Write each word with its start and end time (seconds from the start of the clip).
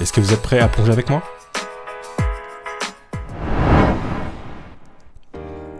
Est-ce 0.00 0.12
que 0.12 0.20
vous 0.20 0.32
êtes 0.32 0.42
prêts 0.42 0.60
à 0.60 0.68
plonger 0.68 0.92
avec 0.92 1.10
moi? 1.10 1.24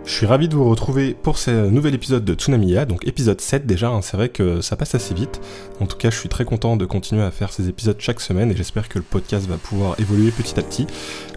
Je 0.05 0.13
suis 0.13 0.27
ravi 0.27 0.49
de 0.49 0.57
vous 0.57 0.69
retrouver 0.69 1.15
pour 1.15 1.39
ce 1.39 1.69
nouvel 1.69 1.95
épisode 1.95 2.25
de 2.25 2.35
Tsunamiya, 2.35 2.87
donc 2.87 3.07
épisode 3.07 3.41
7 3.41 3.65
déjà, 3.67 3.91
hein. 3.91 4.03
c'est 4.03 4.17
vrai 4.17 4.31
que 4.31 4.61
ça 4.61 4.75
passe 4.75 4.97
assez 4.97 5.15
vite. 5.15 5.41
En 5.81 5.87
tout 5.87 5.97
cas, 5.97 6.11
je 6.11 6.19
suis 6.19 6.29
très 6.29 6.45
content 6.45 6.77
de 6.77 6.85
continuer 6.85 7.23
à 7.23 7.31
faire 7.31 7.53
ces 7.53 7.69
épisodes 7.69 7.95
chaque 8.01 8.21
semaine 8.21 8.51
et 8.51 8.57
j'espère 8.57 8.89
que 8.89 8.99
le 8.99 9.05
podcast 9.05 9.47
va 9.47 9.57
pouvoir 9.57 9.95
évoluer 10.01 10.33
petit 10.33 10.59
à 10.59 10.65
petit. 10.65 10.89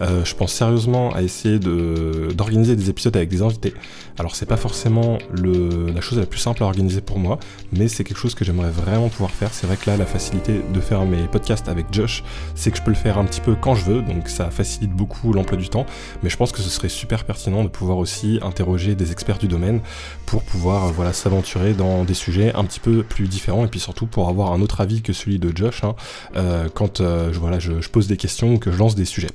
Euh, 0.02 0.26
je 0.26 0.34
pense 0.34 0.52
sérieusement 0.52 1.14
à 1.14 1.22
essayer 1.22 1.60
d'organiser 1.60 2.76
des 2.76 2.90
épisodes 2.90 3.16
avec 3.16 3.30
des 3.30 3.44
invités. 3.44 3.76
Alors 4.20 4.36
c'est 4.36 4.46
pas 4.46 4.58
forcément 4.58 5.18
la 5.36 6.02
chose 6.02 6.20
la 6.20 6.26
plus 6.26 6.40
simple 6.40 6.64
à 6.64 6.66
organiser 6.66 7.02
pour 7.02 7.20
moi, 7.20 7.40
mais 7.72 7.88
c'est 7.88 8.04
quelque 8.04 8.18
chose 8.18 8.36
que 8.36 8.46
j'aimerais 8.46 8.70
vraiment 8.70 9.10
pouvoir 9.10 9.32
faire. 9.32 9.54
C'est 9.54 9.68
vrai 9.68 9.78
que 9.78 9.90
là, 9.90 9.98
la 9.98 10.06
facilité 10.06 10.62
de 10.74 10.80
faire 10.80 11.06
mes 11.06 11.28
podcasts 11.28 11.70
avec 11.70 11.88
Josh, 11.92 12.24
c'est 12.56 12.72
que 12.72 12.78
je 12.78 12.84
peux 12.84 12.92
le 12.92 12.98
faire 12.98 13.18
un 13.18 13.26
petit 13.26 13.42
peu 13.42 13.56
quand 13.56 13.76
je 13.76 13.86
veux, 13.86 14.02
donc 14.02 14.28
ça 14.28 14.50
facilite 14.52 14.92
beaucoup 14.92 15.34
l'emploi 15.34 15.58
du 15.58 15.70
temps, 15.70 15.86
mais 16.24 16.30
je 16.30 16.38
pense 16.38 16.52
que 16.52 16.62
ce 16.62 16.70
serait 16.70 16.90
super 16.90 17.24
pertinent 17.24 17.64
de 17.64 17.70
pouvoir 17.70 17.98
aussi 17.98 18.40
interroger 18.42 18.96
des 18.96 19.12
experts 19.12 19.38
du 19.38 19.48
domaine 19.48 19.82
pour 20.26 20.44
pouvoir 20.44 20.88
euh, 20.88 20.92
voilà, 20.92 21.14
s'aventurer 21.14 21.74
dans 21.74 22.04
des 22.04 22.14
sujets 22.14 22.54
un 22.56 22.64
petit 22.64 22.80
peu 22.80 23.04
plus 23.04 23.28
différents 23.28 23.66
et 23.66 23.68
puis 23.68 23.80
surtout 23.80 24.08
pour 24.08 24.30
avoir 24.30 24.54
un 24.54 24.62
autre 24.62 24.82
avis 24.82 25.02
que 25.02 25.14
celui 25.14 25.40
de 25.40 25.56
Josh 25.56 25.84
hein, 25.84 25.96
euh, 26.36 26.70
quand 26.74 27.02
euh, 27.02 27.32
je, 27.34 27.90
pose 27.90 28.08
des 28.08 28.18
questions 28.18 28.54
ou 28.54 28.58
que 28.58 28.72
je 28.72 28.78
lance 28.78 28.96
des 28.96 29.06
sujets. 29.06 29.32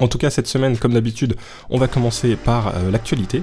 En 0.00 0.06
tout 0.06 0.18
cas, 0.18 0.30
cette 0.30 0.46
semaine, 0.46 0.76
comme 0.78 0.92
d'habitude, 0.92 1.36
on 1.70 1.78
va 1.78 1.88
commencer 1.88 2.36
par 2.36 2.72
l'actualité. 2.92 3.42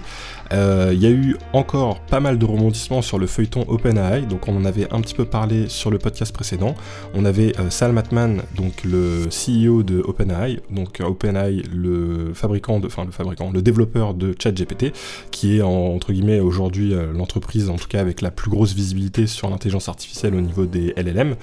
Euh, 0.53 0.91
il 0.93 1.01
y 1.01 1.05
a 1.05 1.09
eu 1.09 1.35
encore 1.53 1.99
pas 2.01 2.19
mal 2.19 2.38
de 2.38 2.45
rebondissements 2.45 3.01
sur 3.01 3.17
le 3.17 3.27
feuilleton 3.27 3.65
OpenAI, 3.67 4.21
donc 4.21 4.47
on 4.47 4.55
en 4.55 4.65
avait 4.65 4.91
un 4.93 5.01
petit 5.01 5.15
peu 5.15 5.25
parlé 5.25 5.69
sur 5.69 5.89
le 5.89 5.97
podcast 5.97 6.33
précédent. 6.33 6.75
On 7.13 7.25
avait 7.25 7.57
euh, 7.59 7.69
Sal 7.69 7.93
Matman, 7.93 8.41
donc 8.55 8.83
le 8.83 9.27
CEO 9.29 9.83
de 9.83 10.01
OpenAI, 10.01 10.59
donc 10.69 11.01
euh, 11.01 11.05
OpenAI, 11.05 11.63
le 11.73 12.33
fabricant, 12.33 12.79
enfin 12.85 13.05
le 13.05 13.11
fabricant, 13.11 13.51
le 13.51 13.61
développeur 13.61 14.13
de 14.13 14.35
ChatGPT, 14.38 14.93
qui 15.31 15.57
est 15.57 15.61
entre 15.61 16.13
guillemets 16.13 16.39
aujourd'hui 16.39 16.93
l'entreprise, 17.13 17.69
en 17.69 17.75
tout 17.75 17.88
cas 17.88 17.99
avec 17.99 18.21
la 18.21 18.31
plus 18.31 18.49
grosse 18.49 18.73
visibilité 18.73 19.27
sur 19.27 19.49
l'intelligence 19.49 19.89
artificielle 19.89 20.35
au 20.35 20.41
niveau 20.41 20.66
des 20.66 20.93
LLM, 20.95 21.35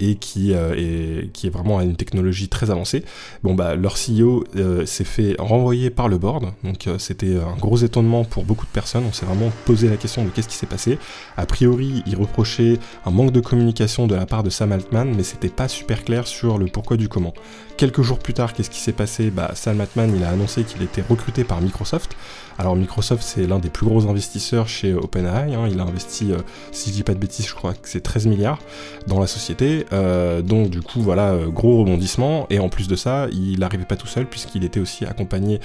et 0.00 0.16
qui, 0.16 0.52
est, 0.52 1.32
qui 1.32 1.46
est 1.46 1.50
vraiment 1.50 1.80
une 1.80 1.96
technologie 1.96 2.48
très 2.48 2.70
avancée. 2.70 3.04
Bon 3.42 3.54
bah 3.54 3.76
leur 3.76 3.94
CEO 3.94 4.44
s'est 4.84 5.04
fait 5.04 5.36
renvoyer 5.38 5.90
par 5.90 6.08
le 6.08 6.18
board, 6.18 6.52
donc 6.64 6.88
c'était 6.98 7.36
un 7.36 7.56
gros 7.58 7.76
étonnement 7.76 8.24
pour 8.24 8.44
beaucoup 8.46 8.64
de 8.64 8.70
personnes. 8.70 9.04
On 9.06 9.12
s'est 9.12 9.26
vraiment 9.26 9.50
posé 9.64 9.88
la 9.88 9.96
question 9.96 10.24
de 10.24 10.30
qu'est-ce 10.30 10.48
qui 10.48 10.56
s'est 10.56 10.66
passé. 10.66 10.98
A 11.36 11.44
priori, 11.46 12.02
il 12.06 12.16
reprochait 12.16 12.78
un 13.04 13.10
manque 13.10 13.32
de 13.32 13.40
communication 13.40 14.06
de 14.06 14.14
la 14.14 14.26
part 14.26 14.42
de 14.42 14.50
Sam 14.50 14.72
Altman, 14.72 15.12
mais 15.14 15.22
c'était 15.22 15.48
pas 15.48 15.68
super 15.68 16.04
clair 16.04 16.26
sur 16.26 16.58
le 16.58 16.66
pourquoi 16.66 16.96
du 16.96 17.08
comment. 17.08 17.34
Quelques 17.76 18.02
jours 18.02 18.18
plus 18.18 18.32
tard, 18.32 18.54
qu'est-ce 18.54 18.70
qui 18.70 18.80
s'est 18.80 18.92
passé? 18.92 19.30
Bah, 19.30 19.50
Sam 19.54 19.80
Altman, 19.80 20.14
il 20.16 20.24
a 20.24 20.30
annoncé 20.30 20.64
qu'il 20.64 20.82
était 20.82 21.02
recruté 21.02 21.44
par 21.44 21.60
Microsoft. 21.60 22.16
Alors 22.58 22.74
Microsoft, 22.74 23.22
c'est 23.22 23.46
l'un 23.46 23.58
des 23.58 23.68
plus 23.68 23.86
gros 23.86 24.08
investisseurs 24.08 24.66
chez 24.66 24.94
OpenAI. 24.94 25.54
Hein. 25.54 25.68
Il 25.70 25.78
a 25.80 25.82
investi, 25.82 26.32
euh, 26.32 26.38
si 26.72 26.90
je 26.90 26.94
dis 26.94 27.02
pas 27.02 27.12
de 27.12 27.18
bêtises, 27.18 27.46
je 27.46 27.54
crois 27.54 27.74
que 27.74 27.88
c'est 27.88 28.00
13 28.00 28.26
milliards 28.26 28.58
dans 29.06 29.20
la 29.20 29.26
société. 29.26 29.84
Euh, 29.92 30.40
donc 30.40 30.70
du 30.70 30.80
coup, 30.80 31.02
voilà, 31.02 31.32
euh, 31.32 31.48
gros 31.48 31.80
rebondissement. 31.80 32.46
Et 32.48 32.58
en 32.58 32.68
plus 32.68 32.88
de 32.88 32.96
ça, 32.96 33.26
il 33.30 33.58
n'arrivait 33.58 33.84
pas 33.84 33.96
tout 33.96 34.06
seul 34.06 34.26
puisqu'il 34.26 34.64
était 34.64 34.80
aussi 34.80 35.04
accompagné 35.04 35.60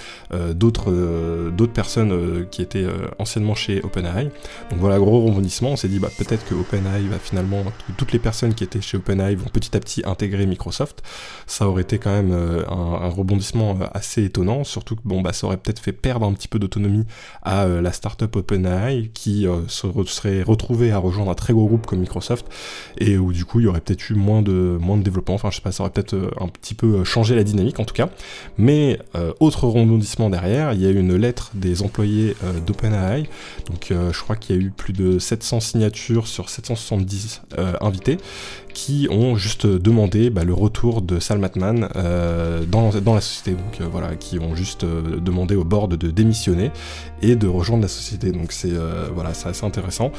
d'autres 0.54 0.92
d'autres 1.52 1.74
personnes 1.74 2.46
qui 2.50 2.62
étaient 2.62 2.86
anciennement 3.20 3.56
chez 3.56 3.82
OpenAI. 3.84 4.26
Donc 4.70 4.80
voilà, 4.80 4.98
gros 5.00 5.26
rebondissement. 5.26 5.70
On 5.70 5.76
s'est 5.76 5.88
dit, 5.88 6.00
bah, 6.00 6.10
peut-être 6.18 6.46
que 6.46 6.54
OpenAI 6.54 7.02
va 7.10 7.20
finalement, 7.20 7.64
toutes 7.98 8.12
les 8.12 8.20
personnes 8.20 8.54
qui 8.54 8.64
étaient 8.64 8.82
chez 8.82 8.98
OpenAI 8.98 9.36
vont 9.36 9.50
petit 9.50 9.76
à 9.76 9.80
petit 9.80 10.02
intégrer 10.06 10.46
Microsoft. 10.46 11.02
Ça 11.48 11.68
aurait 11.68 11.84
été 11.84 11.98
quand 11.98 12.12
même 12.12 12.32
un, 12.32 12.74
un, 12.74 13.10
rebondissement 13.10 13.78
assez 13.94 14.24
étonnant, 14.24 14.64
surtout 14.64 14.96
que 14.96 15.02
bon, 15.06 15.22
bah, 15.22 15.34
ça 15.34 15.48
aurait 15.48 15.58
peut-être 15.58 15.80
fait 15.80 15.92
perdre 15.94 16.26
un 16.26 16.34
petit 16.34 16.48
peu 16.48 16.60
d'autonomie 16.60 16.81
à 17.44 17.64
euh, 17.64 17.82
la 17.82 17.92
startup 17.92 18.36
OpenAI 18.36 19.10
qui 19.14 19.48
euh, 19.48 19.68
se 19.68 19.88
serait 20.08 20.44
retrouvée 20.44 20.92
à 20.92 20.98
rejoindre 20.98 21.32
un 21.32 21.36
très 21.36 21.54
gros 21.54 21.68
groupe 21.68 21.86
comme 21.86 22.00
Microsoft 22.00 22.46
et 22.98 23.18
où 23.18 23.34
du 23.34 23.46
coup 23.46 23.60
il 23.60 23.64
y 23.64 23.68
aurait 23.68 23.82
peut-être 23.82 24.10
eu 24.10 24.16
moins 24.16 24.42
de, 24.42 24.78
moins 24.80 24.98
de 24.98 25.04
développement, 25.04 25.36
enfin 25.36 25.50
je 25.50 25.58
sais 25.58 25.62
pas, 25.62 25.72
ça 25.72 25.84
aurait 25.84 25.92
peut-être 25.92 26.14
euh, 26.14 26.32
un 26.40 26.48
petit 26.48 26.74
peu 26.74 27.04
changé 27.04 27.36
la 27.36 27.44
dynamique 27.44 27.80
en 27.80 27.86
tout 27.86 27.94
cas. 27.94 28.10
Mais 28.58 29.00
autre 29.40 29.68
rebondissement 29.68 30.30
derrière, 30.30 30.74
il 30.74 30.82
y 30.82 30.86
a 30.86 30.90
eu 30.90 31.00
une 31.00 31.16
lettre 31.16 31.52
des 31.54 31.82
employés 31.82 32.36
d'OpenAI, 32.66 33.30
donc 33.68 33.88
je 33.90 34.20
crois 34.22 34.36
qu'il 34.36 34.56
y 34.56 34.60
a 34.60 34.62
eu 34.62 34.72
plus 34.72 34.94
de 34.94 35.20
700 35.20 35.60
signatures 35.60 36.28
sur 36.28 36.50
770 36.50 37.42
invités 37.82 38.18
qui 38.74 39.08
ont 39.10 39.36
juste 39.36 39.66
demandé 39.66 40.30
bah, 40.30 40.44
le 40.44 40.54
retour 40.54 41.02
de 41.02 41.20
Salmatman 41.20 41.90
euh, 41.96 42.64
dans, 42.66 42.92
la 42.92 43.22
société, 43.22 43.52
donc 43.52 43.82
euh, 43.82 43.88
voilà, 43.92 44.16
qui 44.16 44.40
ont 44.40 44.56
juste 44.56 44.84
euh, 44.84 45.20
demandé 45.20 45.56
au 45.56 45.64
board 45.64 45.96
de 45.96 46.12
démissionner 46.12 46.72
et 47.22 47.36
de 47.36 47.48
rejoindre 47.48 47.84
la 47.84 47.90
société. 47.90 48.32
Donc 48.32 48.52
c'est 48.52 48.74
voilà, 49.14 49.34
c'est 49.34 49.50
assez 49.50 49.66
intéressant. 49.66 50.12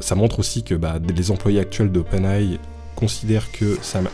Ça 0.00 0.14
montre 0.14 0.38
aussi 0.38 0.62
que 0.62 0.74
bah, 0.74 0.98
les 1.14 1.30
employés 1.30 1.60
actuels 1.60 1.92
d'OpenAI 1.92 2.58
considèrent 2.96 3.52
que 3.52 3.78
Sam, 3.80 4.08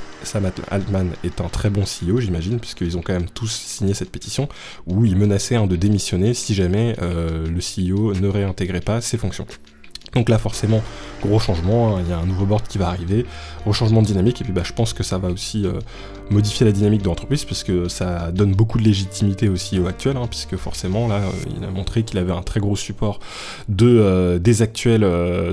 Altman 0.70 1.10
est 1.24 1.40
un 1.40 1.48
très 1.48 1.70
bon 1.70 1.82
CEO, 1.82 2.20
j'imagine, 2.20 2.60
puisqu'ils 2.60 2.98
ont 2.98 3.02
quand 3.02 3.14
même 3.14 3.30
tous 3.30 3.50
signé 3.50 3.94
cette 3.94 4.10
pétition 4.10 4.48
où 4.86 5.06
ils 5.06 5.16
menaçaient 5.16 5.54
de 5.66 5.76
démissionner 5.76 6.34
si 6.34 6.54
jamais 6.54 6.94
le 7.00 7.60
CEO 7.60 8.12
ne 8.14 8.28
réintégrait 8.28 8.80
pas 8.80 9.00
ses 9.00 9.16
fonctions. 9.16 9.46
Donc 10.14 10.28
là 10.28 10.38
forcément 10.38 10.82
gros 11.22 11.38
changement, 11.38 11.96
hein. 11.96 12.02
il 12.04 12.10
y 12.10 12.12
a 12.12 12.18
un 12.18 12.26
nouveau 12.26 12.44
board 12.44 12.66
qui 12.68 12.78
va 12.78 12.88
arriver, 12.88 13.24
gros 13.62 13.72
changement 13.72 14.02
de 14.02 14.06
dynamique 14.06 14.40
et 14.40 14.44
puis 14.44 14.52
bah, 14.52 14.62
je 14.64 14.72
pense 14.72 14.92
que 14.92 15.02
ça 15.02 15.18
va 15.18 15.28
aussi 15.28 15.66
euh, 15.66 15.72
modifier 16.30 16.66
la 16.66 16.72
dynamique 16.72 17.02
de 17.02 17.06
l'entreprise 17.06 17.44
puisque 17.44 17.90
ça 17.90 18.30
donne 18.30 18.54
beaucoup 18.54 18.78
de 18.78 18.84
légitimité 18.84 19.48
aussi 19.48 19.78
au 19.78 19.86
actuel 19.86 20.16
hein, 20.16 20.26
puisque 20.28 20.56
forcément 20.56 21.08
là 21.08 21.16
euh, 21.16 21.30
il 21.56 21.64
a 21.64 21.70
montré 21.70 22.02
qu'il 22.02 22.18
avait 22.18 22.32
un 22.32 22.42
très 22.42 22.60
gros 22.60 22.76
support 22.76 23.20
euh, 23.82 24.38
des 24.38 24.62
actuels 24.62 25.04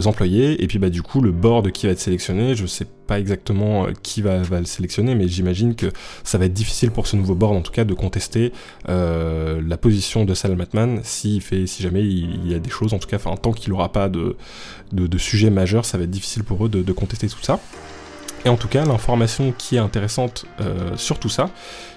employés 0.06 0.62
et 0.64 0.68
puis 0.68 0.80
bah 0.80 0.90
du 0.90 1.02
coup 1.02 1.22
le 1.22 1.32
board 1.32 1.72
qui 1.72 1.86
va 1.86 1.94
être 1.94 2.00
sélectionné, 2.00 2.56
je 2.56 2.66
sais 2.66 2.86
pas 2.86 3.01
exactement 3.10 3.88
qui 4.04 4.22
va, 4.22 4.40
le 4.40 4.66
sélectionner 4.66 5.16
mais 5.16 5.28
j'imagine 5.28 5.76
que 5.76 5.88
ça 6.24 6.38
va 6.38 6.46
être 6.46 6.54
difficile 6.54 6.92
pour 6.92 7.08
ce 7.08 7.16
nouveau 7.16 7.36
board 7.36 7.56
en 7.56 7.62
tout 7.62 7.72
cas 7.72 7.84
de 7.84 7.94
contester 7.94 8.54
la 8.88 9.78
position 9.78 10.24
de 10.24 10.34
Sal 10.34 10.56
Matman 10.56 11.02
si, 11.04 11.42
si 11.42 11.84
jamais 11.84 12.04
il, 12.04 12.50
y 12.50 12.56
a 12.56 12.60
des 12.60 12.70
choses 12.70 12.94
en 12.94 13.00
tout 13.00 13.08
cas 13.08 13.18
enfin 13.18 13.36
tant 13.36 13.52
qu'il 13.52 13.72
n'aura 13.72 13.92
pas 13.92 14.08
de 14.08 14.38
de, 14.94 15.18
sujets 15.18 15.50
majeurs, 15.50 15.86
ça 15.86 15.98
va 15.98 16.04
être 16.04 16.12
difficile 16.12 16.44
pour 16.44 16.66
eux 16.66 16.70
de, 16.70 16.92
contester 16.94 17.28
tout 17.28 17.42
ça. 17.42 17.60
Et 18.44 18.50
en 18.50 18.58
tout 18.58 18.68
cas, 18.68 18.84
l'information 18.86 19.54
qui 19.56 19.76
est 19.76 19.80
intéressante 19.80 20.46
euh, 20.60 20.98
sur 20.98 21.20
tout 21.20 21.30
ça, 21.30 21.52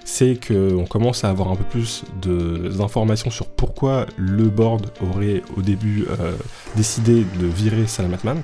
c'est 0.04 0.38
qu'on 0.46 0.84
commence 0.84 1.24
à 1.24 1.30
avoir 1.30 1.50
un 1.50 1.56
peu 1.56 1.64
plus 1.64 2.04
d'informations 2.22 3.30
sur 3.30 3.46
pourquoi 3.46 4.06
le 4.18 4.50
board 4.50 4.90
aurait 5.00 5.42
au 5.56 5.62
début 5.62 6.04
euh, 6.20 6.36
décidé 6.76 7.24
de 7.40 7.46
virer 7.46 7.86
Salamatman. 7.86 8.42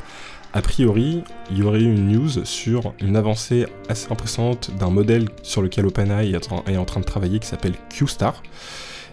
A 0.53 0.63
priori, 0.63 1.23
il 1.51 1.59
y 1.59 1.63
aurait 1.63 1.81
eu 1.81 1.93
une 1.93 2.09
news 2.09 2.45
sur 2.45 2.93
une 3.01 3.17
avancée 3.17 3.67
assez 3.89 4.11
impressionnante 4.11 4.71
d'un 4.79 4.91
modèle 4.91 5.29
sur 5.43 5.63
lequel 5.63 5.87
OpenAI 5.87 6.33
est 6.33 6.77
en 6.77 6.85
train 6.85 7.01
de 7.01 7.05
travailler 7.05 7.39
qui 7.39 7.47
s'appelle 7.47 7.75
QStar. 7.89 8.43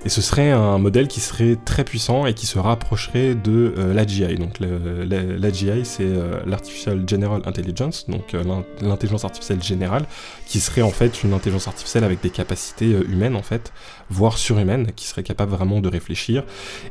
Et 0.06 0.10
ce 0.10 0.22
serait 0.22 0.52
un 0.52 0.78
modèle 0.78 1.08
qui 1.08 1.20
serait 1.20 1.58
très 1.66 1.84
puissant 1.84 2.26
et 2.28 2.34
qui 2.34 2.46
se 2.46 2.60
rapprocherait 2.60 3.36
de 3.36 3.74
euh, 3.78 3.94
l'AGI. 3.94 4.36
Donc 4.36 4.60
l'AGI, 4.60 5.84
c'est 5.84 6.04
euh, 6.06 6.40
l'Artificial 6.46 7.04
General 7.08 7.42
Intelligence, 7.46 8.08
donc 8.08 8.34
euh, 8.34 8.44
l'intelligence 8.82 9.26
artificielle 9.26 9.62
générale, 9.62 10.06
qui 10.46 10.60
serait 10.60 10.84
en 10.84 10.92
fait 10.92 11.24
une 11.24 11.34
intelligence 11.34 11.68
artificielle 11.68 12.04
avec 12.04 12.22
des 12.22 12.30
capacités 12.30 12.92
humaines 12.92 13.36
en 13.36 13.42
fait, 13.42 13.74
voire 14.10 14.38
surhumaines, 14.38 14.92
qui 14.96 15.08
serait 15.08 15.24
capable 15.24 15.52
vraiment 15.52 15.82
de 15.82 15.90
réfléchir. 15.90 16.44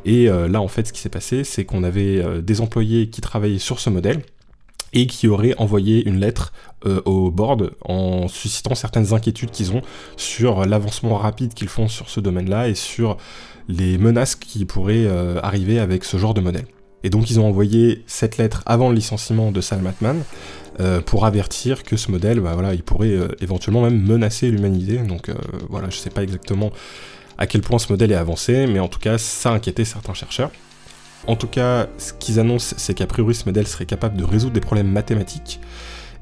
Et 0.04 0.26
là 0.26 0.60
en 0.60 0.68
fait, 0.68 0.88
ce 0.88 0.92
qui 0.92 1.00
s'est 1.00 1.08
passé, 1.08 1.44
c'est 1.44 1.64
qu'on 1.64 1.84
avait 1.84 2.42
des 2.42 2.60
employés 2.60 3.08
qui 3.08 3.20
travaillaient 3.20 3.58
sur 3.58 3.80
ce 3.80 3.90
modèle 3.90 4.22
et 4.96 5.06
qui 5.06 5.28
auraient 5.28 5.54
envoyé 5.58 6.08
une 6.08 6.18
lettre 6.18 6.52
euh, 6.86 7.02
au 7.04 7.30
board 7.30 7.72
en 7.84 8.28
suscitant 8.28 8.74
certaines 8.74 9.12
inquiétudes 9.12 9.50
qu'ils 9.50 9.72
ont 9.72 9.82
sur 10.16 10.64
l'avancement 10.64 11.16
rapide 11.16 11.52
qu'ils 11.54 11.68
font 11.68 11.86
sur 11.86 12.08
ce 12.08 12.18
domaine-là 12.18 12.68
et 12.68 12.74
sur 12.74 13.18
les 13.68 13.98
menaces 13.98 14.36
qui 14.36 14.64
pourraient 14.64 15.06
euh, 15.06 15.38
arriver 15.42 15.78
avec 15.78 16.04
ce 16.04 16.16
genre 16.16 16.32
de 16.32 16.40
modèle. 16.40 16.66
Et 17.04 17.10
donc 17.10 17.30
ils 17.30 17.38
ont 17.38 17.46
envoyé 17.46 18.04
cette 18.06 18.38
lettre 18.38 18.62
avant 18.64 18.88
le 18.88 18.94
licenciement 18.94 19.52
de 19.52 19.60
Sal 19.60 19.80
Matman, 19.80 20.22
pour 21.06 21.24
avertir 21.24 21.84
que 21.84 21.96
ce 21.96 22.10
modèle, 22.10 22.38
bah, 22.40 22.54
il 22.74 22.82
pourrait 22.82 23.16
éventuellement 23.40 23.80
même 23.80 23.98
menacer 23.98 24.50
l'humanité. 24.50 24.98
Donc 24.98 25.30
voilà, 25.70 25.88
je 25.88 25.96
sais 25.96 26.10
pas 26.10 26.22
exactement 26.22 26.70
à 27.38 27.46
quel 27.46 27.62
point 27.62 27.78
ce 27.78 27.90
modèle 27.90 28.12
est 28.12 28.16
avancé, 28.16 28.66
mais 28.66 28.78
en 28.78 28.88
tout 28.88 28.98
cas, 28.98 29.16
ça 29.16 29.50
a 29.50 29.54
inquiété 29.54 29.86
certains 29.86 30.12
chercheurs. 30.12 30.50
En 31.26 31.36
tout 31.36 31.48
cas, 31.48 31.88
ce 31.98 32.12
qu'ils 32.12 32.38
annoncent, 32.38 32.74
c'est 32.78 32.94
qu'a 32.94 33.06
priori 33.06 33.34
ce 33.34 33.44
modèle 33.46 33.66
serait 33.66 33.86
capable 33.86 34.16
de 34.16 34.24
résoudre 34.24 34.52
des 34.52 34.60
problèmes 34.60 34.90
mathématiques 34.90 35.60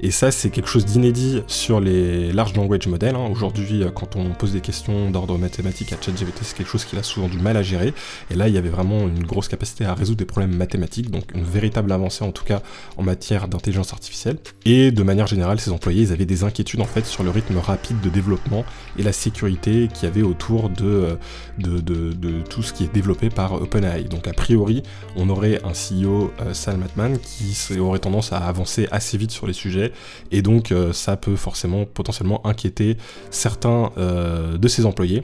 et 0.05 0.11
ça, 0.11 0.29
c'est 0.29 0.51
quelque 0.51 0.69
chose 0.69 0.85
d'inédit 0.85 1.41
sur 1.47 1.79
les 1.79 2.31
large 2.31 2.53
language 2.53 2.85
models. 2.85 3.15
Hein. 3.15 3.27
Aujourd'hui, 3.31 3.81
euh, 3.81 3.89
quand 3.89 4.15
on 4.15 4.35
pose 4.35 4.51
des 4.51 4.61
questions 4.61 5.09
d'ordre 5.09 5.35
mathématique 5.39 5.93
à 5.93 5.97
ChatGPT, 5.99 6.43
c'est 6.43 6.55
quelque 6.55 6.69
chose 6.69 6.85
qu'il 6.85 6.99
a 6.99 7.01
souvent 7.01 7.27
du 7.27 7.39
mal 7.39 7.57
à 7.57 7.63
gérer. 7.63 7.91
Et 8.29 8.35
là, 8.35 8.47
il 8.47 8.53
y 8.53 8.59
avait 8.59 8.69
vraiment 8.69 9.07
une 9.07 9.23
grosse 9.23 9.47
capacité 9.47 9.83
à 9.83 9.95
résoudre 9.95 10.19
des 10.19 10.25
problèmes 10.25 10.55
mathématiques, 10.55 11.09
donc 11.09 11.33
une 11.33 11.43
véritable 11.43 11.91
avancée 11.91 12.23
en 12.23 12.31
tout 12.31 12.43
cas 12.43 12.61
en 12.97 13.01
matière 13.01 13.47
d'intelligence 13.47 13.93
artificielle. 13.93 14.37
Et 14.63 14.91
de 14.91 15.01
manière 15.01 15.25
générale, 15.25 15.59
ces 15.59 15.71
employés, 15.71 16.03
ils 16.03 16.11
avaient 16.11 16.27
des 16.27 16.43
inquiétudes 16.43 16.81
en 16.81 16.85
fait 16.85 17.07
sur 17.07 17.23
le 17.23 17.31
rythme 17.31 17.57
rapide 17.57 17.99
de 18.01 18.09
développement 18.09 18.63
et 18.99 19.01
la 19.01 19.11
sécurité 19.11 19.87
qu'il 19.91 20.03
y 20.03 20.11
avait 20.11 20.21
autour 20.21 20.69
de, 20.69 20.85
euh, 20.85 21.15
de, 21.57 22.43
tout 22.47 22.61
ce 22.61 22.73
qui 22.73 22.83
est 22.83 22.93
développé 22.93 23.31
par 23.31 23.53
OpenAI. 23.53 24.03
Donc 24.03 24.27
a 24.27 24.33
priori, 24.33 24.83
on 25.15 25.31
aurait 25.31 25.59
un 25.63 25.71
CEO, 25.71 26.31
euh, 26.41 26.53
Sal 26.53 26.77
Matman, 26.77 27.17
qui 27.17 27.79
aurait 27.79 27.97
tendance 27.97 28.33
à 28.33 28.37
avancer 28.37 28.87
assez 28.91 29.17
vite 29.17 29.31
sur 29.31 29.47
les 29.47 29.53
sujets 29.53 29.93
et 30.31 30.41
donc 30.41 30.71
euh, 30.71 30.93
ça 30.93 31.17
peut 31.17 31.35
forcément 31.35 31.85
potentiellement 31.85 32.45
inquiéter 32.45 32.97
certains 33.29 33.91
euh, 33.97 34.57
de 34.57 34.67
ses 34.67 34.85
employés. 34.85 35.23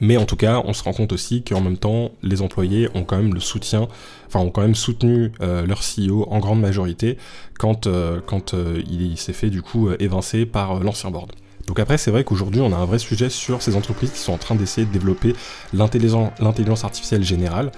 Mais 0.00 0.18
en 0.18 0.26
tout 0.26 0.36
cas, 0.36 0.60
on 0.66 0.74
se 0.74 0.82
rend 0.82 0.92
compte 0.92 1.12
aussi 1.12 1.42
qu'en 1.42 1.62
même 1.62 1.78
temps, 1.78 2.10
les 2.22 2.42
employés 2.42 2.90
ont 2.94 3.04
quand 3.04 3.16
même 3.16 3.32
le 3.32 3.40
soutien, 3.40 3.88
enfin 4.26 4.40
ont 4.40 4.50
quand 4.50 4.60
même 4.60 4.74
soutenu 4.74 5.32
euh, 5.40 5.64
leur 5.64 5.80
CEO 5.80 6.26
en 6.30 6.38
grande 6.38 6.60
majorité 6.60 7.16
quand, 7.58 7.88
quand 8.26 8.54
il 8.90 9.16
s'est 9.16 9.32
fait 9.32 9.48
du 9.48 9.62
coup 9.62 9.88
évincer 9.98 10.44
par 10.44 10.80
l'ancien 10.80 11.10
board. 11.10 11.32
Donc 11.66 11.80
après, 11.80 11.98
c'est 11.98 12.10
vrai 12.10 12.24
qu'aujourd'hui, 12.24 12.60
on 12.60 12.72
a 12.72 12.76
un 12.76 12.84
vrai 12.84 12.98
sujet 12.98 13.30
sur 13.30 13.62
ces 13.62 13.74
entreprises 13.74 14.10
qui 14.10 14.18
sont 14.18 14.32
en 14.32 14.38
train 14.38 14.54
d'essayer 14.54 14.86
de 14.86 14.92
développer 14.92 15.34
l'intelligence 15.72 16.84
artificielle 16.84 17.22
générale. 17.22 17.72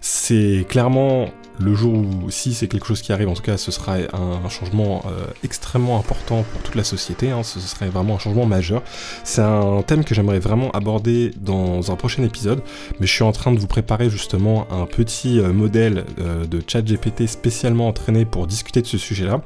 C'est 0.00 0.66
clairement 0.68 1.28
le 1.62 1.74
jour 1.74 1.94
où, 1.94 2.30
si 2.30 2.54
c'est 2.54 2.68
quelque 2.68 2.86
chose 2.86 3.02
qui 3.02 3.12
arrive, 3.12 3.28
en 3.28 3.34
tout 3.34 3.42
cas, 3.42 3.56
ce 3.56 3.70
sera 3.70 3.96
un, 4.12 4.48
changement 4.48 5.02
euh, 5.06 5.26
extrêmement 5.44 5.98
important 5.98 6.44
pour 6.50 6.62
toute 6.62 6.74
la 6.74 6.84
société, 6.84 7.30
hein, 7.30 7.42
ce 7.42 7.60
serait 7.60 7.88
vraiment 7.88 8.16
un 8.16 8.18
changement 8.18 8.46
majeur. 8.46 8.82
C'est 9.24 9.40
un 9.40 9.82
thème 9.82 10.04
que 10.04 10.14
j'aimerais 10.14 10.40
vraiment 10.40 10.70
aborder 10.72 11.30
dans 11.40 11.90
un 11.90 11.96
prochain 11.96 12.22
épisode, 12.22 12.62
mais 13.00 13.06
je 13.06 13.12
suis 13.12 13.24
en 13.24 13.32
train 13.32 13.52
de 13.52 13.58
vous 13.58 13.66
préparer 13.66 14.10
justement 14.10 14.66
un 14.70 14.86
petit 14.86 15.40
euh, 15.40 15.52
modèle 15.52 16.04
euh, 16.18 16.44
de 16.44 16.62
chat 16.66 16.82
GPT 16.82 17.26
spécialement 17.26 17.88
entraîné 17.88 18.24
pour 18.24 18.46
discuter 18.46 18.82
de 18.82 18.86
ce 18.86 18.98
sujet-là 18.98 19.40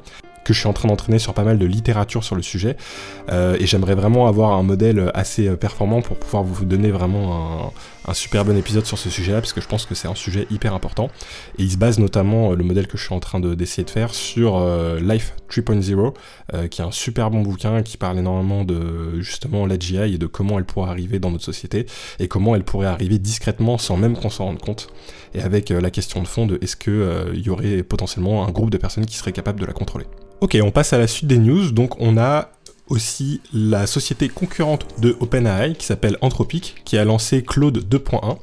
que 0.47 0.53
je 0.53 0.59
suis 0.59 0.69
en 0.69 0.73
train 0.73 0.87
d'entraîner 0.87 1.19
sur 1.19 1.33
pas 1.33 1.43
mal 1.43 1.59
de 1.59 1.65
littérature 1.65 2.23
sur 2.23 2.35
le 2.35 2.41
sujet. 2.41 2.77
Euh, 3.29 3.57
et 3.59 3.67
j'aimerais 3.67 3.95
vraiment 3.95 4.27
avoir 4.27 4.53
un 4.53 4.63
modèle 4.63 5.11
assez 5.13 5.49
euh, 5.49 5.57
performant 5.57 6.01
pour 6.01 6.17
pouvoir 6.17 6.43
vous 6.43 6.63
donner 6.63 6.89
vraiment 6.89 7.73
un, 8.07 8.13
super 8.13 8.45
bon 8.45 8.55
épisode 8.55 8.85
sur 8.85 8.97
ce 8.97 9.09
sujet-là, 9.09 9.41
parce 9.41 9.51
que 9.51 9.59
je 9.59 9.67
pense 9.67 9.85
que 9.85 9.93
c'est 9.93 10.07
un 10.07 10.15
sujet 10.15 10.47
hyper 10.49 10.73
important. 10.73 11.09
Et 11.59 11.63
il 11.63 11.71
se 11.71 11.75
base 11.75 11.99
notamment, 11.99 12.51
euh, 12.51 12.55
le 12.55 12.63
modèle 12.63 12.87
que 12.87 12.97
je 12.97 13.03
suis 13.03 13.13
en 13.13 13.19
train 13.19 13.41
d'essayer 13.41 13.83
de, 13.83 13.89
faire, 13.89 14.13
sur 14.13 14.65
Life 15.01 15.33
3.0, 15.49 16.67
qui 16.69 16.81
est 16.81 16.85
un 16.85 16.91
super 16.91 17.31
bon 17.31 17.41
bouquin 17.41 17.83
qui 17.83 17.97
parle 17.97 18.19
énormément 18.19 18.63
de 18.63 19.19
justement 19.21 19.65
l'AGI 19.65 20.13
et 20.13 20.17
de 20.17 20.27
comment 20.27 20.59
elle 20.59 20.65
pourrait 20.65 20.89
arriver 20.89 21.19
dans 21.19 21.31
notre 21.31 21.45
société, 21.45 21.85
et 22.19 22.27
comment 22.27 22.55
elle 22.55 22.63
pourrait 22.63 22.87
arriver 22.87 23.19
discrètement 23.19 23.77
sans 23.77 23.97
même 23.97 24.15
qu'on 24.15 24.29
s'en 24.29 24.45
rende 24.45 24.59
compte. 24.59 24.89
Et 25.33 25.41
avec 25.41 25.69
la 25.69 25.91
question 25.91 26.21
de 26.21 26.27
fond 26.27 26.45
de 26.45 26.57
est-ce 26.61 26.75
qu'il 26.75 27.41
y 27.41 27.49
aurait 27.49 27.83
potentiellement 27.83 28.45
un 28.45 28.51
groupe 28.51 28.69
de 28.69 28.77
personnes 28.77 29.05
qui 29.05 29.15
seraient 29.15 29.31
capables 29.31 29.59
de 29.59 29.65
la 29.65 29.73
contrôler. 29.73 30.05
Ok, 30.41 30.57
on 30.61 30.71
passe 30.71 30.93
à 30.93 30.97
la 30.97 31.07
suite 31.07 31.27
des 31.27 31.37
news. 31.37 31.71
Donc 31.71 31.99
on 31.99 32.17
a 32.17 32.51
aussi 32.87 33.41
la 33.53 33.85
société 33.87 34.29
concurrente 34.29 34.87
de 35.01 35.17
OpenAI 35.19 35.73
qui 35.73 35.85
s'appelle 35.85 36.17
Anthropic, 36.21 36.75
qui 36.85 36.97
a 36.97 37.05
lancé 37.05 37.43
Claude 37.43 37.79
2.1. 37.79 38.37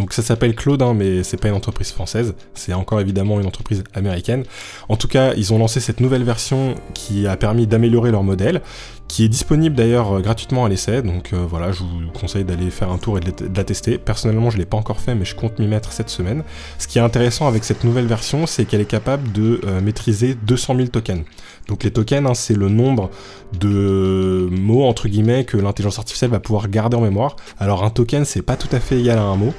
Donc 0.00 0.14
ça 0.14 0.22
s'appelle 0.22 0.54
Claude, 0.54 0.80
hein, 0.80 0.94
mais 0.94 1.22
c'est 1.22 1.36
pas 1.36 1.48
une 1.48 1.54
entreprise 1.54 1.92
française, 1.92 2.34
c'est 2.54 2.72
encore 2.72 3.02
évidemment 3.02 3.38
une 3.38 3.44
entreprise 3.44 3.84
américaine. 3.92 4.44
En 4.88 4.96
tout 4.96 5.08
cas, 5.08 5.34
ils 5.34 5.52
ont 5.52 5.58
lancé 5.58 5.78
cette 5.78 6.00
nouvelle 6.00 6.24
version 6.24 6.74
qui 6.94 7.26
a 7.26 7.36
permis 7.36 7.66
d'améliorer 7.66 8.10
leur 8.10 8.22
modèle, 8.22 8.62
qui 9.08 9.24
est 9.24 9.28
disponible 9.28 9.76
d'ailleurs 9.76 10.16
euh, 10.16 10.20
gratuitement 10.20 10.64
à 10.64 10.70
l'essai, 10.70 11.02
donc 11.02 11.34
euh, 11.34 11.44
voilà, 11.46 11.70
je 11.70 11.80
vous 11.80 12.10
conseille 12.18 12.44
d'aller 12.44 12.70
faire 12.70 12.90
un 12.90 12.96
tour 12.96 13.18
et 13.18 13.20
de, 13.20 13.30
la 13.54 13.62
tester. 13.62 13.98
Personnellement, 13.98 14.48
je 14.48 14.56
l'ai 14.56 14.64
pas 14.64 14.78
encore 14.78 15.00
fait, 15.00 15.14
mais 15.14 15.26
je 15.26 15.34
compte 15.34 15.58
m'y 15.58 15.66
mettre 15.66 15.92
cette 15.92 16.08
semaine. 16.08 16.44
Ce 16.78 16.88
qui 16.88 16.96
est 16.96 17.02
intéressant 17.02 17.46
avec 17.46 17.64
cette 17.64 17.84
nouvelle 17.84 18.06
version, 18.06 18.46
c'est 18.46 18.64
qu'elle 18.64 18.80
est 18.80 18.86
capable 18.86 19.30
de 19.32 19.60
euh, 19.66 19.82
maîtriser 19.82 20.34
200 20.34 20.76
000 20.76 20.88
tokens. 20.88 21.24
Donc 21.68 21.84
les 21.84 21.90
tokens, 21.90 22.26
hein, 22.26 22.34
c'est 22.34 22.56
le 22.56 22.70
nombre 22.70 23.10
de 23.52 24.48
mots 24.50 24.84
entre 24.84 25.08
guillemets 25.08 25.44
que 25.44 25.58
l'intelligence 25.58 25.98
artificielle 25.98 26.30
va 26.30 26.40
pouvoir 26.40 26.70
garder 26.70 26.96
en 26.96 27.02
mémoire. 27.02 27.36
Alors 27.58 27.84
un 27.84 27.90
token, 27.90 28.24
c'est 28.24 28.40
pas 28.40 28.56
tout 28.56 28.74
à 28.74 28.80
fait 28.80 28.98
égal 28.98 29.18
à 29.18 29.24
un 29.24 29.36
mot. 29.36 29.52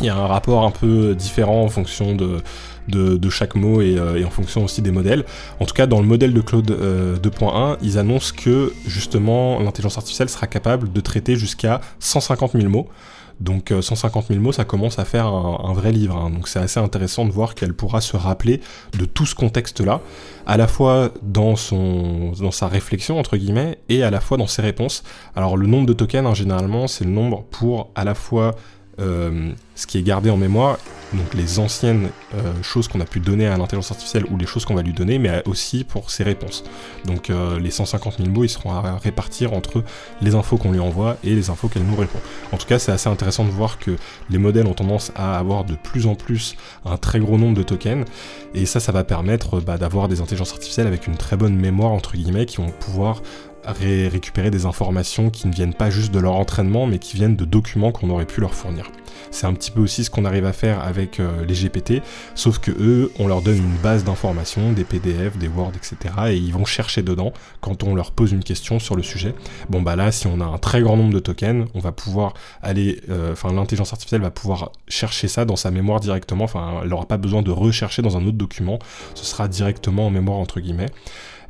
Il 0.00 0.06
y 0.06 0.08
a 0.08 0.16
un 0.16 0.26
rapport 0.26 0.64
un 0.64 0.70
peu 0.70 1.14
différent 1.14 1.62
en 1.62 1.68
fonction 1.68 2.14
de, 2.14 2.42
de, 2.88 3.30
chaque 3.30 3.54
mot 3.54 3.80
euh, 3.80 4.16
et, 4.16 4.24
en 4.24 4.30
fonction 4.30 4.64
aussi 4.64 4.82
des 4.82 4.90
modèles. 4.90 5.24
En 5.60 5.64
tout 5.64 5.74
cas, 5.74 5.86
dans 5.86 6.00
le 6.00 6.06
modèle 6.06 6.34
de 6.34 6.40
Claude 6.40 6.70
2.1, 6.70 6.74
euh, 6.80 7.76
ils 7.82 7.98
annoncent 7.98 8.34
que 8.36 8.72
justement 8.86 9.58
l'intelligence 9.60 9.96
artificielle 9.96 10.28
sera 10.28 10.46
capable 10.46 10.92
de 10.92 11.00
traiter 11.00 11.36
jusqu'à 11.36 11.80
150 12.00 12.52
000 12.52 12.68
mots. 12.68 12.88
Donc 13.40 13.72
150 13.80 14.24
euh, 14.24 14.34
000 14.34 14.40
mots, 14.40 14.52
ça 14.52 14.64
commence 14.64 15.00
à 15.00 15.04
faire 15.04 15.26
un, 15.26 15.72
vrai 15.72 15.90
livre. 15.90 16.16
Hein. 16.16 16.30
Donc 16.30 16.46
c'est 16.46 16.60
assez 16.60 16.78
intéressant 16.78 17.24
de 17.24 17.32
voir 17.32 17.56
qu'elle 17.56 17.74
pourra 17.74 18.00
se 18.00 18.16
rappeler 18.16 18.60
de 18.96 19.04
tout 19.06 19.26
ce 19.26 19.34
contexte-là, 19.34 20.00
à 20.46 20.56
la 20.56 20.68
fois 20.68 21.10
dans, 21.22 21.56
son, 21.56 22.32
dans 22.38 22.52
sa 22.52 22.68
réflexion, 22.68 23.18
entre 23.18 23.36
guillemets, 23.36 23.78
et 23.88 24.04
à 24.04 24.10
la 24.10 24.20
fois 24.20 24.36
dans 24.36 24.46
ses 24.46 24.62
réponses. 24.62 25.02
Alors 25.34 25.56
le 25.56 25.66
nombre 25.66 25.86
de 25.86 25.92
tokens, 25.92 26.26
hein, 26.26 26.34
généralement, 26.34 26.86
c'est 26.86 27.04
le 27.04 27.10
nombre 27.10 27.42
pour 27.50 27.90
à 27.96 28.04
la 28.04 28.14
fois 28.14 28.54
euh, 29.00 29.52
ce 29.74 29.86
qui 29.86 29.98
est 29.98 30.02
gardé 30.02 30.30
en 30.30 30.36
mémoire, 30.36 30.78
donc 31.12 31.34
les 31.34 31.58
anciennes 31.58 32.08
euh, 32.34 32.52
choses 32.62 32.88
qu'on 32.88 33.00
a 33.00 33.04
pu 33.04 33.20
donner 33.20 33.46
à 33.46 33.56
l'intelligence 33.56 33.90
artificielle 33.90 34.24
ou 34.30 34.36
les 34.36 34.46
choses 34.46 34.64
qu'on 34.64 34.74
va 34.74 34.82
lui 34.82 34.92
donner, 34.92 35.18
mais 35.18 35.42
aussi 35.46 35.84
pour 35.84 36.10
ses 36.10 36.24
réponses. 36.24 36.64
Donc 37.04 37.30
euh, 37.30 37.58
les 37.58 37.70
150 37.70 38.18
000 38.18 38.30
mots, 38.30 38.44
ils 38.44 38.48
seront 38.48 38.72
à 38.72 38.98
répartir 38.98 39.52
entre 39.52 39.82
les 40.20 40.34
infos 40.34 40.56
qu'on 40.56 40.72
lui 40.72 40.80
envoie 40.80 41.16
et 41.24 41.34
les 41.34 41.50
infos 41.50 41.68
qu'elle 41.68 41.84
nous 41.84 41.96
répond. 41.96 42.18
En 42.52 42.56
tout 42.56 42.66
cas, 42.66 42.78
c'est 42.78 42.92
assez 42.92 43.08
intéressant 43.08 43.44
de 43.44 43.50
voir 43.50 43.78
que 43.78 43.96
les 44.30 44.38
modèles 44.38 44.66
ont 44.66 44.74
tendance 44.74 45.12
à 45.14 45.38
avoir 45.38 45.64
de 45.64 45.74
plus 45.74 46.06
en 46.06 46.14
plus 46.14 46.56
un 46.84 46.96
très 46.96 47.20
gros 47.20 47.38
nombre 47.38 47.56
de 47.56 47.62
tokens, 47.62 48.04
et 48.54 48.66
ça, 48.66 48.80
ça 48.80 48.92
va 48.92 49.04
permettre 49.04 49.60
bah, 49.60 49.78
d'avoir 49.78 50.08
des 50.08 50.20
intelligences 50.20 50.52
artificielles 50.52 50.86
avec 50.86 51.06
une 51.06 51.16
très 51.16 51.36
bonne 51.36 51.56
mémoire, 51.56 51.92
entre 51.92 52.16
guillemets, 52.16 52.46
qui 52.46 52.58
vont 52.58 52.70
pouvoir 52.70 53.22
récupérer 53.66 54.50
des 54.50 54.66
informations 54.66 55.30
qui 55.30 55.48
ne 55.48 55.52
viennent 55.52 55.74
pas 55.74 55.90
juste 55.90 56.12
de 56.12 56.18
leur 56.18 56.34
entraînement, 56.34 56.86
mais 56.86 56.98
qui 56.98 57.16
viennent 57.16 57.36
de 57.36 57.44
documents 57.44 57.92
qu'on 57.92 58.10
aurait 58.10 58.26
pu 58.26 58.40
leur 58.40 58.54
fournir. 58.54 58.90
C'est 59.30 59.46
un 59.46 59.54
petit 59.54 59.70
peu 59.70 59.80
aussi 59.80 60.04
ce 60.04 60.10
qu'on 60.10 60.24
arrive 60.24 60.44
à 60.44 60.52
faire 60.52 60.80
avec 60.80 61.20
euh, 61.20 61.44
les 61.44 61.54
GPT, 61.54 62.02
sauf 62.34 62.58
que 62.58 62.70
eux, 62.70 63.12
on 63.18 63.26
leur 63.26 63.42
donne 63.42 63.58
une 63.58 63.76
base 63.82 64.04
d'informations, 64.04 64.72
des 64.72 64.84
PDF, 64.84 65.36
des 65.38 65.48
Word, 65.48 65.72
etc. 65.76 66.14
Et 66.28 66.36
ils 66.36 66.52
vont 66.52 66.64
chercher 66.64 67.02
dedans 67.02 67.32
quand 67.60 67.82
on 67.82 67.94
leur 67.94 68.12
pose 68.12 68.32
une 68.32 68.44
question 68.44 68.78
sur 68.78 68.96
le 68.96 69.02
sujet. 69.02 69.34
Bon 69.68 69.82
bah 69.82 69.96
là, 69.96 70.12
si 70.12 70.26
on 70.26 70.40
a 70.40 70.44
un 70.44 70.58
très 70.58 70.82
grand 70.82 70.96
nombre 70.96 71.12
de 71.12 71.18
tokens, 71.18 71.66
on 71.74 71.80
va 71.80 71.92
pouvoir 71.92 72.34
aller, 72.62 73.00
euh, 73.10 73.32
enfin 73.32 73.52
l'intelligence 73.52 73.92
artificielle 73.92 74.22
va 74.22 74.30
pouvoir 74.30 74.72
chercher 74.88 75.28
ça 75.28 75.44
dans 75.44 75.56
sa 75.56 75.70
mémoire 75.70 76.00
directement. 76.00 76.44
Enfin, 76.44 76.80
elle 76.82 76.88
n'aura 76.88 77.06
pas 77.06 77.16
besoin 77.16 77.42
de 77.42 77.50
rechercher 77.50 78.02
dans 78.02 78.16
un 78.16 78.26
autre 78.26 78.38
document. 78.38 78.78
Ce 79.14 79.24
sera 79.24 79.48
directement 79.48 80.06
en 80.06 80.10
mémoire 80.10 80.38
entre 80.38 80.60
guillemets 80.60 80.90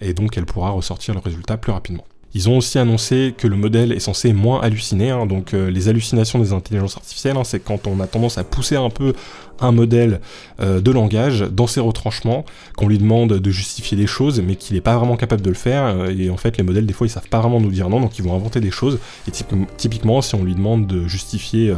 et 0.01 0.15
donc 0.15 0.37
elle 0.37 0.47
pourra 0.47 0.71
ressortir 0.71 1.15
le 1.15 1.21
résultat 1.21 1.57
plus 1.57 1.73
rapidement. 1.73 2.05
Ils 2.35 2.49
ont 2.49 2.59
aussi 2.59 2.79
annoncé 2.79 3.33
que 3.37 3.47
le 3.47 3.55
modèle 3.57 3.93
est 3.93 4.01
censé 4.01 4.33
moins 4.33 4.61
halluciner, 4.61 5.11
hein. 5.11 5.25
donc 5.25 5.55
euh, 5.55 5.71
les 5.71 5.89
hallucinations 5.89 6.41
des 6.41 6.53
intelligences 6.53 6.97
artificielles, 6.97 7.37
hein, 7.37 7.45
c'est 7.45 7.61
quand 7.61 7.87
on 7.87 8.01
a 8.01 8.09
tendance 8.09 8.39
à 8.39 8.45
pousser 8.45 8.75
un 8.75 8.91
peu 8.91 9.13
un 9.61 9.71
modèle 9.71 10.21
euh, 10.61 10.81
de 10.81 10.91
langage 10.91 11.43
dans 11.43 11.69
ses 11.69 11.79
retranchements, 11.79 12.45
qu'on 12.77 12.89
lui 12.89 12.99
demande 12.99 13.35
de 13.35 13.51
justifier 13.51 13.97
des 13.97 14.09
choses, 14.09 14.41
mais 14.41 14.57
qu'il 14.57 14.75
n'est 14.75 14.81
pas 14.81 14.97
vraiment 14.97 15.17
capable 15.17 15.43
de 15.43 15.49
le 15.49 15.55
faire. 15.55 15.85
Euh, 15.85 16.13
et 16.17 16.29
en 16.29 16.37
fait, 16.37 16.57
les 16.57 16.65
modèles, 16.65 16.87
des 16.87 16.93
fois, 16.93 17.07
ils 17.07 17.11
savent 17.11 17.29
pas 17.29 17.39
vraiment 17.39 17.61
nous 17.61 17.71
dire 17.71 17.89
non, 17.89 18.01
donc 18.01 18.19
ils 18.19 18.25
vont 18.25 18.35
inventer 18.35 18.61
des 18.61 18.73
choses. 18.73 18.99
Et 19.29 19.31
typiquement, 19.77 20.23
si 20.23 20.35
on 20.35 20.43
lui 20.43 20.57
demande 20.57 20.89
de 20.89 21.07
justifier 21.07 21.73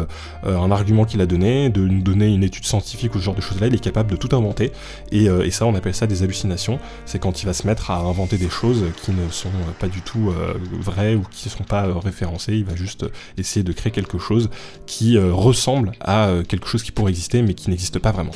un 0.45 0.71
argument 0.71 1.05
qu'il 1.05 1.21
a 1.21 1.27
donné, 1.27 1.69
de 1.69 1.83
nous 1.83 2.01
donner 2.01 2.33
une 2.33 2.43
étude 2.43 2.65
scientifique 2.65 3.15
ou 3.15 3.19
ce 3.19 3.25
genre 3.25 3.35
de 3.35 3.43
choses-là, 3.43 3.67
il 3.67 3.75
est 3.75 3.79
capable 3.79 4.11
de 4.11 4.17
tout 4.17 4.35
inventer. 4.35 4.73
Et, 5.13 5.29
ça, 5.51 5.67
on 5.67 5.75
appelle 5.75 5.95
ça 5.95 6.07
des 6.07 6.23
hallucinations. 6.23 6.79
C'est 7.05 7.19
quand 7.19 7.43
il 7.43 7.47
va 7.47 7.53
se 7.53 7.67
mettre 7.67 7.91
à 7.91 7.99
inventer 7.99 8.39
des 8.39 8.49
choses 8.49 8.85
qui 9.03 9.11
ne 9.11 9.31
sont 9.31 9.51
pas 9.79 9.89
du 9.89 10.01
tout 10.01 10.33
vraies 10.81 11.15
ou 11.15 11.23
qui 11.31 11.49
ne 11.49 11.53
sont 11.53 11.65
pas 11.65 11.87
référencées. 11.99 12.55
Il 12.55 12.65
va 12.65 12.77
juste 12.77 13.07
essayer 13.39 13.63
de 13.63 13.73
créer 13.73 13.93
quelque 13.93 14.19
chose 14.19 14.51
qui 14.87 15.19
ressemble 15.19 15.93
à 16.01 16.31
quelque 16.49 16.67
chose 16.67 16.83
qui 16.83 16.93
pourrait 16.93 17.11
exister, 17.11 17.43
mais 17.43 17.55
qui 17.55 17.71
n'existe 17.71 17.99
pas 17.99 18.13
vraiment. 18.13 18.33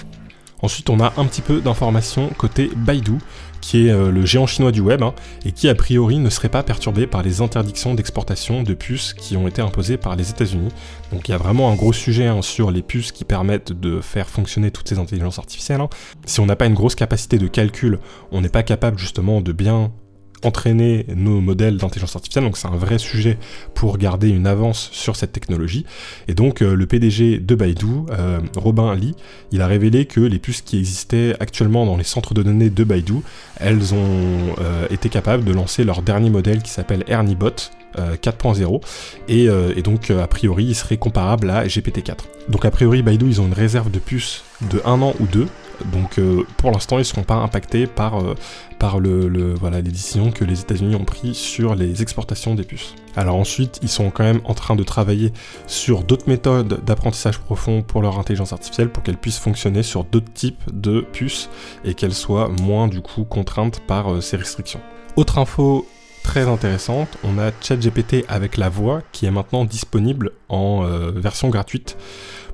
Ensuite, 0.62 0.90
on 0.90 1.00
a 1.00 1.12
un 1.16 1.24
petit 1.24 1.40
peu 1.40 1.60
d'informations 1.60 2.28
côté 2.36 2.70
Baidu, 2.76 3.18
qui 3.60 3.86
est 3.86 3.90
euh, 3.90 4.10
le 4.10 4.24
géant 4.24 4.46
chinois 4.46 4.72
du 4.72 4.80
web, 4.80 5.02
hein, 5.02 5.14
et 5.44 5.52
qui 5.52 5.68
a 5.68 5.74
priori 5.74 6.18
ne 6.18 6.30
serait 6.30 6.48
pas 6.48 6.62
perturbé 6.62 7.06
par 7.06 7.22
les 7.22 7.40
interdictions 7.40 7.94
d'exportation 7.94 8.62
de 8.62 8.74
puces 8.74 9.14
qui 9.14 9.36
ont 9.36 9.48
été 9.48 9.62
imposées 9.62 9.96
par 9.96 10.16
les 10.16 10.30
États-Unis. 10.30 10.70
Donc 11.12 11.28
il 11.28 11.32
y 11.32 11.34
a 11.34 11.38
vraiment 11.38 11.70
un 11.70 11.74
gros 11.74 11.92
sujet 11.92 12.26
hein, 12.26 12.42
sur 12.42 12.70
les 12.70 12.82
puces 12.82 13.12
qui 13.12 13.24
permettent 13.24 13.72
de 13.72 14.00
faire 14.00 14.28
fonctionner 14.28 14.70
toutes 14.70 14.88
ces 14.88 14.98
intelligences 14.98 15.38
artificielles. 15.38 15.80
Hein. 15.80 15.88
Si 16.26 16.40
on 16.40 16.46
n'a 16.46 16.56
pas 16.56 16.66
une 16.66 16.74
grosse 16.74 16.94
capacité 16.94 17.38
de 17.38 17.46
calcul, 17.46 17.98
on 18.32 18.40
n'est 18.40 18.48
pas 18.48 18.62
capable 18.62 18.98
justement 18.98 19.40
de 19.40 19.52
bien 19.52 19.92
entraîner 20.42 21.06
nos 21.14 21.40
modèles 21.40 21.76
d'intelligence 21.76 22.16
artificielle, 22.16 22.44
donc 22.44 22.56
c'est 22.56 22.68
un 22.68 22.76
vrai 22.76 22.98
sujet 22.98 23.38
pour 23.74 23.98
garder 23.98 24.28
une 24.28 24.46
avance 24.46 24.88
sur 24.92 25.16
cette 25.16 25.32
technologie. 25.32 25.84
Et 26.28 26.34
donc 26.34 26.62
euh, 26.62 26.74
le 26.74 26.86
PDG 26.86 27.38
de 27.38 27.54
Baidu, 27.54 27.86
euh, 28.10 28.40
Robin 28.56 28.94
Lee, 28.94 29.14
il 29.52 29.62
a 29.62 29.66
révélé 29.66 30.06
que 30.06 30.20
les 30.20 30.38
puces 30.38 30.62
qui 30.62 30.78
existaient 30.78 31.34
actuellement 31.40 31.86
dans 31.86 31.96
les 31.96 32.04
centres 32.04 32.34
de 32.34 32.42
données 32.42 32.70
de 32.70 32.84
Baidu, 32.84 33.16
elles 33.56 33.94
ont 33.94 34.54
euh, 34.60 34.86
été 34.90 35.08
capables 35.08 35.44
de 35.44 35.52
lancer 35.52 35.84
leur 35.84 36.02
dernier 36.02 36.30
modèle 36.30 36.62
qui 36.62 36.70
s'appelle 36.70 37.04
ErnieBot, 37.08 37.70
4.0 37.96 38.80
et, 39.26 39.46
et, 39.46 39.82
donc 39.82 40.12
a 40.12 40.28
priori 40.28 40.64
il 40.64 40.76
serait 40.76 40.96
comparable 40.96 41.50
à 41.50 41.66
GPT-4. 41.66 42.18
Donc 42.48 42.64
a 42.64 42.70
priori 42.70 43.02
Baidu 43.02 43.26
ils 43.26 43.40
ont 43.40 43.48
une 43.48 43.52
réserve 43.52 43.90
de 43.90 43.98
puces 43.98 44.44
de 44.70 44.80
un 44.84 45.02
an 45.02 45.12
ou 45.18 45.26
deux 45.26 45.48
donc 45.92 46.18
euh, 46.18 46.44
pour 46.56 46.70
l'instant, 46.70 46.96
ils 46.96 47.00
ne 47.00 47.04
seront 47.04 47.22
pas 47.22 47.34
impactés 47.34 47.86
par, 47.86 48.20
euh, 48.20 48.34
par 48.78 49.00
les 49.00 49.82
décisions 49.82 50.30
que 50.30 50.44
les 50.44 50.60
États-Unis 50.60 50.94
ont 50.94 51.04
prises 51.04 51.36
sur 51.36 51.74
les 51.74 52.02
exportations 52.02 52.54
des 52.54 52.64
puces. 52.64 52.94
Alors 53.16 53.36
ensuite, 53.36 53.78
ils 53.82 53.88
sont 53.88 54.10
quand 54.10 54.24
même 54.24 54.40
en 54.44 54.54
train 54.54 54.76
de 54.76 54.82
travailler 54.82 55.32
sur 55.66 56.04
d'autres 56.04 56.28
méthodes 56.28 56.84
d'apprentissage 56.84 57.38
profond 57.38 57.82
pour 57.82 58.02
leur 58.02 58.18
intelligence 58.18 58.52
artificielle 58.52 58.90
pour 58.90 59.02
qu'elle 59.02 59.16
puisse 59.16 59.38
fonctionner 59.38 59.82
sur 59.82 60.04
d'autres 60.04 60.32
types 60.32 60.62
de 60.72 61.00
puces 61.00 61.48
et 61.84 61.94
qu'elle 61.94 62.14
soit 62.14 62.48
moins 62.48 62.88
du 62.88 63.00
coup 63.00 63.24
contrainte 63.24 63.80
par 63.80 64.12
euh, 64.12 64.20
ces 64.20 64.36
restrictions. 64.36 64.80
Autre 65.16 65.38
info 65.38 65.86
très 66.22 66.46
intéressante, 66.48 67.16
on 67.24 67.38
a 67.38 67.50
ChatGPT 67.60 68.24
avec 68.28 68.56
la 68.56 68.68
voix 68.68 69.00
qui 69.10 69.26
est 69.26 69.30
maintenant 69.30 69.64
disponible 69.64 70.32
en 70.50 70.82
version 71.14 71.48
gratuite 71.48 71.96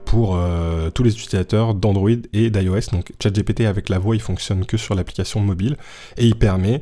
pour 0.07 0.37
euh, 0.37 0.89
tous 0.91 1.03
les 1.03 1.13
utilisateurs 1.13 1.75
d'Android 1.75 2.11
et 2.33 2.49
d'iOS. 2.49 2.91
Donc 2.93 3.13
ChatGPT 3.23 3.63
avec 3.63 3.91
la 3.91 3.99
voix, 3.99 4.15
il 4.15 4.23
fonctionne 4.23 4.65
que 4.65 4.79
sur 4.79 4.95
l'application 4.95 5.41
mobile 5.41 5.77
et 6.17 6.25
il 6.25 6.37
permet 6.37 6.81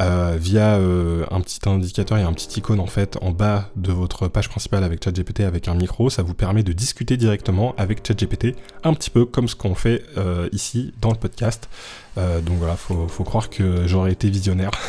euh, 0.00 0.36
via 0.38 0.76
euh, 0.76 1.24
un 1.30 1.40
petit 1.40 1.60
indicateur 1.66 2.18
et 2.18 2.22
un 2.22 2.32
petit 2.32 2.58
icône 2.58 2.80
en 2.80 2.86
fait 2.86 3.18
en 3.22 3.30
bas 3.30 3.70
de 3.76 3.92
votre 3.92 4.28
page 4.28 4.48
principale 4.48 4.84
avec 4.84 5.02
ChatGPT 5.02 5.40
avec 5.40 5.68
un 5.68 5.74
micro, 5.74 6.10
ça 6.10 6.22
vous 6.22 6.34
permet 6.34 6.62
de 6.62 6.72
discuter 6.72 7.16
directement 7.16 7.74
avec 7.76 8.06
ChatGPT, 8.06 8.56
un 8.84 8.94
petit 8.94 9.10
peu 9.10 9.24
comme 9.24 9.48
ce 9.48 9.56
qu'on 9.56 9.74
fait 9.74 10.02
ici 10.52 10.92
dans 11.00 11.10
le 11.10 11.16
podcast. 11.16 11.68
Euh, 12.18 12.40
donc 12.40 12.56
voilà, 12.58 12.76
faut, 12.76 13.06
faut 13.08 13.24
croire 13.24 13.50
que 13.50 13.86
j'aurais 13.86 14.12
été 14.12 14.30
visionnaire. 14.30 14.70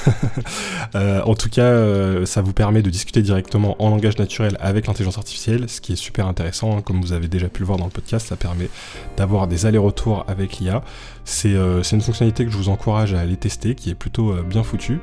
Euh, 0.96 1.22
en 1.24 1.36
tout 1.36 1.50
cas, 1.50 1.64
euh, 1.64 2.26
ça 2.26 2.42
vous 2.42 2.54
permet 2.54 2.82
de 2.82 2.90
discuter 2.90 3.22
directement 3.22 3.76
en 3.84 3.90
langage 3.90 4.18
naturel 4.18 4.58
avec 4.62 4.88
l'intelligence 4.88 5.18
artificielle, 5.18 5.70
ce 5.70 5.82
qui 5.82 5.94
est 5.94 5.98
super 5.98 6.28
intéressant. 6.28 6.78
Hein. 6.78 6.82
comme 6.82 7.02
vous 7.02 7.12
avez 7.12 7.28
déjà 7.28 7.50
pu 7.50 7.60
le 7.60 7.66
voir 7.66 7.78
dans 7.78 7.86
le 7.86 7.92
podcast, 7.92 8.28
ça 8.28 8.36
permet 8.36 8.70
d'avoir 9.18 9.48
des 9.48 9.66
allers-retours 9.66 10.24
avec 10.28 10.60
l'IA. 10.60 10.84
C'est 11.26 11.56
une 11.56 12.02
fonctionnalité 12.02 12.46
que 12.46 12.52
je 12.52 12.58
vous 12.58 12.70
encourage 12.70 13.14
à 13.14 13.20
aller 13.20 13.36
tester, 13.36 13.76
qui 13.76 13.90
est 13.90 13.96
plutôt 13.96 14.34
bien 14.44 14.64
foutue, 14.64 14.97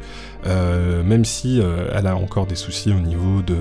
même 0.45 1.25
si 1.25 1.61
elle 1.93 2.07
a 2.07 2.17
encore 2.17 2.47
des 2.47 2.55
soucis 2.55 2.91
au 2.91 3.01
niveau 3.01 3.43
de 3.43 3.57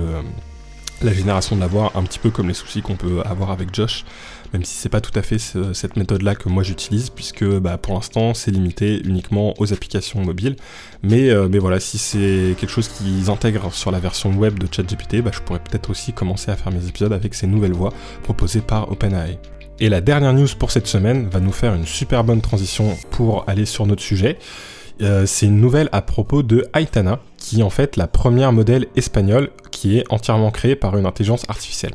la 1.02 1.14
génération 1.14 1.56
de 1.56 1.62
la 1.62 1.68
voix, 1.68 1.92
un 1.96 2.04
petit 2.04 2.20
peu 2.20 2.30
comme 2.30 2.48
les 2.48 2.54
soucis 2.54 2.82
qu'on 2.82 2.96
peut 2.96 3.22
avoir 3.26 3.52
avec 3.52 3.74
Josh 3.74 4.06
même 4.54 4.64
si 4.64 4.76
c'est 4.76 4.90
pas 4.90 5.02
tout 5.02 5.18
à 5.18 5.24
fait 5.24 5.40
cette 5.40 5.98
méthode-là 5.98 6.36
que 6.36 6.48
moi 6.48 6.62
j'utilise, 6.62 7.10
puisque 7.10 7.44
bah, 7.44 7.78
pour 7.78 7.96
l'instant 7.96 8.34
c'est 8.36 8.52
limité 8.52 9.02
uniquement 9.04 9.56
aux 9.58 9.74
applications 9.74 10.22
mobiles. 10.24 10.56
Mais, 11.02 11.30
euh, 11.30 11.48
mais 11.50 11.58
voilà, 11.58 11.80
si 11.80 11.98
c'est 11.98 12.56
quelque 12.60 12.70
chose 12.70 12.88
qu'ils 12.88 13.30
intègrent 13.32 13.74
sur 13.74 13.92
la 13.92 14.00
version 14.00 14.32
web 14.32 14.60
de 14.60 14.68
ChatGPT, 14.72 15.22
bah, 15.22 15.32
je 15.34 15.40
pourrais 15.40 15.60
peut-être 15.60 15.90
aussi 15.90 16.14
commencer 16.14 16.52
à 16.52 16.56
faire 16.56 16.72
mes 16.72 16.88
épisodes 16.88 17.14
avec 17.14 17.34
ces 17.34 17.48
nouvelles 17.48 17.74
voix 17.74 17.92
proposées 18.22 18.62
par 18.62 18.92
OpenAI. 18.92 19.40
Et 19.80 19.90
la 19.90 20.02
dernière 20.02 20.34
news 20.34 20.48
pour 20.60 20.70
cette 20.70 20.88
semaine 20.88 21.28
va 21.30 21.40
nous 21.40 21.52
faire 21.52 21.74
une 21.74 21.88
super 21.88 22.24
bonne 22.24 22.42
transition 22.42 22.96
pour 23.10 23.44
aller 23.50 23.66
sur 23.66 23.88
notre 23.88 24.04
sujet. 24.04 24.38
Euh, 25.02 25.26
c'est 25.26 25.48
une 25.48 25.60
nouvelle 25.60 25.90
à 25.92 26.02
propos 26.02 26.44
de 26.44 26.68
Aitana, 26.76 27.20
qui 27.38 27.60
est 27.60 27.64
en 27.64 27.70
fait 27.70 27.98
la 27.98 28.08
première 28.08 28.54
modèle 28.54 28.88
espagnole 28.96 29.50
qui 29.72 29.98
est 29.98 30.06
entièrement 30.10 30.52
créée 30.52 30.76
par 30.76 30.98
une 30.98 31.06
intelligence 31.06 31.44
artificielle. 31.48 31.94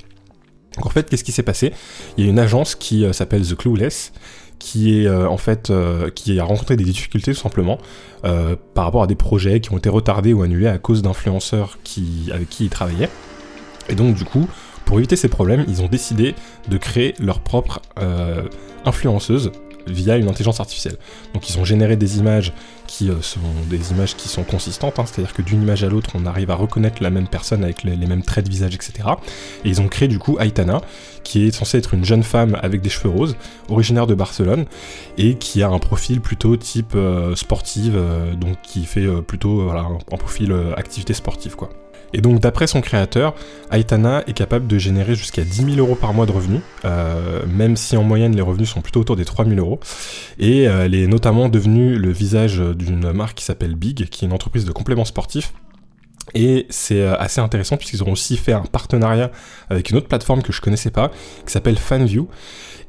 Donc 0.76 0.86
en 0.86 0.90
fait, 0.90 1.08
qu'est-ce 1.08 1.24
qui 1.24 1.32
s'est 1.32 1.42
passé? 1.42 1.72
Il 2.16 2.24
y 2.24 2.26
a 2.28 2.30
une 2.30 2.38
agence 2.38 2.74
qui 2.74 3.04
euh, 3.04 3.12
s'appelle 3.12 3.46
The 3.46 3.54
Clueless, 3.54 4.12
qui 4.58 5.00
est 5.00 5.06
euh, 5.06 5.28
en 5.28 5.36
fait 5.36 5.72
qui 6.16 6.38
a 6.40 6.44
rencontré 6.44 6.76
des 6.76 6.84
difficultés 6.84 7.32
tout 7.32 7.40
simplement 7.40 7.78
par 8.74 8.84
rapport 8.84 9.04
à 9.04 9.06
des 9.06 9.14
projets 9.14 9.60
qui 9.60 9.72
ont 9.72 9.78
été 9.78 9.88
retardés 9.88 10.32
ou 10.32 10.42
annulés 10.42 10.66
à 10.66 10.78
cause 10.78 11.02
d'influenceurs 11.02 11.78
avec 12.32 12.48
qui 12.48 12.64
ils 12.64 12.70
travaillaient. 12.70 13.08
Et 13.88 13.94
donc 13.94 14.16
du 14.16 14.24
coup, 14.24 14.48
pour 14.84 14.98
éviter 14.98 15.14
ces 15.14 15.28
problèmes, 15.28 15.64
ils 15.68 15.80
ont 15.82 15.86
décidé 15.86 16.34
de 16.68 16.76
créer 16.76 17.14
leur 17.20 17.38
propre 17.38 17.80
influenceuse 18.84 19.52
via 19.92 20.16
une 20.16 20.28
intelligence 20.28 20.60
artificielle. 20.60 20.96
Donc 21.34 21.48
ils 21.48 21.58
ont 21.58 21.64
généré 21.64 21.96
des 21.96 22.18
images 22.18 22.52
qui 22.86 23.10
euh, 23.10 23.20
sont 23.22 23.40
des 23.68 23.92
images 23.92 24.16
qui 24.16 24.28
sont 24.28 24.42
consistantes, 24.42 24.98
hein, 24.98 25.04
c'est-à-dire 25.06 25.34
que 25.34 25.42
d'une 25.42 25.62
image 25.62 25.84
à 25.84 25.88
l'autre, 25.88 26.10
on 26.14 26.26
arrive 26.26 26.50
à 26.50 26.54
reconnaître 26.54 27.02
la 27.02 27.10
même 27.10 27.28
personne 27.28 27.62
avec 27.62 27.84
les, 27.84 27.96
mêmes 27.96 28.22
traits 28.22 28.46
de 28.46 28.50
visage, 28.50 28.74
etc. 28.74 29.08
Et 29.64 29.68
ils 29.68 29.80
ont 29.80 29.88
créé 29.88 30.08
du 30.08 30.18
coup 30.18 30.38
Aitana, 30.38 30.80
qui 31.22 31.46
est 31.46 31.50
censée 31.52 31.78
être 31.78 31.94
une 31.94 32.04
jeune 32.04 32.22
femme 32.22 32.58
avec 32.62 32.80
des 32.80 32.88
cheveux 32.88 33.10
roses, 33.10 33.36
originaire 33.68 34.06
de 34.06 34.14
Barcelone, 34.14 34.64
et 35.18 35.36
qui 35.36 35.62
a 35.62 35.68
un 35.68 35.78
profil 35.78 36.20
plutôt 36.20 36.56
type 36.56 36.94
euh, 36.94 37.36
sportive, 37.36 37.94
euh, 37.96 38.34
donc 38.34 38.56
qui 38.62 38.84
fait 38.84 39.06
plutôt 39.22 39.64
voilà, 39.64 39.82
un 39.82 40.16
profil 40.16 40.54
activité 40.76 41.12
sportive 41.12 41.54
quoi. 41.54 41.70
Et 42.12 42.20
donc 42.20 42.40
d'après 42.40 42.66
son 42.66 42.80
créateur, 42.80 43.34
Aitana 43.70 44.22
est 44.26 44.32
capable 44.32 44.66
de 44.66 44.78
générer 44.78 45.14
jusqu'à 45.14 45.44
10 45.44 45.74
000 45.74 45.76
euros 45.76 45.94
par 45.94 46.14
mois 46.14 46.26
de 46.26 46.32
revenus, 46.32 46.60
euh, 46.84 47.44
même 47.46 47.76
si 47.76 47.96
en 47.96 48.02
moyenne 48.02 48.34
les 48.34 48.42
revenus 48.42 48.70
sont 48.70 48.80
plutôt 48.80 49.00
autour 49.00 49.16
des 49.16 49.24
3 49.24 49.44
000 49.44 49.58
euros. 49.58 49.80
Et 50.38 50.68
euh, 50.68 50.84
elle 50.84 50.94
est 50.94 51.06
notamment 51.06 51.48
devenue 51.48 51.96
le 51.96 52.10
visage 52.10 52.58
d'une 52.60 53.12
marque 53.12 53.38
qui 53.38 53.44
s'appelle 53.44 53.74
Big, 53.74 54.08
qui 54.08 54.24
est 54.24 54.28
une 54.28 54.34
entreprise 54.34 54.64
de 54.64 54.72
compléments 54.72 55.04
sportifs. 55.04 55.52
Et 56.34 56.66
c'est 56.70 57.00
euh, 57.00 57.16
assez 57.18 57.40
intéressant 57.40 57.76
puisqu'ils 57.76 58.02
ont 58.04 58.12
aussi 58.12 58.36
fait 58.36 58.52
un 58.52 58.62
partenariat 58.62 59.30
avec 59.70 59.90
une 59.90 59.96
autre 59.96 60.08
plateforme 60.08 60.42
que 60.42 60.52
je 60.52 60.60
connaissais 60.60 60.90
pas, 60.90 61.10
qui 61.46 61.52
s'appelle 61.52 61.78
FanView 61.78 62.28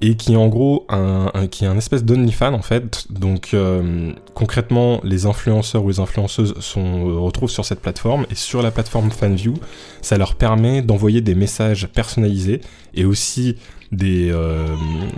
et 0.01 0.15
qui 0.15 0.33
est 0.33 0.37
en 0.37 0.47
gros 0.47 0.85
un, 0.89 1.47
qui 1.47 1.65
est 1.65 1.67
un 1.67 1.77
espèce 1.77 2.03
d'OnlyFan 2.03 2.53
en 2.53 2.61
fait. 2.61 3.05
Donc 3.09 3.53
euh, 3.53 4.13
concrètement, 4.33 5.01
les 5.03 5.25
influenceurs 5.25 5.83
ou 5.83 5.89
les 5.89 5.99
influenceuses 5.99 6.55
sont 6.59 7.09
euh, 7.09 7.19
retrouvent 7.19 7.49
sur 7.49 7.65
cette 7.65 7.81
plateforme 7.81 8.25
et 8.31 8.35
sur 8.35 8.61
la 8.61 8.71
plateforme 8.71 9.11
FanView, 9.11 9.55
ça 10.01 10.17
leur 10.17 10.35
permet 10.35 10.81
d'envoyer 10.81 11.21
des 11.21 11.35
messages 11.35 11.87
personnalisés 11.87 12.61
et 12.93 13.05
aussi 13.05 13.57
des, 13.91 14.29
euh, 14.31 14.75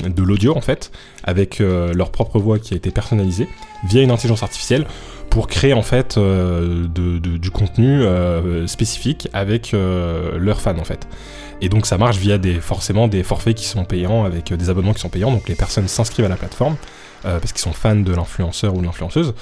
de 0.07 0.23
l'audio 0.23 0.55
en 0.55 0.61
fait, 0.61 0.91
avec 1.23 1.59
leur 1.59 2.09
propre 2.09 2.39
voix 2.39 2.57
qui 2.57 2.73
a 2.73 2.77
été 2.77 2.89
personnalisée 2.89 3.47
via 3.87 4.01
une 4.01 4.11
intelligence 4.11 4.43
artificielle 4.43 4.85
pour 5.31 5.47
créer 5.47 5.73
en 5.73 5.81
fait 5.81 6.19
de, 6.19 6.87
du 7.17 7.49
contenu 7.49 8.03
spécifique 8.67 9.27
avec 9.33 9.73
leurs 9.73 10.61
fans 10.61 10.77
en 10.77 10.83
fait. 10.83 11.07
Et 11.61 11.69
donc 11.69 11.85
ça 11.85 11.97
marche 11.97 12.17
via 12.17 12.39
des, 12.39 12.55
forcément 12.55 13.07
des 13.07 13.23
forfaits 13.23 13.55
qui 13.55 13.65
sont 13.65 13.85
payants, 13.85 14.25
avec 14.25 14.51
euh, 14.51 14.57
des 14.57 14.69
abonnements 14.69 14.93
qui 14.93 15.01
sont 15.01 15.09
payants, 15.09 15.31
donc 15.31 15.47
les 15.47 15.55
personnes 15.55 15.87
s'inscrivent 15.87 16.25
à 16.25 16.29
la 16.29 16.35
plateforme, 16.35 16.75
euh, 17.25 17.39
parce 17.39 17.53
qu'ils 17.53 17.61
sont 17.61 17.71
fans 17.71 17.95
de 17.95 18.13
l'influenceur 18.13 18.75
ou 18.75 18.81
l'influenceuse. 18.81 19.35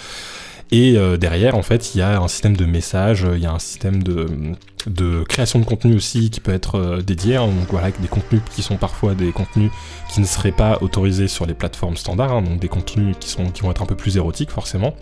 Et 0.71 0.97
euh, 0.97 1.17
derrière, 1.17 1.55
en 1.55 1.63
fait, 1.63 1.95
il 1.95 1.97
y 1.97 2.01
a 2.01 2.21
un 2.21 2.27
système 2.27 2.55
de 2.55 2.65
messages, 2.65 3.25
il 3.33 3.41
y 3.41 3.45
a 3.45 3.51
un 3.51 3.59
système 3.59 4.03
de, 4.03 5.23
création 5.27 5.59
de 5.59 5.65
contenu 5.65 5.95
aussi 5.95 6.29
qui 6.29 6.39
peut 6.39 6.53
être 6.53 7.01
dédié. 7.01 7.37
Hein. 7.37 7.47
donc 7.47 7.69
voilà, 7.69 7.91
des 7.91 8.07
contenus 8.07 8.41
qui 8.55 8.61
sont 8.61 8.77
parfois 8.77 9.15
des 9.15 9.31
contenus 9.31 9.71
qui 10.13 10.21
ne 10.21 10.25
seraient 10.25 10.51
pas 10.51 10.77
autorisés 10.81 11.27
sur 11.27 11.45
les 11.45 11.53
plateformes 11.53 11.97
standards, 11.97 12.33
hein. 12.33 12.41
donc 12.43 12.59
des 12.59 12.67
contenus 12.67 13.15
qui, 13.19 13.29
sont, 13.29 13.45
qui 13.49 13.61
vont 13.61 13.71
être 13.71 13.81
un 13.81 13.87
peu 13.87 13.95
plus 13.95 14.17
érotiques 14.17 14.51
forcément. 14.51 14.95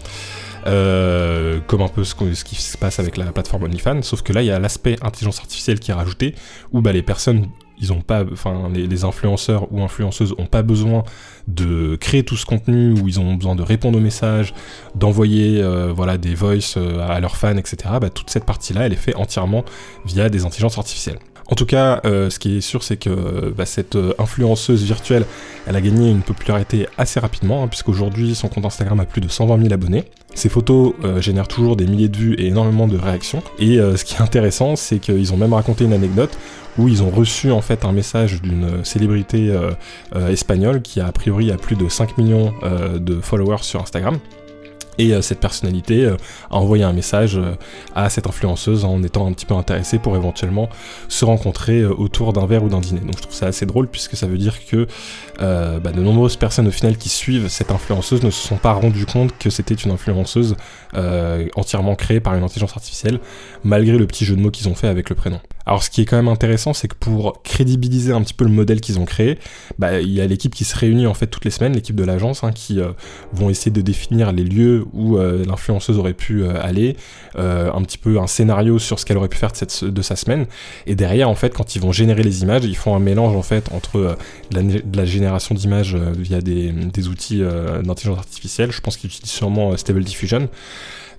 Euh, 0.67 1.59
comme 1.65 1.81
un 1.81 1.87
peu 1.87 2.03
ce, 2.03 2.13
qui 2.43 2.55
se 2.55 2.77
passe 2.77 2.99
avec 2.99 3.15
la 3.15 3.31
plateforme 3.31 3.63
OnlyFans, 3.63 4.01
sauf 4.01 4.21
que 4.21 4.33
là 4.33 4.41
il 4.41 4.47
y 4.47 4.51
a 4.51 4.59
l'aspect 4.59 4.97
intelligence 5.01 5.39
artificielle 5.39 5.79
qui 5.79 5.91
est 5.91 5.93
rajouté, 5.93 6.35
où 6.73 6.81
bah, 6.81 6.91
les 6.91 7.03
personnes, 7.03 7.47
ils 7.79 7.93
pas, 8.03 8.23
enfin 8.31 8.69
les, 8.73 9.03
influenceurs 9.03 9.71
ou 9.71 9.81
influenceuses 9.81 10.33
ont 10.37 10.45
pas 10.45 10.63
besoin 10.63 11.03
de 11.47 11.95
créer 11.95 12.23
tout 12.23 12.35
ce 12.35 12.45
contenu, 12.45 12.93
où 12.93 13.07
ils 13.07 13.19
ont 13.19 13.35
besoin 13.35 13.55
de 13.55 13.61
répondre 13.61 13.97
aux 13.97 14.01
messages, 14.01 14.53
d'envoyer 14.95 15.61
euh, 15.61 15.93
voilà 15.95 16.17
des 16.17 16.35
voices 16.35 16.75
euh, 16.77 16.99
à 17.07 17.19
leurs 17.19 17.37
fans, 17.37 17.57
etc. 17.57 17.77
Bah, 18.01 18.09
toute 18.09 18.29
cette 18.29 18.45
partie-là, 18.45 18.85
elle 18.85 18.93
est 18.93 18.97
faite 18.97 19.15
entièrement 19.15 19.63
via 20.05 20.29
des 20.29 20.45
intelligences 20.45 20.77
artificielles. 20.77 21.19
En 21.49 21.55
tout 21.55 21.65
cas, 21.65 22.01
euh, 22.05 22.29
ce 22.29 22.39
qui 22.39 22.57
est 22.57 22.61
sûr, 22.61 22.83
c'est 22.83 22.97
que 22.97 23.53
bah, 23.55 23.65
cette 23.65 23.97
influenceuse 24.19 24.83
virtuelle, 24.83 25.25
elle 25.65 25.75
a 25.75 25.81
gagné 25.81 26.11
une 26.11 26.21
popularité 26.21 26.87
assez 26.97 27.19
rapidement, 27.19 27.63
hein, 27.63 27.67
puisqu'aujourd'hui, 27.67 28.35
son 28.35 28.49
compte 28.49 28.65
Instagram 28.65 28.99
a 28.99 29.05
plus 29.05 29.21
de 29.21 29.29
120 29.29 29.61
000 29.61 29.73
abonnés. 29.73 30.03
Ses 30.33 30.49
photos 30.49 30.93
euh, 31.03 31.19
génèrent 31.21 31.47
toujours 31.47 31.75
des 31.75 31.87
milliers 31.87 32.09
de 32.09 32.17
vues 32.17 32.35
et 32.35 32.47
énormément 32.47 32.87
de 32.87 32.97
réactions. 32.97 33.41
Et 33.59 33.77
ce 33.77 34.03
qui 34.03 34.15
est 34.15 34.21
intéressant, 34.21 34.75
c'est 34.75 34.99
qu'ils 34.99 35.33
ont 35.33 35.37
même 35.37 35.53
raconté 35.53 35.85
une 35.85 35.93
anecdote 35.93 36.37
où 36.77 36.87
ils 36.87 37.01
ont 37.01 37.09
reçu 37.09 37.51
en 37.51 37.61
fait 37.61 37.85
un 37.85 37.91
message 37.91 38.41
d'une 38.41 38.83
célébrité 38.83 39.51
espagnole 40.29 40.83
qui 40.83 40.99
a 40.99 41.07
a 41.07 41.11
priori 41.11 41.51
a 41.51 41.57
plus 41.57 41.75
de 41.75 41.89
5 41.89 42.19
millions 42.19 42.53
de 42.95 43.19
followers 43.19 43.63
sur 43.63 43.81
Instagram 43.81 44.19
et 44.97 45.13
euh, 45.13 45.21
cette 45.21 45.39
personnalité 45.39 46.05
euh, 46.05 46.17
a 46.49 46.55
envoyé 46.55 46.83
un 46.83 46.93
message 46.93 47.37
euh, 47.37 47.55
à 47.95 48.09
cette 48.09 48.27
influenceuse 48.27 48.85
en 48.85 49.03
étant 49.03 49.27
un 49.27 49.33
petit 49.33 49.45
peu 49.45 49.53
intéressée 49.53 49.99
pour 49.99 50.15
éventuellement 50.15 50.69
se 51.07 51.25
rencontrer 51.25 51.85
autour 51.85 52.33
d'un 52.33 52.45
verre 52.45 52.63
ou 52.63 52.69
d'un 52.69 52.79
dîner. 52.79 53.01
Donc 53.01 53.17
je 53.17 53.21
trouve 53.23 53.33
ça 53.33 53.47
assez 53.47 53.65
drôle 53.65 53.87
puisque 53.87 54.15
ça 54.15 54.27
veut 54.27 54.37
dire 54.37 54.65
que 54.65 54.87
bah, 55.39 55.91
de 55.91 56.01
nombreuses 56.01 56.35
personnes 56.35 56.67
au 56.67 56.71
final 56.71 56.97
qui 56.97 57.09
suivent 57.09 57.47
cette 57.47 57.71
influenceuse 57.71 58.23
ne 58.23 58.29
se 58.29 58.47
sont 58.47 58.57
pas 58.57 58.73
rendues 58.73 59.05
compte 59.05 59.37
que 59.37 59.49
c'était 59.49 59.75
une 59.75 59.91
influenceuse 59.91 60.55
entièrement 61.55 61.95
créée 61.95 62.19
par 62.19 62.35
une 62.35 62.43
intelligence 62.43 62.75
artificielle, 62.75 63.19
malgré 63.63 63.97
le 63.97 64.07
petit 64.07 64.25
jeu 64.25 64.35
de 64.35 64.41
mots 64.41 64.51
qu'ils 64.51 64.67
ont 64.69 64.75
fait 64.75 64.87
avec 64.87 65.09
le 65.09 65.15
prénom. 65.15 65.39
Alors 65.65 65.83
ce 65.83 65.89
qui 65.89 66.01
est 66.01 66.05
quand 66.05 66.15
même 66.15 66.29
intéressant, 66.29 66.73
c'est 66.73 66.87
que 66.87 66.95
pour 66.95 67.41
crédibiliser 67.43 68.13
un 68.13 68.21
petit 68.21 68.33
peu 68.33 68.45
le 68.45 68.51
modèle 68.51 68.81
qu'ils 68.81 68.99
ont 68.99 69.05
créé, 69.05 69.37
bah, 69.77 69.99
il 69.99 70.11
y 70.11 70.21
a 70.21 70.25
l'équipe 70.25 70.55
qui 70.55 70.63
se 70.63 70.75
réunit 70.75 71.07
en 71.07 71.13
fait 71.13 71.27
toutes 71.27 71.45
les 71.45 71.51
semaines, 71.51 71.73
l'équipe 71.73 71.95
de 71.95 72.03
l'agence, 72.03 72.43
hein, 72.43 72.51
qui 72.51 72.79
vont 73.33 73.49
essayer 73.49 73.71
de 73.71 73.81
définir 73.81 74.31
les 74.31 74.43
lieux 74.43 74.86
où 74.93 75.17
euh, 75.17 75.45
l'influenceuse 75.45 75.97
aurait 75.97 76.13
pu 76.13 76.43
euh, 76.43 76.61
aller, 76.61 76.95
euh, 77.37 77.71
un 77.73 77.81
petit 77.83 77.97
peu 77.97 78.19
un 78.19 78.27
scénario 78.27 78.79
sur 78.79 78.99
ce 78.99 79.05
qu'elle 79.05 79.17
aurait 79.17 79.29
pu 79.29 79.37
faire 79.37 79.51
de, 79.81 80.01
sa 80.01 80.15
semaine. 80.15 80.45
Et 80.85 80.95
derrière, 80.95 81.29
en 81.29 81.35
fait, 81.35 81.53
quand 81.53 81.75
ils 81.75 81.81
vont 81.81 81.91
générer 81.91 82.23
les 82.23 82.41
images, 82.41 82.65
ils 82.65 82.75
font 82.75 82.95
un 82.95 82.99
mélange 82.99 83.35
en 83.35 83.41
fait 83.41 83.71
entre 83.71 84.17
la, 84.51 84.61
la 84.93 85.05
génération 85.05 85.55
d'images 85.55 85.95
via 85.95 86.41
des, 86.41 86.71
des 86.71 87.07
outils 87.07 87.41
d'intelligence 87.83 88.19
artificielle. 88.19 88.71
Je 88.71 88.81
pense 88.81 88.97
qu'ils 88.97 89.09
utilisent 89.09 89.31
sûrement 89.31 89.75
Stable 89.77 90.03
Diffusion. 90.03 90.49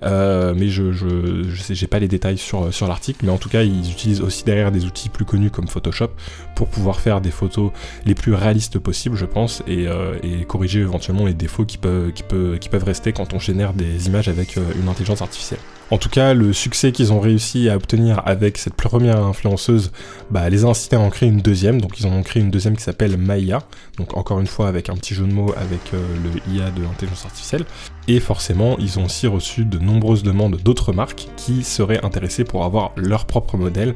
Euh, 0.03 0.53
mais 0.55 0.69
je, 0.69 0.91
je, 0.91 1.43
je 1.49 1.61
sais, 1.61 1.75
j'ai 1.75 1.87
pas 1.87 1.99
les 1.99 2.07
détails 2.07 2.37
sur, 2.37 2.73
sur 2.73 2.87
l'article, 2.87 3.25
mais 3.25 3.31
en 3.31 3.37
tout 3.37 3.49
cas, 3.49 3.63
ils 3.63 3.91
utilisent 3.91 4.21
aussi 4.21 4.43
derrière 4.43 4.71
des 4.71 4.85
outils 4.85 5.09
plus 5.09 5.25
connus 5.25 5.51
comme 5.51 5.67
Photoshop 5.67 6.09
pour 6.55 6.67
pouvoir 6.67 6.99
faire 6.99 7.21
des 7.21 7.31
photos 7.31 7.71
les 8.05 8.15
plus 8.15 8.33
réalistes 8.33 8.79
possibles, 8.79 9.15
je 9.15 9.25
pense, 9.25 9.63
et, 9.67 9.87
euh, 9.87 10.17
corriger 10.47 10.79
éventuellement 10.79 11.25
les 11.25 11.33
défauts 11.33 11.65
qui 11.65 11.77
peuvent, 11.77 12.11
qui, 12.11 12.23
peuvent, 12.23 12.59
qui 12.59 12.69
peuvent 12.69 12.83
rester 12.83 13.13
quand 13.13 13.33
on 13.33 13.39
génère 13.39 13.73
des 13.73 14.07
images 14.07 14.27
avec 14.29 14.57
euh, 14.57 14.61
une 14.81 14.87
intelligence 14.87 15.21
artificielle. 15.21 15.59
En 15.91 15.97
tout 15.97 16.09
cas, 16.09 16.35
le 16.35 16.53
succès 16.53 16.91
qu'ils 16.91 17.11
ont 17.13 17.19
réussi 17.19 17.67
à 17.67 17.75
obtenir 17.75 18.21
avec 18.25 18.59
cette 18.59 18.75
première 18.75 19.23
influenceuse 19.23 19.91
bah, 20.29 20.47
les 20.47 20.63
a 20.63 20.67
incités 20.67 20.95
à 20.95 20.99
en 20.99 21.09
créer 21.09 21.29
une 21.29 21.41
deuxième. 21.41 21.81
Donc 21.81 21.99
ils 21.99 22.05
en 22.05 22.11
ont 22.11 22.21
créé 22.21 22.43
une 22.43 22.51
deuxième 22.51 22.77
qui 22.77 22.83
s'appelle 22.83 23.17
Maya. 23.17 23.63
Donc 23.97 24.15
encore 24.15 24.39
une 24.39 24.47
fois 24.47 24.67
avec 24.67 24.89
un 24.89 24.95
petit 24.95 25.15
jeu 25.15 25.25
de 25.25 25.33
mots 25.33 25.51
avec 25.57 25.93
euh, 25.93 26.05
le 26.23 26.53
IA 26.53 26.69
de 26.69 26.83
l'intelligence 26.83 27.25
artificielle. 27.25 27.65
Et 28.07 28.19
forcément, 28.19 28.77
ils 28.77 28.99
ont 28.99 29.05
aussi 29.05 29.25
reçu 29.25 29.65
de 29.65 29.79
nombreuses 29.79 30.21
demandes 30.21 30.57
d'autres 30.57 30.93
marques 30.93 31.27
qui 31.37 31.63
seraient 31.63 32.03
intéressées 32.05 32.43
pour 32.43 32.65
avoir 32.65 32.91
leur 32.95 33.25
propre 33.25 33.57
modèle 33.57 33.95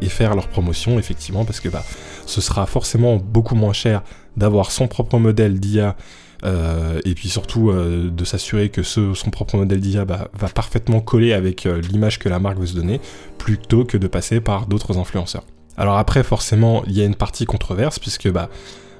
et 0.00 0.08
faire 0.08 0.34
leur 0.34 0.48
promotion, 0.48 0.98
effectivement, 0.98 1.44
parce 1.44 1.60
que 1.60 1.68
bah, 1.68 1.84
ce 2.24 2.40
sera 2.40 2.64
forcément 2.64 3.16
beaucoup 3.16 3.54
moins 3.54 3.72
cher 3.74 4.02
d'avoir 4.36 4.70
son 4.70 4.88
propre 4.88 5.18
modèle 5.18 5.60
d'IA 5.60 5.96
euh, 6.44 7.00
et 7.04 7.14
puis 7.14 7.28
surtout 7.28 7.70
euh, 7.70 8.10
de 8.10 8.24
s'assurer 8.24 8.68
que 8.68 8.82
son 8.82 9.14
propre 9.30 9.56
modèle 9.56 9.80
d'IA 9.80 10.04
bah, 10.04 10.28
va 10.38 10.48
parfaitement 10.48 11.00
coller 11.00 11.32
avec 11.32 11.64
euh, 11.64 11.80
l'image 11.80 12.18
que 12.18 12.28
la 12.28 12.38
marque 12.38 12.58
veut 12.58 12.66
se 12.66 12.74
donner, 12.74 13.00
plutôt 13.38 13.84
que 13.84 13.96
de 13.96 14.06
passer 14.06 14.40
par 14.40 14.66
d'autres 14.66 14.98
influenceurs. 14.98 15.44
Alors 15.76 15.96
après, 15.96 16.22
forcément, 16.22 16.84
il 16.86 16.92
y 16.92 17.00
a 17.00 17.04
une 17.04 17.14
partie 17.14 17.46
controverse, 17.46 17.98
puisque 17.98 18.30
bah, 18.30 18.50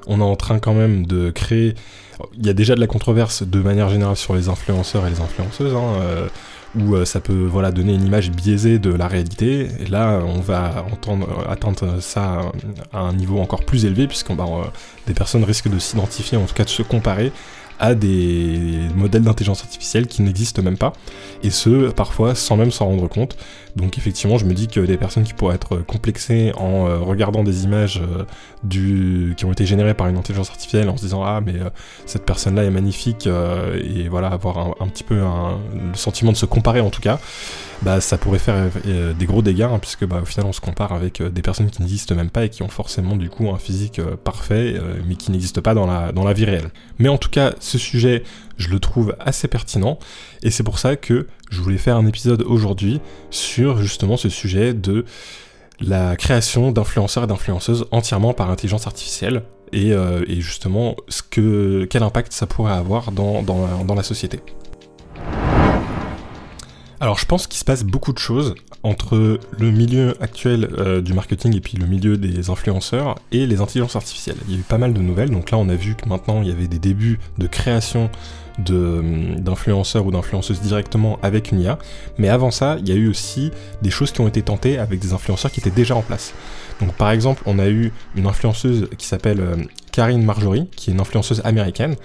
on 0.06 0.20
est 0.20 0.24
en 0.24 0.36
train 0.36 0.58
quand 0.58 0.74
même 0.74 1.06
de 1.06 1.30
créer... 1.30 1.74
Il 2.38 2.46
y 2.46 2.48
a 2.48 2.52
déjà 2.52 2.76
de 2.76 2.80
la 2.80 2.86
controverse 2.86 3.42
de 3.42 3.60
manière 3.60 3.88
générale 3.88 4.16
sur 4.16 4.34
les 4.34 4.48
influenceurs 4.48 5.06
et 5.06 5.10
les 5.10 5.20
influenceuses, 5.20 5.74
hein, 5.74 6.28
où 6.76 6.94
euh, 6.94 7.04
ça 7.04 7.20
peut 7.20 7.44
voilà, 7.44 7.70
donner 7.70 7.94
une 7.94 8.04
image 8.04 8.30
biaisée 8.30 8.78
de 8.78 8.92
la 8.92 9.08
réalité. 9.08 9.68
Et 9.80 9.86
là, 9.86 10.20
on 10.26 10.40
va 10.40 10.84
entendre, 10.92 11.44
atteindre 11.48 12.00
ça 12.00 12.40
à 12.92 13.00
un 13.00 13.12
niveau 13.12 13.38
encore 13.38 13.64
plus 13.64 13.84
élevé, 13.84 14.06
puisque 14.06 14.30
euh, 14.30 14.34
des 15.06 15.14
personnes 15.14 15.44
risquent 15.44 15.70
de 15.70 15.78
s'identifier, 15.78 16.38
en 16.38 16.46
tout 16.46 16.54
cas 16.54 16.64
de 16.64 16.70
se 16.70 16.82
comparer 16.82 17.32
à 17.80 17.94
des 17.94 18.78
modèles 18.94 19.22
d'intelligence 19.22 19.62
artificielle 19.62 20.06
qui 20.06 20.22
n'existent 20.22 20.62
même 20.62 20.78
pas, 20.78 20.92
et 21.42 21.50
ce, 21.50 21.90
parfois 21.90 22.36
sans 22.36 22.56
même 22.56 22.70
s'en 22.70 22.86
rendre 22.86 23.08
compte. 23.08 23.36
Donc 23.74 23.98
effectivement, 23.98 24.38
je 24.38 24.44
me 24.44 24.54
dis 24.54 24.68
que 24.68 24.78
des 24.78 24.96
personnes 24.96 25.24
qui 25.24 25.34
pourraient 25.34 25.56
être 25.56 25.78
complexées 25.78 26.52
en 26.56 26.86
euh, 26.86 26.98
regardant 26.98 27.42
des 27.42 27.64
images 27.64 28.00
du... 28.64 29.34
qui 29.36 29.44
ont 29.44 29.52
été 29.52 29.66
générées 29.66 29.94
par 29.94 30.08
une 30.08 30.16
intelligence 30.16 30.50
artificielle 30.50 30.88
en 30.88 30.96
se 30.96 31.02
disant 31.02 31.22
ah 31.22 31.40
mais 31.44 31.54
euh, 31.54 31.70
cette 32.06 32.24
personne-là 32.24 32.64
est 32.64 32.70
magnifique 32.70 33.26
et 33.26 34.08
voilà 34.08 34.28
avoir 34.28 34.76
un, 34.80 34.88
petit 34.88 35.04
peu 35.04 35.16
le 35.16 35.94
sentiment 35.94 36.32
de 36.32 36.36
se 36.36 36.46
comparer 36.46 36.80
en 36.80 36.90
tout 36.90 37.00
cas, 37.00 37.18
bah 37.82 38.00
ça 38.00 38.18
pourrait 38.18 38.38
faire 38.38 38.70
des 38.84 39.26
gros 39.26 39.42
dégâts 39.42 39.62
hein, 39.62 39.78
puisque 39.80 40.04
bah, 40.04 40.20
au 40.22 40.24
final 40.24 40.46
on 40.46 40.52
se 40.52 40.60
compare 40.60 40.92
avec 40.92 41.22
des 41.22 41.42
personnes 41.42 41.70
qui 41.70 41.82
n'existent 41.82 42.14
même 42.14 42.30
pas 42.30 42.44
et 42.44 42.48
qui 42.48 42.62
ont 42.62 42.68
forcément 42.68 43.16
du 43.16 43.30
coup 43.30 43.50
un 43.50 43.58
physique 43.58 44.00
parfait 44.24 44.74
mais 45.06 45.16
qui 45.16 45.30
n'existent 45.30 45.62
pas 45.62 45.74
dans 45.74 45.86
la, 45.86 46.12
dans 46.12 46.24
la 46.24 46.32
vie 46.32 46.44
réelle. 46.44 46.70
Mais 46.98 47.08
en 47.08 47.18
tout 47.18 47.30
cas, 47.30 47.54
ce 47.60 47.78
sujet 47.78 48.22
je 48.56 48.68
le 48.68 48.78
trouve 48.78 49.16
assez 49.20 49.48
pertinent 49.48 49.98
et 50.42 50.50
c'est 50.50 50.62
pour 50.62 50.78
ça 50.78 50.96
que 50.96 51.26
je 51.50 51.60
voulais 51.60 51.78
faire 51.78 51.96
un 51.96 52.06
épisode 52.06 52.42
aujourd'hui 52.42 53.00
sur 53.30 53.78
justement 53.78 54.16
ce 54.16 54.28
sujet 54.28 54.74
de 54.74 55.04
la 55.80 56.16
création 56.16 56.72
d'influenceurs 56.72 57.24
et 57.24 57.26
d'influenceuses 57.26 57.86
entièrement 57.90 58.32
par 58.32 58.50
intelligence 58.50 58.86
artificielle 58.86 59.42
et, 59.72 59.92
euh, 59.92 60.24
justement 60.40 60.96
quel 61.30 62.02
impact 62.02 62.32
ça 62.32 62.46
pourrait 62.46 62.72
avoir 62.72 63.12
dans 63.12 63.94
la 63.94 64.02
société. 64.02 64.40
Alors 67.04 67.18
je 67.18 67.26
pense 67.26 67.46
qu'il 67.46 67.58
se 67.58 67.66
passe 67.66 67.84
beaucoup 67.84 68.14
de 68.14 68.18
choses 68.18 68.54
entre 68.82 69.38
le 69.58 69.70
milieu 69.70 70.16
actuel 70.22 70.70
euh, 70.78 71.02
du 71.02 71.12
marketing 71.12 71.54
et 71.54 71.60
puis 71.60 71.76
le 71.76 71.84
milieu 71.84 72.16
des 72.16 72.48
influenceurs 72.48 73.16
et 73.30 73.46
les 73.46 73.60
intelligences 73.60 73.94
artificielles. 73.94 74.38
Il 74.48 74.54
y 74.54 74.56
a 74.56 74.60
eu 74.60 74.62
pas 74.62 74.78
mal 74.78 74.94
de 74.94 75.00
nouvelles, 75.02 75.28
donc 75.28 75.50
là 75.50 75.58
on 75.58 75.68
a 75.68 75.74
vu 75.74 75.96
que 75.96 76.08
maintenant 76.08 76.40
il 76.40 76.48
y 76.48 76.50
avait 76.50 76.66
des 76.66 76.78
débuts 76.78 77.18
de 77.36 77.46
création 77.46 78.08
d'influenceurs 78.58 80.06
ou 80.06 80.12
d'influenceuses 80.12 80.62
directement 80.62 81.18
avec 81.22 81.52
une 81.52 81.60
IA, 81.60 81.76
mais 82.16 82.30
avant 82.30 82.50
ça 82.50 82.78
il 82.80 82.88
y 82.88 82.92
a 82.92 82.94
eu 82.94 83.10
aussi 83.10 83.50
des 83.82 83.90
choses 83.90 84.10
qui 84.10 84.22
ont 84.22 84.28
été 84.28 84.40
tentées 84.40 84.78
avec 84.78 84.98
des 84.98 85.12
influenceurs 85.12 85.52
qui 85.52 85.60
étaient 85.60 85.68
déjà 85.68 85.94
en 85.94 86.02
place. 86.02 86.32
Donc 86.80 86.94
par 86.94 87.10
exemple 87.10 87.42
on 87.44 87.58
a 87.58 87.68
eu 87.68 87.92
une 88.16 88.26
influenceuse 88.26 88.88
qui 88.96 89.06
s'appelle 89.06 89.40
euh, 89.40 89.56
Karine 89.92 90.24
Marjorie, 90.24 90.70
qui 90.74 90.88
est 90.88 90.94
une 90.94 91.00
influenceuse 91.02 91.42
américaine, 91.44 91.96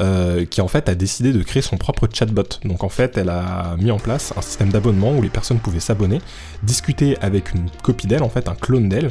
euh, 0.00 0.46
qui 0.46 0.62
en 0.62 0.68
fait 0.68 0.88
a 0.88 0.94
décidé 0.94 1.30
de 1.30 1.42
créer 1.42 1.60
son 1.60 1.76
propre 1.76 2.08
chatbot. 2.10 2.44
Donc 2.64 2.84
en 2.84 2.88
fait, 2.88 3.18
elle 3.18 3.28
a 3.28 3.76
mis 3.78 3.90
en 3.90 3.98
place 3.98 4.32
un 4.34 4.40
système 4.40 4.70
d'abonnement 4.70 5.12
où 5.12 5.20
les 5.20 5.28
personnes 5.28 5.58
pouvaient 5.58 5.78
s'abonner, 5.78 6.22
discuter 6.62 7.18
avec 7.20 7.52
une 7.52 7.68
copie 7.82 8.06
d'elle, 8.06 8.22
en 8.22 8.30
fait 8.30 8.48
un 8.48 8.54
clone 8.54 8.88
d'elle, 8.88 9.10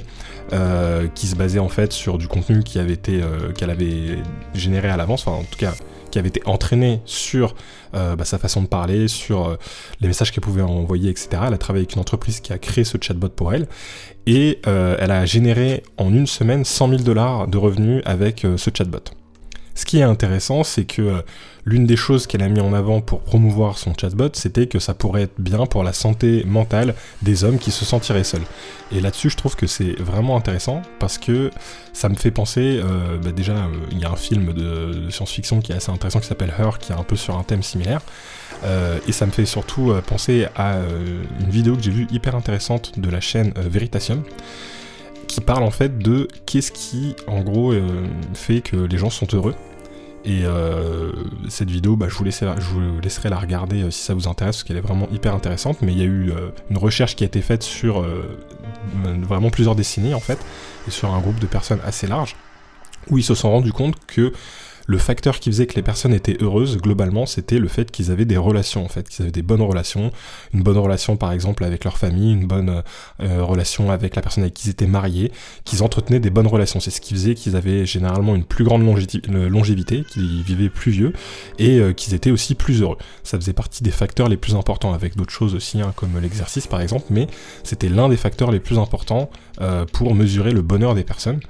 euh, 0.51 1.07
qui 1.13 1.27
se 1.27 1.35
basait 1.35 1.59
en 1.59 1.69
fait 1.69 1.93
sur 1.93 2.17
du 2.17 2.27
contenu 2.27 2.63
qui 2.63 2.79
avait 2.79 2.93
été 2.93 3.21
euh, 3.21 3.51
qu'elle 3.51 3.69
avait 3.69 4.17
généré 4.55 4.89
à 4.89 4.97
l'avance, 4.97 5.27
enfin 5.27 5.37
en 5.37 5.43
tout 5.43 5.59
cas 5.59 5.73
qui 6.09 6.17
avait 6.17 6.29
été 6.29 6.41
entraîné 6.47 7.01
sur 7.05 7.53
bah, 7.93 8.15
sa 8.23 8.39
façon 8.39 8.63
de 8.63 8.67
parler, 8.67 9.07
sur 9.07 9.55
les 10.01 10.07
messages 10.07 10.31
qu'elle 10.31 10.41
pouvait 10.41 10.63
envoyer, 10.63 11.11
etc. 11.11 11.43
Elle 11.45 11.53
a 11.53 11.59
travaillé 11.59 11.83
avec 11.83 11.93
une 11.93 12.01
entreprise 12.01 12.39
qui 12.39 12.51
a 12.51 12.57
créé 12.57 12.83
ce 12.83 12.97
chatbot 12.99 13.29
pour 13.29 13.53
elle. 13.53 13.67
Et 14.25 14.59
elle 14.65 15.11
a 15.11 15.25
généré 15.27 15.83
en 15.97 16.11
une 16.11 16.25
semaine 16.25 16.65
100 16.65 16.89
000 16.89 17.03
dollars 17.03 17.47
de 17.47 17.59
revenus 17.59 18.01
avec 18.05 18.47
ce 18.57 18.71
chatbot. 18.75 19.03
Ce 19.79 19.85
qui 19.85 19.99
est 19.99 20.03
intéressant, 20.03 20.65
c'est 20.65 20.83
que 20.83 21.01
euh, 21.01 21.21
l'une 21.63 21.85
des 21.85 21.95
choses 21.95 22.27
qu'elle 22.27 22.43
a 22.43 22.49
mis 22.49 22.59
en 22.59 22.73
avant 22.73 22.99
pour 22.99 23.21
promouvoir 23.21 23.77
son 23.77 23.93
chatbot, 23.93 24.27
c'était 24.33 24.67
que 24.67 24.77
ça 24.77 24.93
pourrait 24.93 25.21
être 25.21 25.39
bien 25.39 25.65
pour 25.67 25.85
la 25.85 25.93
santé 25.93 26.43
mentale 26.45 26.95
des 27.21 27.45
hommes 27.45 27.57
qui 27.57 27.71
se 27.71 27.85
sentiraient 27.85 28.25
seuls. 28.25 28.43
Et 28.91 28.99
là-dessus, 28.99 29.29
je 29.29 29.37
trouve 29.37 29.55
que 29.55 29.67
c'est 29.67 29.97
vraiment 29.97 30.35
intéressant 30.35 30.81
parce 30.99 31.17
que 31.17 31.49
ça 31.93 32.09
me 32.09 32.15
fait 32.15 32.29
penser, 32.29 32.81
euh, 32.83 33.17
bah 33.23 33.31
déjà, 33.31 33.53
euh, 33.53 33.67
il 33.93 33.99
y 33.99 34.03
a 34.03 34.11
un 34.11 34.17
film 34.17 34.51
de, 34.51 35.09
science-fiction 35.11 35.61
qui 35.61 35.71
est 35.71 35.75
assez 35.75 35.91
intéressant 35.91 36.19
qui 36.19 36.27
s'appelle 36.27 36.53
Her, 36.59 36.77
qui 36.77 36.91
est 36.91 36.95
un 36.95 37.03
peu 37.03 37.15
sur 37.15 37.37
un 37.37 37.43
thème 37.43 37.63
similaire. 37.63 38.01
et 39.07 39.13
ça 39.13 39.25
me 39.25 39.31
fait 39.31 39.45
surtout 39.45 39.93
penser 40.05 40.47
à 40.57 40.75
une 41.39 41.49
vidéo 41.49 41.77
que 41.77 41.81
j'ai 41.81 41.91
vue 41.91 42.07
hyper 42.11 42.35
intéressante 42.35 42.99
de 42.99 43.09
la 43.09 43.21
chaîne 43.21 43.53
Veritasium 43.55 44.23
qui 45.29 45.41
parle 45.41 45.63
en 45.63 45.71
fait 45.71 45.97
de 45.97 46.27
qu'est-ce 46.45 46.71
qui 46.71 47.15
en 47.27 47.41
gros 47.41 47.73
fait 48.33 48.61
que 48.61 48.75
les 48.75 48.97
gens 48.97 49.09
sont 49.09 49.27
heureux 49.33 49.55
et 50.25 50.41
euh, 50.43 51.11
cette 51.47 51.69
vidéo, 51.69 51.95
bah, 51.95 52.07
je, 52.09 52.15
vous 52.15 52.23
laisserai, 52.23 52.53
je, 52.59 52.65
vous 52.65 52.99
laisserai, 52.99 53.29
la 53.29 53.37
regarder 53.37 53.83
euh, 53.83 53.91
si 53.91 54.03
ça 54.03 54.13
vous 54.13 54.27
intéresse, 54.27 54.57
parce 54.57 54.63
qu'elle 54.63 54.77
est 54.77 54.81
vraiment 54.81 55.07
hyper 55.11 55.33
intéressante. 55.33 55.81
Mais 55.81 55.93
il 55.93 55.97
y 55.97 56.01
a 56.01 56.05
eu 56.05 56.31
euh, 56.31 56.49
une 56.69 56.77
recherche 56.77 57.15
qui 57.15 57.23
a 57.23 57.27
été 57.27 57.41
faite 57.41 57.63
sur 57.63 58.05
vraiment 59.03 59.49
plusieurs 59.49 59.75
décennies, 59.75 60.13
en 60.13 60.19
fait, 60.19 60.39
et 60.87 60.91
sur 60.91 61.13
un 61.13 61.19
groupe 61.19 61.39
de 61.39 61.47
personnes 61.47 61.79
assez 61.85 62.05
large, 62.05 62.35
où 63.09 63.17
ils 63.17 63.23
se 63.23 63.33
sont 63.33 63.49
rendus 63.49 63.71
compte 63.71 63.95
que 64.07 64.33
le 64.89 64.97
facteur 64.97 65.39
qui 65.39 65.51
faisait 65.51 65.67
que 65.67 65.75
les 65.75 65.83
personnes 65.83 66.15
étaient 66.15 66.37
heureuses, 66.41 66.77
globalement, 66.77 67.27
c'était 67.27 67.59
le 67.59 67.67
fait 67.67 67.91
qu'ils 67.91 68.09
avaient 68.09 68.25
des 68.25 68.37
relations, 68.37 68.83
en 68.83 68.87
fait, 68.87 69.07
qu'ils 69.07 69.21
avaient 69.21 69.31
des 69.31 69.43
bonnes 69.43 69.61
relations, 69.61 70.11
une 70.51 70.63
bonne 70.63 70.79
relation 70.79 71.15
par 71.15 71.31
exemple 71.31 71.63
avec 71.63 71.83
leur 71.83 71.99
famille, 71.99 72.33
une 72.33 72.47
bonne 72.47 72.81
euh, 73.21 73.43
relation 73.43 73.91
avec 73.91 74.15
la 74.15 74.23
personne 74.23 74.43
avec 74.43 74.55
qui 74.55 74.67
ils 74.67 74.71
étaient 74.71 74.87
mariés, 74.87 75.31
qu'ils 75.63 75.83
entretenaient 75.83 76.19
des 76.19 76.31
bonnes 76.31 76.47
relations. 76.47 76.79
C'est 76.79 76.89
ce 76.89 77.01
qui 77.01 77.13
faisait 77.13 77.35
qu'ils 77.35 77.55
avaient 77.55 77.85
généralement 77.85 78.33
une 78.33 78.43
plus 78.43 78.63
grande 78.63 78.81
longévité, 78.81 80.03
qu'ils 80.09 80.41
vivaient 80.41 80.69
plus 80.69 80.91
vieux 80.91 81.13
et 81.59 81.77
euh, 81.77 81.93
qu'ils 81.93 82.15
étaient 82.15 82.31
aussi 82.31 82.55
plus 82.55 82.81
heureux. 82.81 82.97
Ça 83.21 83.37
faisait 83.37 83.53
partie 83.53 83.83
des 83.83 83.91
facteurs 83.91 84.27
les 84.27 84.37
plus 84.37 84.55
importants, 84.55 84.93
avec 84.93 85.15
d'autres 85.15 85.31
choses 85.31 85.53
aussi, 85.53 85.81
hein, 85.81 85.93
comme 85.95 86.19
l'exercice 86.19 86.65
par 86.65 86.81
exemple, 86.81 87.05
mais 87.11 87.27
c'était 87.63 87.89
l'un 87.89 88.09
des 88.09 88.17
facteurs 88.17 88.49
les 88.49 88.59
plus 88.59 88.79
importants 88.79 89.29
euh, 89.61 89.85
pour 89.85 90.15
mesurer 90.15 90.51
le 90.51 90.63
bonheur 90.63 90.95
des 90.95 91.03
personnes. 91.03 91.41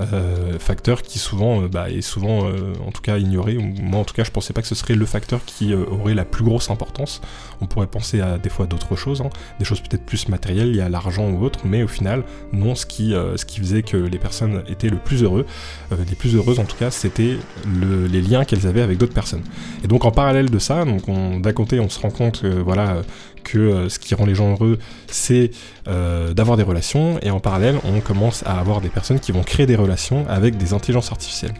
Euh, 0.00 0.58
facteur 0.58 1.02
qui 1.02 1.18
souvent 1.18 1.62
euh, 1.62 1.68
bah, 1.68 1.90
est 1.90 2.02
souvent 2.02 2.46
euh, 2.46 2.72
en 2.86 2.92
tout 2.92 3.02
cas 3.02 3.18
ignoré. 3.18 3.58
Moi 3.58 4.00
en 4.00 4.04
tout 4.04 4.14
cas 4.14 4.24
je 4.24 4.30
pensais 4.30 4.52
pas 4.52 4.62
que 4.62 4.68
ce 4.68 4.74
serait 4.74 4.94
le 4.94 5.06
facteur 5.06 5.44
qui 5.44 5.74
aurait 5.74 6.14
la 6.14 6.24
plus 6.24 6.44
grosse 6.44 6.70
importance. 6.70 7.20
On 7.60 7.66
pourrait 7.66 7.86
penser 7.88 8.20
à 8.20 8.38
des 8.38 8.48
fois 8.48 8.66
d'autres 8.66 8.94
choses, 8.94 9.20
hein. 9.20 9.30
des 9.58 9.64
choses 9.64 9.80
peut-être 9.80 10.04
plus 10.04 10.28
matérielles, 10.28 10.68
il 10.68 10.76
y 10.76 10.80
a 10.80 10.88
l'argent 10.88 11.28
ou 11.28 11.44
autre, 11.44 11.60
mais 11.64 11.82
au 11.82 11.88
final 11.88 12.22
non, 12.52 12.74
ce 12.74 12.86
qui, 12.86 13.10
ce 13.10 13.44
qui 13.44 13.58
faisait 13.58 13.82
que 13.82 13.96
les 13.96 14.18
personnes 14.18 14.62
étaient 14.68 14.88
le 14.88 14.98
plus 14.98 15.24
heureux, 15.24 15.44
les 15.90 16.14
plus 16.14 16.36
heureuses 16.36 16.60
en 16.60 16.64
tout 16.64 16.76
cas, 16.76 16.90
c'était 16.90 17.36
les 17.66 18.22
liens 18.22 18.44
qu'elles 18.44 18.66
avaient 18.66 18.82
avec 18.82 18.98
d'autres 18.98 19.14
personnes. 19.14 19.42
Et 19.82 19.88
donc 19.88 20.04
en 20.04 20.12
parallèle 20.12 20.50
de 20.50 20.58
ça, 20.58 20.84
donc 20.84 21.06
d'un 21.42 21.52
côté 21.52 21.80
on 21.80 21.88
se 21.88 21.98
rend 21.98 22.10
compte 22.10 22.44
voilà 22.44 23.02
que 23.42 23.88
ce 23.88 23.98
qui 23.98 24.14
rend 24.14 24.26
les 24.26 24.34
gens 24.34 24.52
heureux, 24.52 24.78
c'est 25.06 25.50
d'avoir 25.86 26.56
des 26.56 26.62
relations, 26.62 27.18
et 27.22 27.30
en 27.30 27.40
parallèle, 27.40 27.78
on 27.84 28.00
commence 28.00 28.42
à 28.46 28.58
avoir 28.58 28.80
des 28.80 28.88
personnes 28.88 29.20
qui 29.20 29.32
vont 29.32 29.42
créer 29.42 29.66
des 29.66 29.76
relations 29.76 30.26
avec 30.28 30.56
des 30.56 30.72
intelligences 30.72 31.10
artificielles. 31.10 31.54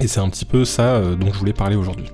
Et 0.00 0.08
c'est 0.08 0.20
un 0.20 0.30
petit 0.30 0.46
peu 0.46 0.64
ça 0.64 0.94
euh, 0.94 1.14
dont 1.14 1.32
je 1.32 1.38
voulais 1.38 1.52
parler 1.52 1.76
aujourd'hui. 1.76 2.06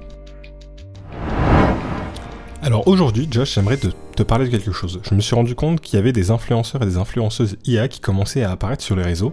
Alors 2.63 2.89
aujourd'hui, 2.89 3.29
Josh, 3.31 3.55
j'aimerais 3.55 3.77
te, 3.77 3.87
te, 4.17 4.25
parler 4.25 4.47
de 4.47 4.51
quelque 4.51 4.73
chose. 4.73 5.01
Je 5.09 5.15
me 5.15 5.21
suis 5.21 5.37
rendu 5.37 5.55
compte 5.55 5.81
qu'il 5.81 5.97
y 5.97 6.01
avait 6.01 6.13
des 6.13 6.33
influenceurs 6.33 6.83
et 6.83 6.87
des 6.87 6.97
influenceuses 6.97 7.57
IA 7.65 7.87
qui 7.87 8.01
commençaient 8.01 8.43
à 8.43 8.51
apparaître 8.51 8.83
sur 8.83 8.97
les 8.97 9.05
réseaux. 9.05 9.33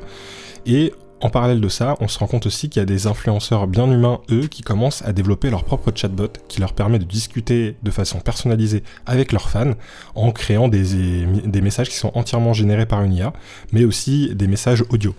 Et 0.67 0.93
en 1.23 1.29
parallèle 1.29 1.61
de 1.61 1.69
ça, 1.69 1.95
on 2.01 2.09
se 2.09 2.19
rend 2.19 2.27
compte 2.27 2.47
aussi 2.47 2.67
qu'il 2.67 2.81
y 2.81 2.83
a 2.83 2.85
des 2.85 3.07
influenceurs 3.07 3.65
bien 3.65 3.89
humains, 3.89 4.19
eux, 4.29 4.47
qui 4.47 4.61
commencent 4.61 5.01
à 5.03 5.13
développer 5.13 5.49
leur 5.49 5.63
propre 5.63 5.89
chatbot 5.95 6.27
qui 6.49 6.59
leur 6.59 6.73
permet 6.73 6.99
de 6.99 7.05
discuter 7.05 7.77
de 7.81 7.91
façon 7.91 8.19
personnalisée 8.19 8.83
avec 9.05 9.31
leurs 9.31 9.49
fans 9.49 9.71
en 10.15 10.33
créant 10.33 10.67
des, 10.67 11.25
des 11.45 11.61
messages 11.61 11.87
qui 11.87 11.95
sont 11.95 12.11
entièrement 12.13 12.51
générés 12.51 12.85
par 12.85 13.01
une 13.03 13.13
IA, 13.13 13.31
mais 13.71 13.85
aussi 13.85 14.35
des 14.35 14.47
messages 14.47 14.83
audio. 14.89 15.15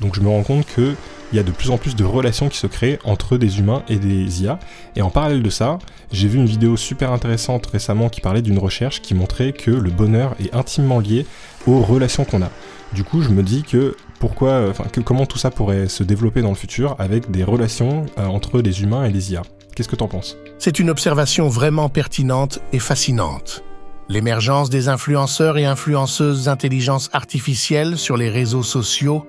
Donc 0.00 0.14
je 0.14 0.20
me 0.20 0.28
rends 0.28 0.44
compte 0.44 0.64
qu'il 0.64 0.94
y 1.32 1.40
a 1.40 1.42
de 1.42 1.50
plus 1.50 1.70
en 1.72 1.76
plus 1.76 1.96
de 1.96 2.04
relations 2.04 2.48
qui 2.48 2.58
se 2.58 2.68
créent 2.68 3.00
entre 3.02 3.36
des 3.36 3.58
humains 3.58 3.82
et 3.88 3.96
des 3.96 4.44
IA. 4.44 4.60
Et 4.94 5.02
en 5.02 5.10
parallèle 5.10 5.42
de 5.42 5.50
ça, 5.50 5.80
j'ai 6.12 6.28
vu 6.28 6.38
une 6.38 6.46
vidéo 6.46 6.76
super 6.76 7.10
intéressante 7.10 7.66
récemment 7.66 8.10
qui 8.10 8.20
parlait 8.20 8.42
d'une 8.42 8.60
recherche 8.60 9.02
qui 9.02 9.12
montrait 9.12 9.52
que 9.52 9.72
le 9.72 9.90
bonheur 9.90 10.36
est 10.38 10.54
intimement 10.54 11.00
lié 11.00 11.26
aux 11.66 11.80
relations 11.80 12.24
qu'on 12.24 12.42
a. 12.42 12.50
Du 12.92 13.02
coup, 13.02 13.22
je 13.22 13.30
me 13.30 13.42
dis 13.42 13.64
que 13.64 13.96
pourquoi, 14.18 14.68
enfin, 14.68 14.84
comment 15.04 15.26
tout 15.26 15.38
ça 15.38 15.50
pourrait 15.50 15.88
se 15.88 16.02
développer 16.02 16.42
dans 16.42 16.50
le 16.50 16.56
futur 16.56 16.96
avec 16.98 17.30
des 17.30 17.44
relations 17.44 18.06
euh, 18.18 18.26
entre 18.26 18.60
les 18.60 18.82
humains 18.82 19.04
et 19.04 19.10
les 19.10 19.32
IA. 19.32 19.42
Qu'est-ce 19.74 19.88
que 19.88 19.96
t'en 19.96 20.08
penses? 20.08 20.36
C'est 20.58 20.78
une 20.78 20.90
observation 20.90 21.48
vraiment 21.48 21.88
pertinente 21.88 22.58
et 22.72 22.78
fascinante. 22.78 23.62
L'émergence 24.08 24.70
des 24.70 24.88
influenceurs 24.88 25.58
et 25.58 25.66
influenceuses 25.66 26.44
d'intelligence 26.44 27.10
artificielle 27.12 27.98
sur 27.98 28.16
les 28.16 28.30
réseaux 28.30 28.62
sociaux 28.62 29.26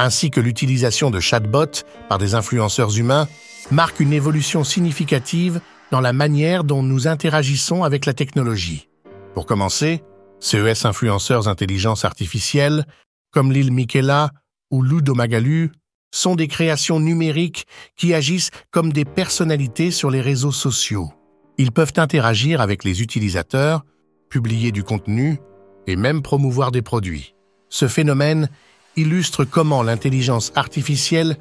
ainsi 0.00 0.30
que 0.30 0.40
l'utilisation 0.40 1.10
de 1.10 1.20
chatbots 1.20 1.84
par 2.08 2.18
des 2.18 2.34
influenceurs 2.34 2.96
humains, 2.96 3.28
marque 3.70 4.00
une 4.00 4.14
évolution 4.14 4.64
significative 4.64 5.60
dans 5.90 6.00
la 6.00 6.14
manière 6.14 6.64
dont 6.64 6.82
nous 6.82 7.06
interagissons 7.06 7.84
avec 7.84 8.06
la 8.06 8.14
technologie. 8.14 8.88
Pour 9.34 9.44
commencer, 9.44 10.02
CES 10.40 10.86
influenceurs 10.86 11.48
intelligence 11.48 12.06
artificielle, 12.06 12.86
comme 13.30 13.52
Lil 13.52 13.72
Miquela 13.72 14.30
ou 14.70 14.82
Ludo 14.82 15.14
Magalu, 15.14 15.72
sont 16.12 16.34
des 16.34 16.48
créations 16.48 17.00
numériques 17.00 17.66
qui 17.96 18.14
agissent 18.14 18.50
comme 18.70 18.92
des 18.92 19.04
personnalités 19.04 19.90
sur 19.90 20.10
les 20.10 20.20
réseaux 20.20 20.52
sociaux. 20.52 21.10
Ils 21.58 21.72
peuvent 21.72 21.92
interagir 21.96 22.60
avec 22.60 22.84
les 22.84 23.02
utilisateurs, 23.02 23.84
publier 24.28 24.72
du 24.72 24.82
contenu 24.82 25.38
et 25.86 25.96
même 25.96 26.22
promouvoir 26.22 26.72
des 26.72 26.82
produits. 26.82 27.34
Ce 27.68 27.86
phénomène 27.86 28.48
illustre 28.96 29.44
comment 29.44 29.82
l'intelligence 29.82 30.52
artificielle 30.56 31.36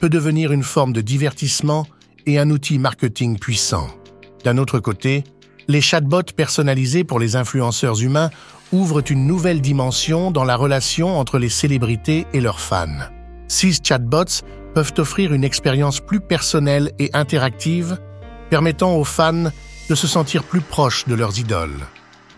peut 0.00 0.08
devenir 0.08 0.52
une 0.52 0.62
forme 0.62 0.92
de 0.92 1.00
divertissement 1.00 1.86
et 2.26 2.38
un 2.38 2.50
outil 2.50 2.78
marketing 2.78 3.38
puissant. 3.38 3.88
D'un 4.44 4.58
autre 4.58 4.78
côté, 4.78 5.24
les 5.68 5.80
chatbots 5.80 6.32
personnalisés 6.36 7.04
pour 7.04 7.18
les 7.18 7.36
influenceurs 7.36 8.00
humains 8.02 8.30
ouvrent 8.72 9.02
une 9.10 9.26
nouvelle 9.26 9.60
dimension 9.60 10.30
dans 10.30 10.44
la 10.44 10.56
relation 10.56 11.18
entre 11.18 11.38
les 11.38 11.48
célébrités 11.48 12.26
et 12.32 12.40
leurs 12.40 12.60
fans. 12.60 13.08
Ces 13.48 13.72
chatbots 13.82 14.42
peuvent 14.74 14.94
offrir 14.98 15.32
une 15.32 15.44
expérience 15.44 16.00
plus 16.00 16.20
personnelle 16.20 16.90
et 16.98 17.10
interactive, 17.14 17.98
permettant 18.50 18.96
aux 18.96 19.04
fans 19.04 19.50
de 19.88 19.94
se 19.94 20.06
sentir 20.06 20.42
plus 20.42 20.60
proches 20.60 21.06
de 21.06 21.14
leurs 21.14 21.38
idoles. 21.38 21.86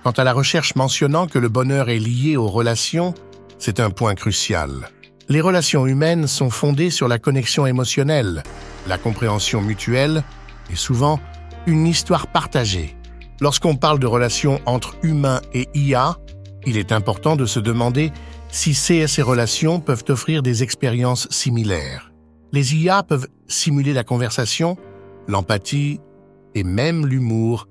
Quant 0.03 0.12
à 0.12 0.25
la 0.25 0.33
recherche 0.33 0.75
mentionnant 0.75 1.27
que 1.27 1.39
le 1.39 1.49
bonheur 1.49 1.89
est 1.89 1.99
lié 1.99 2.37
aux 2.37 2.49
relations, 2.49 3.15
c'est 3.59 3.81
un 3.81 3.91
point 3.91 4.15
crucial. 4.15 4.91
Les 5.29 5.41
relations 5.41 5.87
humaines 5.87 6.27
sont 6.27 6.51
fondées 6.51 6.91
sur 6.91 7.09
la 7.09 7.19
connexion 7.19 7.67
émotionnelle, 7.67 8.45
la 8.87 8.99
compréhension 8.99 9.61
mutuelle 9.61 10.23
et 10.71 10.77
souvent 10.77 11.19
une 11.67 11.87
histoire 11.87 12.29
partagée. 12.29 12.97
Lorsqu'on 13.40 13.77
parle 13.77 13.99
de 13.99 14.07
relations 14.07 14.61
entre 14.66 14.96
humains 15.03 15.40
et 15.53 15.68
IA, 15.75 16.16
il 16.66 16.77
est 16.77 16.92
important 16.92 17.37
de 17.37 17.46
se 17.46 17.61
demander 17.61 18.12
si 18.49 18.75
ces 18.75 19.22
relations 19.22 19.81
peuvent 19.81 20.05
offrir 20.09 20.42
des 20.42 20.62
expériences 20.62 21.29
similaires. 21.31 22.12
Les 22.53 22.75
IA 22.75 23.03
peuvent 23.03 23.29
simuler 23.46 23.92
la 23.92 24.05
conversation, 24.05 24.77
l'empathie 25.29 26.01
et 26.55 26.64
même 26.64 27.07
l'humour 27.07 27.66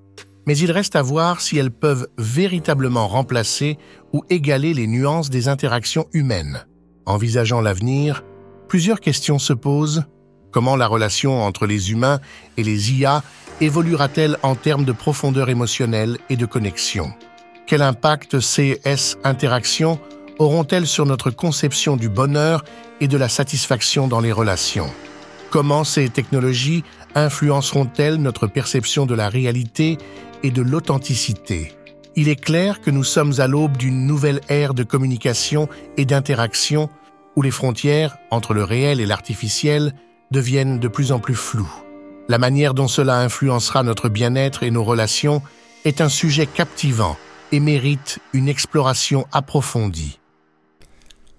mais 0.46 0.58
il 0.58 0.72
reste 0.72 0.96
à 0.96 1.02
voir 1.02 1.42
si 1.42 1.58
elles 1.58 1.72
peuvent 1.72 2.08
véritablement 2.18 3.08
remplacer 3.08 3.78
ou 4.14 4.24
égaler 4.30 4.74
les 4.74 4.88
nuances 4.88 5.30
des 5.30 5.48
interactions 5.48 6.08
humaines. 6.14 6.66
Envisageant 7.06 7.62
l'avenir, 7.62 8.24
plusieurs 8.68 9.00
questions 9.00 9.40
se 9.40 9.54
posent. 9.54 10.06
Comment 10.56 10.78
la 10.78 10.88
relation 10.88 11.44
entre 11.44 11.66
les 11.66 11.92
humains 11.92 12.22
et 12.56 12.64
les 12.64 12.94
IA 12.94 13.24
évoluera-t-elle 13.60 14.38
en 14.42 14.56
termes 14.56 14.86
de 14.86 14.94
profondeur 14.94 15.50
émotionnelle 15.50 16.18
et 16.30 16.38
de 16.38 16.46
connexion? 16.46 17.12
Quel 17.68 17.82
impact 17.82 18.40
ces 18.40 18.80
interactions 19.26 20.00
auront-elles 20.40 20.88
sur 20.88 21.06
notre 21.06 21.30
conception 21.30 21.98
du 21.98 22.08
bonheur 22.08 22.64
et 23.02 23.10
de 23.10 23.18
la 23.18 23.28
satisfaction 23.28 24.08
dans 24.08 24.22
les 24.22 24.32
relations? 24.32 24.90
Comment 25.50 25.84
ces 25.84 26.08
technologies 26.08 26.86
influenceront-elles 27.16 28.16
notre 28.16 28.48
perception 28.48 29.06
de 29.06 29.14
la 29.14 29.28
réalité 29.28 29.98
et 30.42 30.52
de 30.52 30.62
l'authenticité? 30.62 31.74
Il 32.16 32.30
est 32.30 32.42
clair 32.42 32.80
que 32.80 32.92
nous 32.92 33.04
sommes 33.04 33.42
à 33.42 33.48
l'aube 33.48 33.76
d'une 33.76 34.08
nouvelle 34.08 34.40
ère 34.48 34.74
de 34.74 34.84
communication 34.84 35.68
et 35.98 36.06
d'interaction 36.06 36.90
où 37.36 37.42
les 37.42 37.52
frontières 37.52 38.16
entre 38.32 38.54
le 38.54 38.64
réel 38.64 39.02
et 39.02 39.06
l'artificiel 39.06 39.94
deviennent 40.32 40.80
de 40.80 40.88
plus 40.88 41.12
en 41.12 41.20
plus 41.20 41.36
floues. 41.36 41.74
La 42.28 42.38
manière 42.38 42.74
dont 42.74 42.88
cela 42.88 43.20
influencera 43.20 43.84
notre 43.84 44.10
bien-être 44.10 44.64
et 44.64 44.72
nos 44.72 44.84
relations 44.84 45.42
est 45.86 46.02
un 46.02 46.10
sujet 46.10 46.48
captivant 46.48 47.18
et 47.52 47.60
mérite 47.60 48.20
une 48.34 48.50
exploration 48.50 49.28
approfondie. 49.32 50.20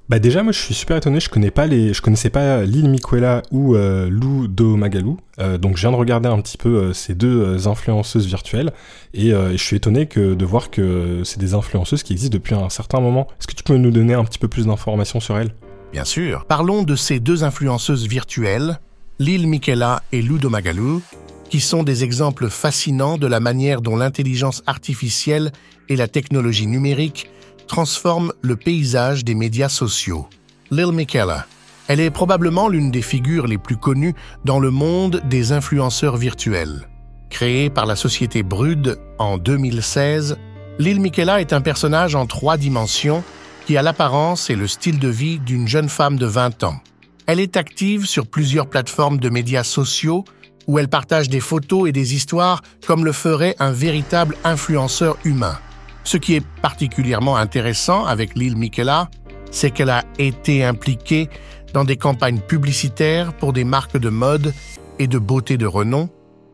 Bah 0.09 0.21
déjà 0.21 0.45
moi 0.45 0.53
je 0.53 0.61
suis 0.61 0.75
super 0.75 0.97
étonné, 0.97 1.19
je 1.19 1.29
connais 1.29 1.51
pas 1.51 1.67
les, 1.67 1.93
je 1.93 2.01
connaissais 2.01 2.31
pas 2.31 2.63
Lil 2.63 2.89
Miquela 2.89 3.43
ou 3.51 3.75
euh, 3.75 4.09
Lou 4.09 4.47
Do 4.47 4.77
Magalou, 4.77 5.19
euh, 5.41 5.59
donc 5.59 5.77
je 5.77 5.81
viens 5.81 5.91
de 5.91 5.97
regarder 5.97 6.29
un 6.29 6.41
petit 6.41 6.59
peu 6.59 6.77
euh, 6.77 6.93
ces 6.93 7.17
deux 7.17 7.43
euh, 7.43 7.69
influenceuses 7.69 8.27
virtuelles 8.27 8.73
et, 9.15 9.31
je 9.33 9.57
suis 9.57 9.77
étonné 9.77 10.07
que 10.07 10.35
de 10.35 10.45
voir 10.45 10.71
que 10.71 11.23
c'est 11.25 11.41
des 11.41 11.55
influenceuses 11.55 12.05
qui 12.05 12.13
existent 12.13 12.37
depuis 12.37 12.55
un 12.55 12.69
certain 12.69 13.01
moment. 13.01 13.27
Est-ce 13.41 13.49
que 13.49 13.55
tu 13.55 13.65
peux 13.65 13.77
nous 13.77 13.91
donner 13.91 14.15
un 14.15 14.25
petit 14.25 14.39
peu 14.39 14.47
plus 14.47 14.67
d'informations 14.67 15.19
sur 15.19 15.37
elles? 15.39 15.53
Bien 15.93 16.05
sûr. 16.05 16.45
Parlons 16.47 16.83
de 16.83 16.97
ces 16.97 17.21
deux 17.21 17.45
influenceuses 17.45 18.07
virtuelles, 18.07 18.81
Lil 19.19 19.47
Miquela 19.49 20.03
et 20.13 20.23
Do 20.23 20.51
Magalou, 20.51 21.03
qui 21.49 21.61
sont 21.61 21.83
des 21.83 22.05
exemples 22.05 22.49
fascinants 22.49 23.19
de 23.19 23.27
la 23.27 23.41
manière 23.41 23.81
dont 23.81 23.97
l'intelligence 23.97 24.63
artificielle 24.67 25.53
et 25.89 25.97
la 25.97 26.09
technologie 26.09 26.67
numérique 26.67 27.31
transforme 27.67 28.33
le 28.43 28.57
paysage 28.57 29.25
des 29.25 29.35
médias 29.35 29.69
sociaux. 29.69 30.29
Lil 30.71 30.93
Miquela. 30.93 31.47
Elle 31.89 32.01
est 32.01 32.11
probablement 32.11 32.69
l'une 32.69 32.91
des 32.91 33.03
figures 33.03 33.47
les 33.47 33.59
plus 33.59 33.77
connues 33.77 34.15
dans 34.45 34.59
le 34.59 34.73
monde 34.73 35.23
des 35.25 35.53
influenceurs 35.53 36.17
virtuels. 36.17 36.89
Créée 37.31 37.71
par 37.71 37.87
la 37.87 37.97
société 37.97 38.43
Brude 38.43 38.99
en 39.19 39.39
2016, 39.39 40.37
Lil 40.79 41.01
Miquela 41.01 41.41
est 41.41 41.53
un 41.53 41.61
personnage 41.61 42.15
en 42.15 42.27
trois 42.27 42.57
dimensions 42.57 43.23
qui 43.67 43.77
a 43.77 43.83
l'apparence 43.83 44.49
et 44.49 44.55
le 44.55 44.69
style 44.69 45.01
de 45.01 45.09
vie 45.09 45.41
d'une 45.41 45.67
jeune 45.67 45.89
femme 45.89 46.17
de 46.17 46.27
20 46.27 46.63
ans. 46.63 46.81
Elle 47.27 47.41
est 47.41 47.57
active 47.57 48.07
sur 48.07 48.29
plusieurs 48.29 48.69
plateformes 48.69 49.19
de 49.19 49.29
médias 49.29 49.65
sociaux 49.65 50.25
où 50.69 50.79
elle 50.79 50.89
partage 50.89 51.29
des 51.29 51.41
photos 51.41 51.89
et 51.89 51.93
des 51.93 52.15
histoires 52.15 52.63
comme 52.87 53.05
le 53.05 53.11
ferait 53.11 53.57
un 53.59 53.73
véritable 53.73 54.37
influenceur 54.45 55.19
humain. 55.25 55.59
Ce 56.05 56.17
qui 56.17 56.35
est 56.35 56.47
particulièrement 56.63 57.37
intéressant 57.37 58.05
avec 58.05 58.37
Lil 58.37 58.57
Miquela, 58.57 59.11
c'est 59.51 59.73
qu'elle 59.73 59.91
a 59.91 60.05
été 60.19 60.65
impliquée 60.65 61.29
dans 61.73 61.85
des 61.85 61.97
campagnes 61.97 62.41
publicitaires 62.41 63.33
pour 63.33 63.53
des 63.53 63.65
marques 63.65 63.99
de 63.99 64.09
mode 64.09 64.55
et 65.01 65.09
de 65.09 65.19
beauté 65.19 65.57
de 65.57 65.67
renom, 65.67 66.09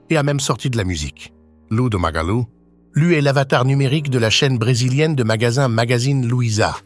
et 0.08 0.16
a 0.16 0.22
même 0.22 0.40
sorti 0.40 0.70
de 0.70 0.76
la 0.76 0.84
musique. 0.84 1.32
Lou 1.70 1.90
de 1.90 1.96
Magalu, 1.96 2.44
lui 2.94 3.14
est 3.14 3.20
l'avatar 3.20 3.64
numérique 3.64 4.10
de 4.10 4.18
la 4.18 4.30
chaîne 4.30 4.58
brésilienne 4.58 5.14
de 5.14 5.22
magasins 5.22 5.68
Magazine 5.68 6.26
Luiza. 6.26 6.76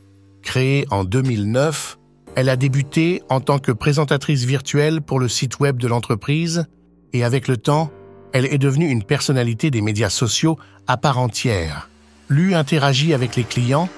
Créée 0.47 0.87
en 0.93 1.03
2009, 1.03 1.99
elle 2.37 2.49
a 2.49 2.57
débuté 2.57 3.21
en 3.29 3.41
tant 3.41 3.59
que 3.59 3.73
présentatrice 3.73 4.45
virtuelle 4.45 5.03
pour 5.03 5.19
le 5.19 5.29
site 5.29 5.59
web 5.59 5.77
de 5.77 5.89
l'entreprise 5.89 6.67
et 7.13 7.25
avec 7.25 7.49
le 7.49 7.57
temps, 7.57 7.91
elle 8.33 8.47
est 8.47 8.57
devenue 8.57 8.89
une 8.89 9.03
personnalité 9.03 9.73
des 9.73 9.81
médias 9.81 10.09
sociaux 10.09 10.57
à 10.87 10.97
part 10.97 11.19
entière. 11.19 11.91
Lu 12.29 12.55
interagit 12.55 13.13
avec 13.13 13.35
les 13.35 13.43
clients, 13.43 13.89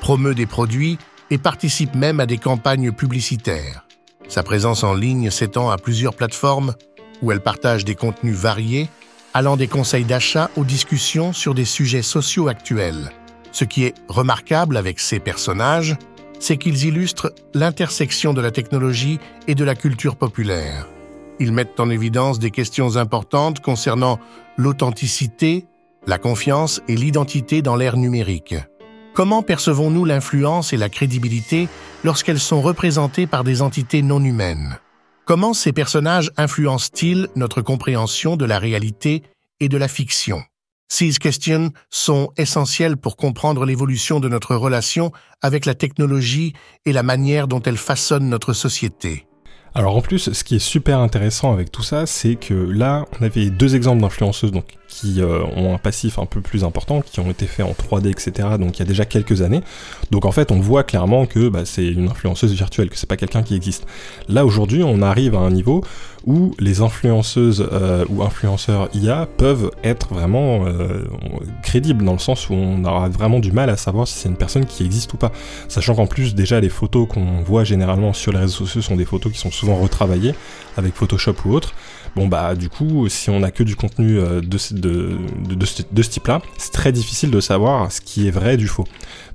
promeut 0.00 0.34
des 0.34 0.46
produits 0.46 0.96
et 1.30 1.36
participe 1.36 1.94
même 1.94 2.20
à 2.20 2.26
des 2.26 2.38
campagnes 2.38 2.90
publicitaires. 2.90 3.84
Sa 4.28 4.42
présence 4.42 4.84
en 4.84 4.94
ligne 4.94 5.30
s'étend 5.30 5.68
à 5.68 5.76
plusieurs 5.76 6.14
plateformes 6.14 6.74
où 7.20 7.32
elle 7.32 7.42
partage 7.42 7.84
des 7.84 7.94
contenus 7.94 8.34
variés, 8.34 8.88
allant 9.34 9.58
des 9.58 9.68
conseils 9.68 10.04
d'achat 10.04 10.50
aux 10.56 10.64
discussions 10.64 11.34
sur 11.34 11.54
des 11.54 11.66
sujets 11.66 12.02
sociaux 12.02 12.48
actuels. 12.48 13.12
Ce 13.52 13.64
qui 13.64 13.84
est 13.84 13.94
remarquable 14.08 14.76
avec 14.76 15.00
ces 15.00 15.20
personnages, 15.20 15.96
c'est 16.38 16.56
qu'ils 16.56 16.84
illustrent 16.84 17.32
l'intersection 17.54 18.32
de 18.32 18.40
la 18.40 18.50
technologie 18.50 19.18
et 19.46 19.54
de 19.54 19.64
la 19.64 19.74
culture 19.74 20.16
populaire. 20.16 20.86
Ils 21.40 21.52
mettent 21.52 21.78
en 21.78 21.90
évidence 21.90 22.38
des 22.38 22.50
questions 22.50 22.96
importantes 22.96 23.60
concernant 23.60 24.18
l'authenticité, 24.56 25.66
la 26.06 26.18
confiance 26.18 26.80
et 26.88 26.96
l'identité 26.96 27.62
dans 27.62 27.76
l'ère 27.76 27.96
numérique. 27.96 28.54
Comment 29.14 29.42
percevons-nous 29.42 30.04
l'influence 30.04 30.72
et 30.72 30.76
la 30.76 30.88
crédibilité 30.88 31.68
lorsqu'elles 32.04 32.40
sont 32.40 32.60
représentées 32.60 33.26
par 33.26 33.44
des 33.44 33.62
entités 33.62 34.02
non 34.02 34.22
humaines? 34.22 34.78
Comment 35.24 35.54
ces 35.54 35.72
personnages 35.72 36.30
influencent-ils 36.36 37.28
notre 37.36 37.60
compréhension 37.60 38.36
de 38.36 38.44
la 38.44 38.58
réalité 38.58 39.22
et 39.60 39.68
de 39.68 39.76
la 39.76 39.88
fiction? 39.88 40.42
Ces 40.88 41.10
questions 41.12 41.70
sont 41.90 42.30
essentielles 42.36 42.96
pour 42.96 43.16
comprendre 43.16 43.64
l'évolution 43.64 44.20
de 44.20 44.28
notre 44.28 44.56
relation 44.56 45.12
avec 45.42 45.66
la 45.66 45.74
technologie 45.74 46.54
et 46.86 46.92
la 46.92 47.02
manière 47.02 47.46
dont 47.46 47.62
elle 47.62 47.76
façonne 47.76 48.28
notre 48.28 48.52
société. 48.52 49.28
Alors 49.74 49.94
en 49.96 50.00
plus, 50.00 50.32
ce 50.32 50.44
qui 50.44 50.56
est 50.56 50.60
super 50.60 50.98
intéressant 50.98 51.52
avec 51.52 51.70
tout 51.70 51.82
ça, 51.82 52.06
c'est 52.06 52.36
que 52.36 52.54
là, 52.54 53.04
on 53.20 53.24
avait 53.24 53.50
deux 53.50 53.76
exemples 53.76 54.00
d'influenceuses 54.00 54.50
donc 54.50 54.64
qui 54.88 55.20
euh, 55.20 55.44
ont 55.54 55.74
un 55.74 55.78
passif 55.78 56.18
un 56.18 56.26
peu 56.26 56.40
plus 56.40 56.64
important, 56.64 57.02
qui 57.02 57.20
ont 57.20 57.30
été 57.30 57.46
faits 57.46 57.66
en 57.66 57.72
3D, 57.72 58.08
etc. 58.08 58.48
Donc 58.58 58.76
il 58.76 58.80
y 58.80 58.82
a 58.82 58.86
déjà 58.86 59.04
quelques 59.04 59.42
années. 59.42 59.60
Donc 60.10 60.24
en 60.24 60.32
fait, 60.32 60.50
on 60.50 60.58
voit 60.58 60.82
clairement 60.84 61.26
que 61.26 61.48
bah, 61.48 61.64
c'est 61.64 61.86
une 61.86 62.08
influenceuse 62.08 62.52
virtuelle, 62.54 62.88
que 62.88 62.96
c'est 62.96 63.08
pas 63.08 63.16
quelqu'un 63.16 63.42
qui 63.42 63.54
existe. 63.54 63.86
Là 64.28 64.46
aujourd'hui, 64.46 64.82
on 64.82 65.02
arrive 65.02 65.34
à 65.34 65.40
un 65.40 65.50
niveau 65.50 65.84
où 66.28 66.54
les 66.58 66.82
influenceuses 66.82 67.66
euh, 67.72 68.04
ou 68.10 68.22
influenceurs 68.22 68.90
IA 68.94 69.26
peuvent 69.38 69.70
être 69.82 70.12
vraiment 70.12 70.66
euh, 70.66 71.06
crédibles 71.62 72.04
dans 72.04 72.12
le 72.12 72.18
sens 72.18 72.50
où 72.50 72.52
on 72.52 72.84
aura 72.84 73.08
vraiment 73.08 73.38
du 73.38 73.50
mal 73.50 73.70
à 73.70 73.78
savoir 73.78 74.06
si 74.06 74.18
c'est 74.18 74.28
une 74.28 74.36
personne 74.36 74.66
qui 74.66 74.84
existe 74.84 75.14
ou 75.14 75.16
pas. 75.16 75.32
Sachant 75.68 75.94
qu'en 75.94 76.06
plus 76.06 76.34
déjà 76.34 76.60
les 76.60 76.68
photos 76.68 77.08
qu'on 77.08 77.40
voit 77.40 77.64
généralement 77.64 78.12
sur 78.12 78.30
les 78.30 78.40
réseaux 78.40 78.66
sociaux 78.66 78.82
sont 78.82 78.96
des 78.96 79.06
photos 79.06 79.32
qui 79.32 79.38
sont 79.38 79.50
souvent 79.50 79.76
retravaillées 79.76 80.34
avec 80.76 80.94
Photoshop 80.94 81.34
ou 81.46 81.54
autre. 81.54 81.72
Bon 82.18 82.26
bah 82.26 82.56
du 82.56 82.68
coup, 82.68 83.08
si 83.08 83.30
on 83.30 83.44
a 83.44 83.52
que 83.52 83.62
du 83.62 83.76
contenu 83.76 84.18
euh, 84.18 84.40
de, 84.40 85.18
de 85.92 86.02
ce 86.02 86.10
type-là, 86.10 86.42
c'est 86.56 86.72
très 86.72 86.90
difficile 86.90 87.30
de 87.30 87.38
savoir 87.38 87.92
ce 87.92 88.00
qui 88.00 88.26
est 88.26 88.32
vrai 88.32 88.56
du 88.56 88.66
faux. 88.66 88.88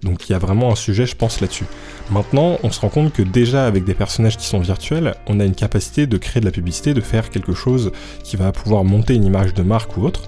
Donc 0.03 0.27
il 0.27 0.33
y 0.33 0.35
a 0.35 0.37
vraiment 0.37 0.69
un 0.69 0.75
sujet, 0.75 1.05
je 1.05 1.15
pense, 1.15 1.39
là-dessus. 1.39 1.63
Maintenant, 2.11 2.59
on 2.61 2.71
se 2.71 2.81
rend 2.81 2.89
compte 2.89 3.13
que 3.13 3.21
déjà 3.21 3.67
avec 3.67 3.85
des 3.85 3.93
personnages 3.93 4.35
qui 4.35 4.47
sont 4.47 4.59
virtuels, 4.59 5.15
on 5.27 5.39
a 5.39 5.45
une 5.45 5.55
capacité 5.55 6.07
de 6.07 6.17
créer 6.17 6.41
de 6.41 6.45
la 6.45 6.51
publicité, 6.51 6.93
de 6.93 6.99
faire 6.99 7.29
quelque 7.29 7.53
chose 7.53 7.93
qui 8.21 8.35
va 8.35 8.51
pouvoir 8.51 8.83
monter 8.83 9.13
une 9.15 9.23
image 9.23 9.53
de 9.53 9.63
marque 9.63 9.95
ou 9.95 10.03
autre. 10.03 10.23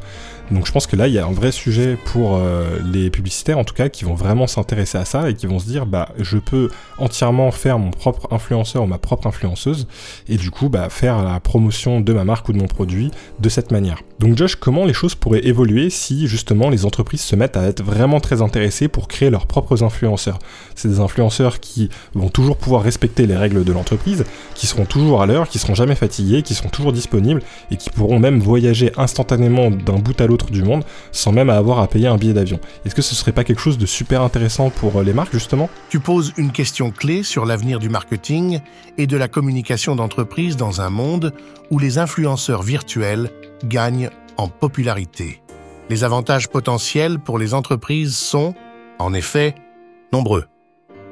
Donc 0.52 0.68
je 0.68 0.72
pense 0.72 0.86
que 0.86 0.96
là, 0.96 1.08
il 1.08 1.14
y 1.14 1.20
a 1.20 1.26
un 1.26 1.32
vrai 1.32 1.52
sujet 1.52 1.98
pour 2.06 2.36
euh, 2.36 2.80
les 2.86 3.10
publicitaires, 3.10 3.58
en 3.58 3.64
tout 3.64 3.74
cas, 3.74 3.90
qui 3.90 4.06
vont 4.06 4.14
vraiment 4.14 4.48
s'intéresser 4.48 4.98
à 4.98 5.06
ça 5.06 5.30
et 5.30 5.34
qui 5.34 5.48
vont 5.48 5.60
se 5.60 5.66
dire, 5.66 5.86
bah, 5.86 6.10
je 6.20 6.38
peux 6.38 6.70
entièrement 6.98 7.52
faire 7.52 7.80
mon 7.80 7.92
propre 7.92 8.28
influenceur 8.32 8.84
ou 8.84 8.88
ma 8.88 9.00
propre 9.00 9.28
influenceuse, 9.28 9.88
et 10.28 10.38
du 10.38 10.52
coup, 10.52 10.70
bah, 10.70 10.90
faire 10.90 11.24
la 11.24 11.40
promotion 11.40 12.00
de 12.00 12.14
ma 12.14 12.24
marque 12.24 12.48
ou 12.50 12.54
de 12.54 12.60
mon 12.60 12.68
produit 12.68 13.12
de 13.40 13.50
cette 13.50 13.72
manière. 13.72 14.02
Donc 14.17 14.38
Josh, 14.38 14.56
comment 14.56 14.86
les 14.86 14.93
choses 14.93 15.13
pourraient 15.13 15.45
évoluer 15.45 15.89
si 15.89 16.28
justement 16.28 16.69
les 16.69 16.86
entreprises 16.86 17.19
se 17.19 17.36
mettent 17.36 17.58
à 17.58 17.63
être 17.63 17.84
vraiment 17.84 18.21
très 18.21 18.41
intéressées 18.41 18.88
pour 18.88 19.10
créer 19.10 19.30
leurs 19.30 19.45
propres 19.45 19.84
influenceurs? 19.84 20.39
C'est 20.73 20.88
des 20.88 21.01
influenceurs 21.01 21.60
qui 21.60 21.89
vont 22.13 22.30
toujours 22.30 22.56
pouvoir 22.56 22.82
respecter 22.82 23.28
les 23.28 23.36
règles 23.36 23.65
de 23.65 23.73
l'entreprise, 23.73 24.23
qui 24.54 24.67
seront 24.67 24.86
toujours 24.86 25.21
à 25.21 25.25
l'heure, 25.25 25.49
qui 25.49 25.60
seront 25.60 25.75
jamais 25.75 25.95
fatigués, 25.95 26.43
qui 26.43 26.54
seront 26.54 26.69
toujours 26.69 26.93
disponibles 26.93 27.41
et 27.71 27.75
qui 27.75 27.89
pourront 27.89 28.17
même 28.17 28.39
voyager 28.39 28.93
instantanément 28.97 29.69
d'un 29.69 29.99
bout 29.99 30.19
à 30.21 30.28
l'autre 30.28 30.49
du 30.49 30.63
monde 30.63 30.86
sans 31.12 31.34
même 31.34 31.49
avoir 31.49 31.80
à 31.80 31.88
payer 31.88 32.08
un 32.08 32.17
billet 32.17 32.34
d'avion. 32.34 32.62
Est-ce 32.86 32.95
que 32.95 33.01
ce 33.01 33.15
serait 33.15 33.34
pas 33.34 33.43
quelque 33.43 33.60
chose 33.60 33.78
de 33.78 33.86
super 33.86 34.21
intéressant 34.21 34.69
pour 34.69 34.97
euh, 34.97 35.04
les 35.04 35.13
marques 35.13 35.34
justement? 35.34 35.69
Tu 35.89 35.99
poses 35.99 36.32
une 36.38 36.54
question 36.54 36.89
clé 36.89 37.23
sur 37.23 37.45
l'avenir 37.45 37.80
du 37.80 37.89
marketing 37.89 38.62
et 38.97 39.08
de 39.08 39.17
la 39.17 39.28
communication 39.28 39.97
d'entreprise 39.97 40.56
dans 40.56 40.80
un 40.80 40.89
monde 40.89 41.34
où 41.69 41.80
les 41.80 41.97
influenceurs 41.97 42.63
virtuels 42.63 43.30
gagnent 43.63 44.10
en 44.38 44.48
popularité. 44.48 45.41
Les 45.89 46.04
avantages 46.04 46.50
potentiels 46.50 47.19
pour 47.19 47.38
les 47.38 47.54
entreprises 47.54 48.17
sont, 48.17 48.56
en 49.00 49.13
effet, 49.13 49.56
nombreux. 50.12 50.45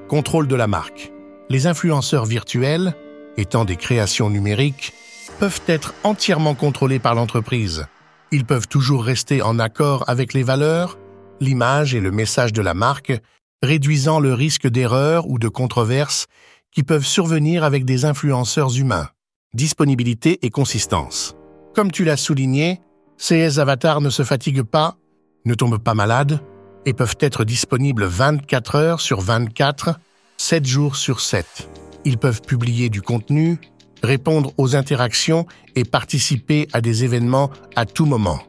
Contrôle 0.08 0.48
de 0.48 0.56
la 0.56 0.68
marque. 0.68 1.12
Les 1.50 1.68
influenceurs 1.68 2.26
virtuels, 2.26 2.96
étant 3.38 3.66
des 3.66 3.76
créations 3.76 4.30
numériques, 4.30 4.94
peuvent 5.40 5.62
être 5.68 5.94
entièrement 6.04 6.56
contrôlés 6.56 7.00
par 7.00 7.16
l'entreprise. 7.16 7.86
Ils 8.32 8.46
peuvent 8.46 8.68
toujours 8.68 9.04
rester 9.04 9.42
en 9.42 9.60
accord 9.60 10.04
avec 10.08 10.34
les 10.34 10.44
valeurs, 10.44 10.98
l'image 11.40 11.94
et 11.94 12.00
le 12.00 12.12
message 12.12 12.54
de 12.54 12.62
la 12.62 12.74
marque, 12.74 13.14
réduisant 13.62 14.20
le 14.20 14.34
risque 14.34 14.68
d'erreur 14.68 15.28
ou 15.28 15.38
de 15.38 15.48
controverse 15.48 16.28
qui 16.72 16.84
peuvent 16.84 17.06
survenir 17.06 17.64
avec 17.64 17.86
des 17.86 18.06
influenceurs 18.06 18.76
humains. 18.78 19.10
Disponibilité 19.54 20.40
et 20.42 20.50
consistance. 20.50 21.36
Comme 21.76 21.92
tu 21.92 22.04
l'as 22.04 22.18
souligné, 22.18 22.82
ces 23.18 23.60
avatars 23.60 24.02
ne 24.02 24.10
se 24.10 24.24
fatiguent 24.24 24.64
pas, 24.64 24.98
ne 25.46 25.54
tombent 25.54 25.82
pas 25.82 25.94
malades 25.94 26.40
et 26.86 26.94
peuvent 26.94 27.18
être 27.20 27.46
disponibles 27.46 28.06
24 28.06 28.76
heures 28.76 29.02
sur 29.02 29.22
24, 29.22 30.00
7 30.38 30.66
jours 30.66 30.96
sur 30.96 31.20
7. 31.20 31.70
Ils 32.06 32.18
peuvent 32.18 32.42
publier 32.42 32.90
du 32.90 33.02
contenu, 33.02 33.60
répondre 34.04 34.52
aux 34.58 34.76
interactions 34.76 35.46
et 35.76 35.86
participer 35.86 36.68
à 36.74 36.82
des 36.82 37.04
événements 37.04 37.50
à 37.76 37.86
tout 37.86 38.06
moment, 38.06 38.40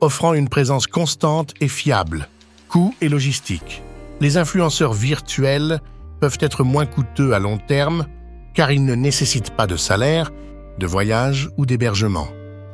offrant 0.00 0.34
une 0.34 0.48
présence 0.48 0.86
constante 0.86 1.54
et 1.60 1.68
fiable. 1.68 2.28
Coûts 2.68 2.94
et 3.00 3.08
logistique. 3.08 3.82
Les 4.20 4.36
influenceurs 4.36 4.92
virtuels 4.92 5.80
peuvent 6.20 6.38
être 6.40 6.64
moins 6.64 6.86
coûteux 6.86 7.34
à 7.34 7.38
long 7.38 7.58
terme 7.58 8.06
car 8.54 8.72
ils 8.72 8.84
ne 8.84 8.94
nécessitent 8.94 9.50
pas 9.50 9.66
de 9.66 9.76
salaire, 9.76 10.32
de 10.78 10.86
voyage 10.86 11.50
ou 11.56 11.66
d'hébergement. 11.66 12.28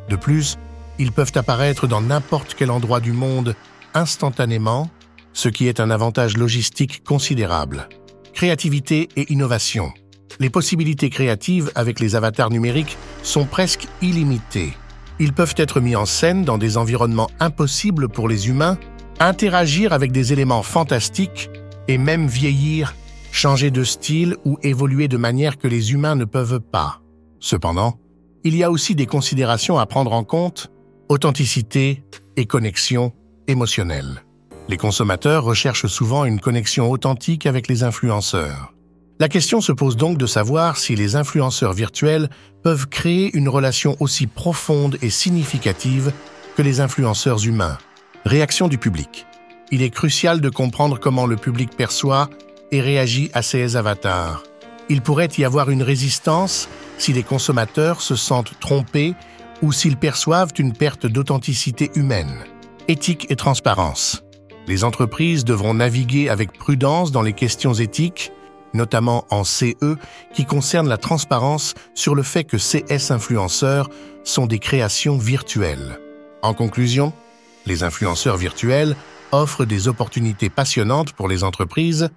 De 0.08 0.16
plus, 0.16 0.58
ils 1.00 1.10
peuvent 1.10 1.32
apparaître 1.34 1.88
dans 1.88 2.00
n'importe 2.00 2.54
quel 2.56 2.70
endroit 2.70 3.00
du 3.00 3.12
monde 3.12 3.56
instantanément, 3.94 4.88
ce 5.32 5.48
qui 5.48 5.66
est 5.66 5.80
un 5.80 5.90
avantage 5.90 6.36
logistique 6.36 7.02
considérable. 7.02 7.88
Créativité 8.32 9.08
et 9.16 9.32
innovation 9.32 9.92
les 10.40 10.50
possibilités 10.50 11.10
créatives 11.10 11.70
avec 11.74 12.00
les 12.00 12.16
avatars 12.16 12.50
numériques 12.50 12.96
sont 13.22 13.44
presque 13.44 13.86
illimitées. 14.02 14.72
Ils 15.18 15.34
peuvent 15.34 15.54
être 15.56 15.80
mis 15.80 15.94
en 15.94 16.06
scène 16.06 16.44
dans 16.44 16.58
des 16.58 16.78
environnements 16.78 17.30
impossibles 17.40 18.08
pour 18.08 18.28
les 18.28 18.48
humains, 18.48 18.78
interagir 19.20 19.92
avec 19.92 20.12
des 20.12 20.32
éléments 20.32 20.62
fantastiques 20.62 21.50
et 21.88 21.98
même 21.98 22.26
vieillir, 22.26 22.94
changer 23.32 23.70
de 23.70 23.84
style 23.84 24.36
ou 24.46 24.58
évoluer 24.62 25.08
de 25.08 25.18
manière 25.18 25.58
que 25.58 25.68
les 25.68 25.92
humains 25.92 26.14
ne 26.14 26.24
peuvent 26.24 26.60
pas. 26.60 27.02
Cependant, 27.38 27.98
il 28.42 28.56
y 28.56 28.64
a 28.64 28.70
aussi 28.70 28.94
des 28.94 29.06
considérations 29.06 29.78
à 29.78 29.84
prendre 29.84 30.12
en 30.12 30.24
compte, 30.24 30.70
authenticité 31.10 32.04
et 32.36 32.46
connexion 32.46 33.12
émotionnelle. 33.48 34.22
Les 34.68 34.76
consommateurs 34.76 35.42
recherchent 35.42 35.88
souvent 35.88 36.24
une 36.24 36.38
connexion 36.38 36.88
authentique 36.88 37.46
avec 37.46 37.66
les 37.66 37.82
influenceurs. 37.82 38.72
La 39.18 39.28
question 39.28 39.60
se 39.60 39.72
pose 39.72 39.96
donc 39.96 40.18
de 40.18 40.26
savoir 40.26 40.76
si 40.76 40.94
les 40.94 41.16
influenceurs 41.16 41.72
virtuels 41.72 42.30
peuvent 42.62 42.86
créer 42.88 43.36
une 43.36 43.48
relation 43.48 43.96
aussi 43.98 44.28
profonde 44.28 44.98
et 45.02 45.10
significative 45.10 46.12
que 46.56 46.62
les 46.62 46.80
influenceurs 46.80 47.44
humains. 47.44 47.76
Réaction 48.24 48.68
du 48.68 48.78
public. 48.78 49.26
Il 49.72 49.82
est 49.82 49.90
crucial 49.90 50.40
de 50.40 50.48
comprendre 50.48 51.00
comment 51.00 51.26
le 51.26 51.36
public 51.36 51.76
perçoit 51.76 52.30
et 52.70 52.80
réagit 52.80 53.30
à 53.34 53.42
ces 53.42 53.76
avatars. 53.76 54.44
Il 54.88 55.02
pourrait 55.02 55.28
y 55.38 55.44
avoir 55.44 55.70
une 55.70 55.82
résistance 55.82 56.68
si 56.98 57.12
les 57.12 57.24
consommateurs 57.24 58.00
se 58.00 58.14
sentent 58.14 58.54
trompés 58.60 59.14
ou 59.62 59.72
s'ils 59.72 59.96
perçoivent 59.96 60.52
une 60.58 60.72
perte 60.72 61.06
d'authenticité 61.06 61.90
humaine. 61.94 62.44
Éthique 62.88 63.26
et 63.30 63.36
transparence. 63.36 64.22
Les 64.66 64.84
entreprises 64.84 65.44
devront 65.44 65.74
naviguer 65.74 66.28
avec 66.28 66.52
prudence 66.52 67.12
dans 67.12 67.22
les 67.22 67.32
questions 67.32 67.74
éthiques, 67.74 68.32
notamment 68.74 69.24
en 69.30 69.44
CE, 69.44 69.96
qui 70.32 70.44
concernent 70.44 70.88
la 70.88 70.96
transparence 70.96 71.74
sur 71.94 72.14
le 72.14 72.22
fait 72.22 72.44
que 72.44 72.56
CS 72.56 73.10
influenceurs 73.10 73.88
sont 74.24 74.46
des 74.46 74.58
créations 74.58 75.18
virtuelles. 75.18 75.98
En 76.42 76.54
conclusion, 76.54 77.12
les 77.66 77.82
influenceurs 77.82 78.36
virtuels 78.36 78.96
offrent 79.32 79.64
des 79.64 79.88
opportunités 79.88 80.50
passionnantes 80.50 81.12
pour 81.12 81.28
les 81.28 81.44
entreprises, 81.44 82.10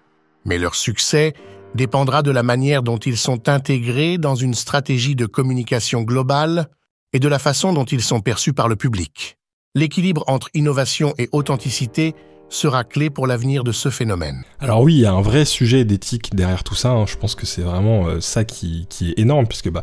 mais 0.46 0.58
leur 0.58 0.76
succès 0.76 1.34
dépendra 1.76 2.22
de 2.22 2.32
la 2.32 2.44
manière 2.44 2.84
dont 2.84 2.98
ils 2.98 3.18
sont 3.18 3.50
intégrés 3.50 4.18
dans 4.18 4.36
une 4.36 4.54
stratégie 4.54 5.16
de 5.16 5.26
communication 5.26 6.04
globale 6.04 6.70
et 7.14 7.20
de 7.20 7.28
la 7.28 7.40
façon 7.40 7.74
dont 7.74 7.86
ils 7.86 8.02
sont 8.02 8.20
perçus 8.20 8.54
par 8.54 8.68
le 8.68 8.76
public. 8.76 9.38
L'équilibre 9.76 10.24
entre 10.28 10.50
innovation 10.54 11.14
et 11.18 11.30
authenticité 11.32 12.14
sera 12.50 12.84
clé 12.84 13.10
pour 13.10 13.26
l'avenir 13.26 13.64
de 13.64 13.72
ce 13.72 13.90
phénomène. 13.90 14.44
Alors 14.60 14.82
oui, 14.82 14.96
il 14.96 15.00
y 15.00 15.06
a 15.06 15.14
un 15.14 15.22
vrai 15.22 15.46
sujet 15.46 15.86
d'éthique 15.86 16.36
derrière 16.36 16.64
tout 16.64 16.76
ça. 16.76 16.92
hein. 16.92 17.06
Je 17.08 17.16
pense 17.18 17.34
que 17.34 17.46
c'est 17.46 17.62
vraiment 17.64 18.08
euh, 18.08 18.20
ça 18.20 18.44
qui, 18.44 18.86
qui 18.90 19.10
est 19.10 19.20
énorme, 19.20 19.48
puisque 19.48 19.72
bah, 19.72 19.82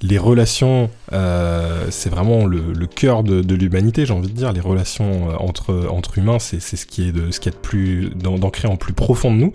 les 0.00 0.18
relations, 0.18 0.90
euh, 1.12 1.86
c'est 1.90 2.10
vraiment 2.10 2.44
le, 2.46 2.86
cœur 2.86 3.24
de, 3.24 3.54
l'humanité, 3.54 4.06
j'ai 4.06 4.12
envie 4.12 4.28
de 4.28 4.32
dire. 4.34 4.52
Les 4.52 4.60
relations 4.60 5.30
euh, 5.30 5.36
entre, 5.38 5.88
entre 5.90 6.18
humains, 6.18 6.38
c'est 6.38 6.60
ce 6.60 6.86
qui 6.86 7.08
est 7.08 7.12
de 7.12 7.30
ce 7.30 7.40
qui 7.40 7.48
est 7.48 7.52
de 7.52 7.56
plus 7.56 8.10
d'an- 8.14 8.38
d'ancré 8.38 8.68
en 8.68 8.76
plus 8.76 8.92
profond 8.92 9.32
de 9.34 9.40
nous. 9.40 9.52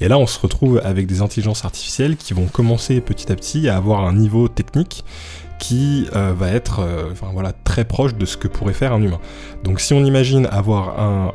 Et 0.00 0.08
là, 0.08 0.18
on 0.18 0.26
se 0.26 0.38
retrouve 0.38 0.80
avec 0.84 1.06
des 1.06 1.22
intelligences 1.22 1.64
artificielles 1.64 2.16
qui 2.16 2.34
vont 2.34 2.46
commencer 2.46 3.00
petit 3.00 3.32
à 3.32 3.36
petit 3.36 3.68
à 3.68 3.76
avoir 3.76 4.04
un 4.04 4.14
niveau 4.14 4.48
technique 4.48 5.04
qui 5.66 6.06
euh, 6.14 6.34
va 6.36 6.50
être 6.50 6.80
euh, 6.80 7.10
voilà, 7.32 7.52
très 7.52 7.86
proche 7.86 8.14
de 8.14 8.26
ce 8.26 8.36
que 8.36 8.48
pourrait 8.48 8.74
faire 8.74 8.92
un 8.92 9.00
humain. 9.00 9.20
Donc 9.62 9.80
si 9.80 9.94
on 9.94 10.04
imagine 10.04 10.46
avoir 10.50 11.00
un, 11.00 11.32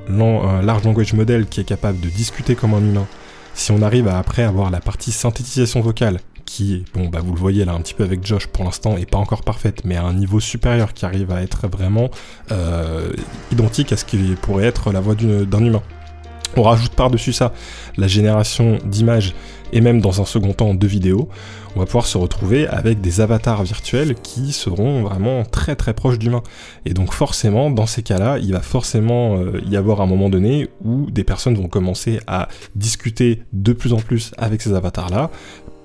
large 0.62 0.84
language 0.84 1.14
model 1.14 1.48
qui 1.48 1.62
est 1.62 1.64
capable 1.64 2.00
de 2.00 2.10
discuter 2.10 2.54
comme 2.54 2.76
un 2.76 2.80
humain, 2.80 3.08
si 3.56 3.72
on 3.72 3.82
arrive 3.82 4.08
à 4.08 4.20
après 4.20 4.44
avoir 4.44 4.70
la 4.70 4.82
partie 4.82 5.12
synthétisation 5.12 5.82
vocale, 5.82 6.20
qui, 6.46 6.86
bon, 6.94 7.10
bah, 7.10 7.22
vous 7.24 7.34
le 7.34 7.40
voyez 7.40 7.66
là 7.66 7.74
un 7.74 7.82
petit 7.82 7.96
peu 7.96 8.04
avec 8.04 8.24
Josh 8.24 8.46
pour 8.46 8.66
l'instant, 8.66 8.98
est 8.98 9.10
pas 9.10 9.18
encore 9.18 9.42
parfaite, 9.42 9.82
mais 9.84 9.96
à 9.96 10.04
un 10.04 10.14
niveau 10.14 10.40
supérieur 10.40 10.94
qui 10.94 11.06
arrive 11.06 11.32
à 11.32 11.42
être 11.42 11.68
vraiment 11.68 12.12
euh, 12.52 13.12
identique 13.52 13.92
à 13.92 13.98
ce 13.98 14.06
qui 14.06 14.36
pourrait 14.42 14.66
être 14.66 14.92
la 14.92 15.00
voix 15.00 15.16
d'un 15.16 15.66
humain. 15.66 15.82
On 16.60 16.64
rajoute 16.64 16.94
par-dessus 16.94 17.32
ça 17.32 17.54
la 17.96 18.08
génération 18.08 18.80
d'images 18.84 19.34
et 19.72 19.80
même 19.80 20.02
dans 20.02 20.22
un 20.22 20.26
second 20.26 20.52
temps 20.52 20.74
de 20.74 20.88
vidéos, 20.88 21.30
on 21.76 21.80
va 21.80 21.86
pouvoir 21.86 22.06
se 22.06 22.18
retrouver 22.18 22.68
avec 22.68 23.00
des 23.00 23.22
avatars 23.22 23.64
virtuels 23.64 24.16
qui 24.16 24.52
seront 24.52 25.04
vraiment 25.04 25.46
très 25.46 25.78
très 25.78 25.94
proches 25.94 26.20
d'humains. 26.20 26.44
Et 26.86 26.94
donc 26.94 27.14
forcément, 27.14 27.70
dans 27.70 27.86
ces 27.86 28.04
cas-là, 28.04 28.40
il 28.40 28.52
va 28.52 28.62
forcément 28.62 29.38
euh, 29.38 29.62
y 29.70 29.78
avoir 29.78 30.02
un 30.02 30.06
moment 30.06 30.30
donné 30.30 30.68
où 30.84 31.10
des 31.12 31.24
personnes 31.24 31.56
vont 31.56 31.70
commencer 31.70 32.20
à 32.28 32.50
discuter 32.76 33.44
de 33.54 33.72
plus 33.72 33.94
en 33.94 34.02
plus 34.02 34.32
avec 34.38 34.62
ces 34.62 34.74
avatars-là, 34.74 35.30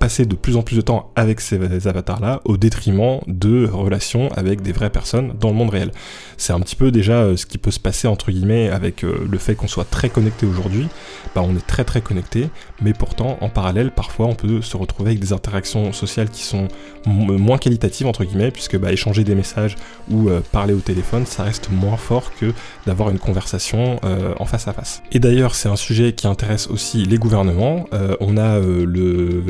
de 0.05 0.35
plus 0.35 0.57
en 0.57 0.63
plus 0.63 0.77
de 0.77 0.83
temps 0.83 1.11
avec 1.17 1.41
ces 1.41 1.89
avatars-là 1.89 2.43
au 2.45 2.59
détriment 2.59 3.21
de 3.27 3.67
relations 3.67 4.31
avec 4.33 4.61
des 4.61 4.73
vraies 4.73 4.91
personnes 4.91 5.33
dans 5.41 5.49
le 5.49 5.55
monde 5.55 5.71
réel. 5.71 5.93
C'est 6.37 6.53
un 6.53 6.61
petit 6.61 6.77
peu 6.77 6.91
déjà 6.91 7.23
euh, 7.23 7.37
ce 7.37 7.47
qui 7.47 7.57
peut 7.57 7.71
se 7.71 7.81
passer 7.81 8.07
entre 8.07 8.31
guillemets 8.31 8.69
avec 8.69 9.03
euh, 9.03 9.27
le 9.31 9.39
fait 9.39 9.55
qu'on 9.55 9.67
soit 9.67 9.89
très 9.89 10.11
connecté 10.11 10.47
aujourd'hui. 10.47 10.89
Bah, 11.35 11.43
on 11.43 11.57
est 11.57 11.67
très 11.67 11.85
très 11.85 12.03
connecté, 12.03 12.51
mais 12.85 12.93
pourtant 12.93 13.39
en 13.41 13.49
parallèle, 13.49 13.91
parfois 13.91 14.27
on 14.27 14.35
peut 14.35 14.61
se 14.61 14.77
retrouver 14.77 15.13
avec 15.13 15.21
des 15.21 15.33
interactions 15.33 15.93
sociales 15.93 16.29
qui 16.29 16.43
sont 16.43 16.69
moins 17.07 17.57
qualitatives 17.59 18.07
entre 18.07 18.25
guillemets, 18.25 18.51
puisque 18.51 18.79
bah, 18.79 18.93
échanger 18.93 19.25
des 19.25 19.35
messages 19.35 19.77
ou 20.11 20.29
euh, 20.29 20.41
parler 20.53 20.75
au 20.75 20.81
téléphone, 20.81 21.25
ça 21.25 21.43
reste 21.45 21.71
moins 21.71 21.97
fort 21.97 22.31
que 22.39 22.53
d'avoir 22.87 23.09
une 23.09 23.19
conversation 23.19 23.99
euh, 24.05 24.35
en 24.39 24.45
face 24.45 24.69
à 24.69 24.75
face. 24.75 25.03
Et 25.13 25.19
d'ailleurs, 25.19 25.55
c'est 25.55 25.69
un 25.69 25.77
sujet 25.77 26.13
qui 26.13 26.27
intéresse 26.27 26.69
aussi 26.69 27.05
les 27.05 27.17
gouvernements. 27.17 27.87
Euh, 27.95 28.17
on 28.21 28.37
a 28.37 28.59
le 28.61 29.43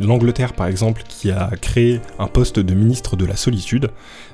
l'Angleterre 0.00 0.54
par 0.54 0.66
exemple 0.66 1.02
qui 1.08 1.30
a 1.30 1.50
créé 1.60 2.00
un 2.18 2.26
poste 2.26 2.58
de 2.58 2.74
ministre 2.74 3.16
de 3.16 3.26
la 3.26 3.36
solitude, 3.36 3.90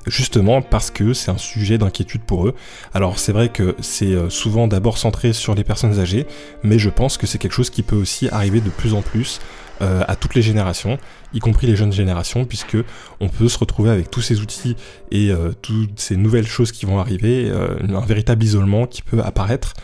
justement 0.07 0.63
parce 0.63 0.91
que 0.91 1.13
c'est 1.13 1.31
un 1.31 1.39
sujet 1.39 1.79
d'inquiétude 1.79 2.23
pour 2.23 2.47
eux. 2.47 2.55
Alors 2.93 3.19
c'est 3.19 3.33
vrai 3.33 3.49
que 3.49 3.77
c'est 3.81 4.13
euh, 4.13 4.31
souvent 4.31 4.67
d'abord 4.67 4.99
centré 4.99 5.33
sur 5.33 5.55
les 5.55 5.65
personnes 5.65 5.99
âgées, 5.99 6.27
mais 6.63 6.79
je 6.79 6.91
pense 6.91 7.17
que 7.17 7.27
c'est 7.27 7.39
quelque 7.39 7.53
chose 7.53 7.71
qui 7.71 7.83
peut 7.83 7.97
aussi 7.97 8.29
arriver 8.31 8.61
de 8.61 8.71
plus 8.71 8.95
en 8.95 9.03
plus 9.03 9.41
euh, 9.83 10.05
à 10.07 10.17
toutes 10.17 10.35
les 10.35 10.43
générations, 10.43 10.99
y 11.33 11.41
compris 11.41 11.67
les 11.67 11.77
jeunes 11.77 11.93
générations, 11.93 12.45
puisque 12.45 12.77
on 13.21 13.29
peut 13.29 13.49
se 13.49 13.59
retrouver 13.59 13.91
avec 13.91 14.11
tous 14.11 14.21
ces 14.21 14.41
outils 14.41 14.77
et 15.11 15.31
euh, 15.31 15.53
toutes 15.63 15.99
ces 15.99 16.17
nouvelles 16.17 16.47
choses 16.47 16.71
qui 16.71 16.87
vont 16.87 16.99
arriver, 16.99 17.51
un 17.51 18.07
véritable 18.07 18.45
isolement 18.45 18.87
qui 18.87 19.03
peut 19.03 19.21
apparaître 19.21 19.75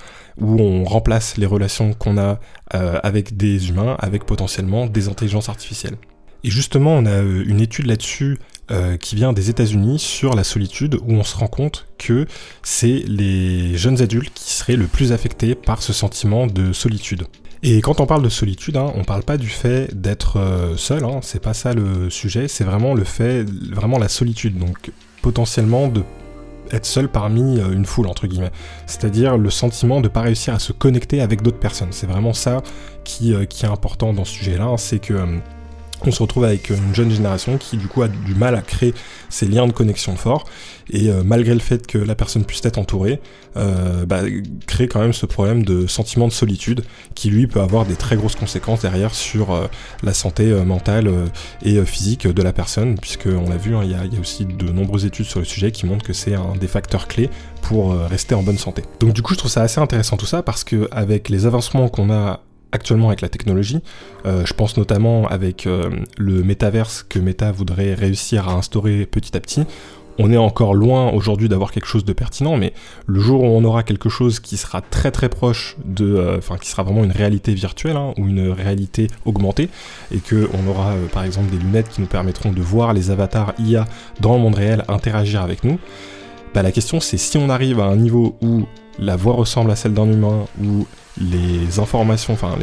où 0.41 0.61
on 0.61 0.85
remplace 0.85 1.37
les 1.37 1.47
relations 1.47 1.93
qu'on 1.93 2.17
a 2.17 2.39
avec 2.71 3.37
des 3.37 3.69
humains 3.69 3.97
avec 3.99 4.25
potentiellement 4.25 4.87
des 4.87 5.09
intelligences 5.09 5.49
artificielles. 5.49 5.97
Et 6.45 6.51
justement, 6.51 6.95
on 6.95 7.05
a 7.05 7.19
une 7.19 7.61
étude 7.61 7.87
là-dessus 7.87 8.39
euh, 8.71 8.97
qui 8.97 9.17
vient 9.17 9.33
des 9.33 9.51
États-Unis 9.51 9.99
sur 9.99 10.35
la 10.35 10.45
solitude, 10.45 10.97
où 11.03 11.15
on 11.15 11.25
se 11.25 11.37
rend 11.37 11.49
compte 11.49 11.87
que 11.99 12.27
c'est 12.63 13.03
les 13.07 13.77
jeunes 13.77 14.01
adultes 14.01 14.33
qui 14.33 14.53
seraient 14.53 14.77
le 14.77 14.87
plus 14.87 15.13
affectés 15.13 15.57
par 15.57 15.83
ce 15.83 15.93
sentiment 15.93 16.47
de 16.47 16.73
solitude. 16.73 17.25
Et 17.63 17.81
quand 17.81 18.01
on 18.01 18.07
parle 18.07 18.23
de 18.23 18.29
solitude, 18.29 18.77
hein, 18.77 18.93
on 18.95 19.03
parle 19.03 19.23
pas 19.23 19.37
du 19.37 19.49
fait 19.49 19.93
d'être 19.93 20.39
euh, 20.39 20.77
seul, 20.77 21.05
hein, 21.05 21.19
c'est 21.21 21.43
pas 21.43 21.53
ça 21.53 21.75
le 21.75 22.11
sujet, 22.11 22.47
c'est 22.47 22.65
vraiment 22.65 22.95
le 22.95 23.05
fait, 23.05 23.45
vraiment 23.45 23.99
la 23.99 24.09
solitude, 24.09 24.57
donc 24.57 24.93
potentiellement 25.21 25.89
de 25.89 26.03
être 26.71 26.87
seul 26.87 27.09
parmi 27.09 27.59
euh, 27.59 27.73
une 27.73 27.85
foule 27.85 28.07
entre 28.07 28.29
guillemets, 28.29 28.53
c'est-à-dire 28.87 29.37
le 29.37 29.51
sentiment 29.51 30.01
de 30.01 30.09
pas 30.09 30.21
réussir 30.21 30.55
à 30.55 30.59
se 30.61 30.73
connecter 30.73 31.21
avec 31.21 31.43
d'autres 31.43 31.59
personnes. 31.59 31.91
C'est 31.91 32.07
vraiment 32.07 32.33
ça 32.33 32.63
qui, 33.03 33.33
est 33.33 33.65
important 33.65 34.13
dans 34.13 34.25
ce 34.25 34.33
sujet-là, 34.33 34.67
hein, 34.67 34.77
c'est 34.77 35.01
que 35.01 35.15
on 36.07 36.13
se 36.13 36.23
retrouve 36.23 36.45
avec 36.45 36.71
une 36.71 36.95
jeune 36.95 37.11
génération 37.11 37.59
qui 37.59 37.77
du 37.77 37.87
coup 37.87 38.03
a 38.03 38.09
du 38.09 38.35
mal 38.35 38.55
à 38.55 38.63
créer 38.63 38.95
ces 39.29 39.47
liens 39.47 39.67
de 39.67 39.73
connexion 39.73 40.17
forts 40.17 40.45
et 40.93 41.09
euh, 41.09 41.23
malgré 41.25 41.55
le 41.55 41.61
fait 41.61 41.87
que 41.87 41.99
la 41.99 42.15
personne 42.15 42.45
puisse 42.45 42.65
être 42.65 42.79
entourée, 42.79 43.21
euh, 43.57 44.05
bah, 44.07 44.23
crée 44.67 44.89
quand 44.89 45.01
même 45.01 45.13
ce 45.13 45.27
problème 45.27 45.65
de 45.65 45.87
sentiment 45.87 46.27
de 46.27 46.33
solitude 46.33 46.83
qui 47.15 47.31
lui 47.31 47.47
peut 47.47 47.61
avoir 47.61 47.87
des 47.87 47.95
très 47.95 48.17
grosses 48.17 48.35
conséquences 48.35 48.83
derrière 48.83 49.15
sur 49.15 49.53
euh, 49.53 49.67
la 50.03 50.15
santé 50.15 50.51
mentale 50.65 51.11
et 51.63 51.83
physique 51.85 52.27
de 52.27 52.43
la 52.43 52.53
personne 52.53 52.97
puisque 52.99 53.27
on 53.27 53.49
l'a 53.49 53.57
vu, 53.57 53.75
hein, 53.75 53.83
il 53.85 53.91
y, 53.91 54.15
y 54.15 54.17
a 54.17 54.21
aussi 54.21 54.45
de 54.45 54.71
nombreuses 54.71 55.05
études 55.05 55.27
sur 55.27 55.39
le 55.39 55.45
sujet 55.45 55.71
qui 55.71 55.87
montrent 55.87 56.05
que 56.05 56.13
c'est 56.13 56.35
un 56.35 56.55
des 56.59 56.67
facteurs 56.67 57.09
clés 57.09 57.31
pour 57.63 57.95
rester 57.95 58.35
en 58.35 58.43
bonne 58.43 58.59
santé. 58.59 58.83
Donc 59.01 59.13
du 59.13 59.23
coup 59.23 59.35
je 59.35 59.39
trouve 59.39 59.51
ça 59.51 59.63
assez 59.63 59.81
intéressant 59.81 60.17
tout 60.17 60.27
ça 60.27 60.43
parce 60.43 60.65
que 60.65 60.89
avec 60.91 61.29
les 61.29 61.47
avancements 61.47 61.89
qu'on 61.89 62.11
a 62.11 62.41
actuellement 62.73 63.09
avec 63.09 63.21
la 63.21 63.29
technologie. 63.29 63.81
Euh, 64.27 64.45
je 64.45 64.55
pense 64.55 64.77
notamment 64.77 65.27
avec 65.29 65.67
euh, 65.67 65.91
le 66.19 66.43
métaverse 66.43 67.05
que 67.09 67.19
Meta 67.19 67.53
voudrait 67.53 67.95
réussir 67.95 68.49
à 68.49 68.53
instaurer 68.55 69.07
petit 69.07 69.37
à 69.37 69.41
petit. 69.41 69.65
On 70.19 70.31
est 70.31 70.37
encore 70.37 70.75
loin 70.75 71.11
aujourd'hui 71.13 71.49
d'avoir 71.49 71.73
quelque 71.73 71.87
chose 71.87 72.05
de 72.05 72.13
pertinent, 72.13 72.57
mais 72.57 72.75
le 73.07 73.21
jour 73.21 73.43
où 73.43 73.47
on 73.47 73.65
aura 73.65 73.83
quelque 73.83 74.11
chose 74.11 74.39
qui 74.39 74.59
sera 74.59 74.83
très 74.83 75.11
très 75.11 75.31
proche 75.31 75.77
de, 75.85 76.15
euh, 76.15 76.37
enfin 76.37 76.59
qui 76.59 76.69
sera 76.69 76.83
vraiment 76.83 77.05
une 77.05 77.13
réalité 77.13 77.55
virtuelle 77.55 77.97
hein, 77.97 78.13
ou 78.19 78.29
une 78.29 78.51
réalité 78.51 79.07
augmentée, 79.25 79.71
et 80.13 80.19
que 80.19 80.51
on 80.53 80.69
aura 80.69 80.95
par 81.13 81.25
exemple 81.25 81.51
des 81.51 81.57
lunettes 81.57 81.89
qui 81.89 82.03
nous 82.03 82.07
permettront 82.07 82.53
de 82.53 82.61
voir 82.61 82.93
les 82.93 83.11
avatars 83.11 83.55
IA 83.59 83.87
dans 84.21 84.35
le 84.35 84.41
monde 84.41 84.57
réel 84.57 84.85
interagir 84.89 85.41
avec 85.41 85.65
nous, 85.65 85.79
bah, 86.53 86.63
la 86.63 86.73
question 86.73 87.01
c'est 87.01 87.17
si 87.17 87.39
on 87.39 87.49
arrive 87.49 87.81
à 87.81 87.85
un 87.85 87.97
niveau 87.97 88.37
où 88.43 88.67
la 88.99 89.17
voix 89.17 89.35
ressemble 89.35 89.71
à 89.71 89.77
celle 89.77 89.95
d'un 89.95 90.11
humain, 90.11 90.45
où 90.63 90.87
les 91.21 91.79
informations, 91.79 92.33
enfin 92.33 92.55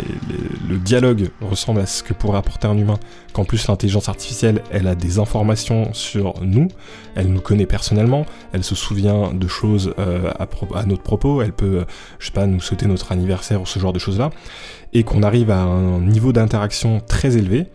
le 0.67 0.78
dialogue 0.78 1.30
ressemble 1.41 1.82
à 1.82 1.86
ce 1.86 2.02
que 2.02 2.13
pourrait 2.13 2.39
apporter 2.39 2.67
un 2.67 2.78
humain, 2.78 2.98
qu'en 3.34 3.46
plus 3.46 3.67
l'intelligence 3.67 4.10
artificielle, 4.10 4.63
elle 4.72 4.88
a 4.88 4.96
des 4.96 5.20
informations 5.20 5.93
sur 5.93 6.41
nous, 6.41 6.67
elle 7.15 7.28
nous 7.28 7.39
connaît 7.39 7.67
personnellement, 7.67 8.26
elle 8.54 8.63
se 8.63 8.76
souvient 8.76 9.34
de 9.34 9.48
choses 9.48 9.93
euh, 10.00 10.32
à, 10.39 10.86
notre 10.86 11.04
propos, 11.04 11.41
elle 11.41 11.54
peut, 11.54 11.86
je 12.20 12.26
sais 12.28 12.32
pas, 12.32 12.48
nous 12.48 12.60
souhaiter 12.60 12.88
notre 12.88 13.12
anniversaire 13.12 13.62
ou 13.62 13.65
ce 13.65 13.80
genre 13.80 13.93
de 13.93 14.00
choses-là, 14.00 14.32
et 14.93 15.04
qu'on 15.04 15.22
arrive 15.22 15.52
à 15.52 15.62
un 15.62 16.00
niveau 16.00 16.34
d'interaction 16.34 17.02
très 17.08 17.38
élevé, 17.38 17.67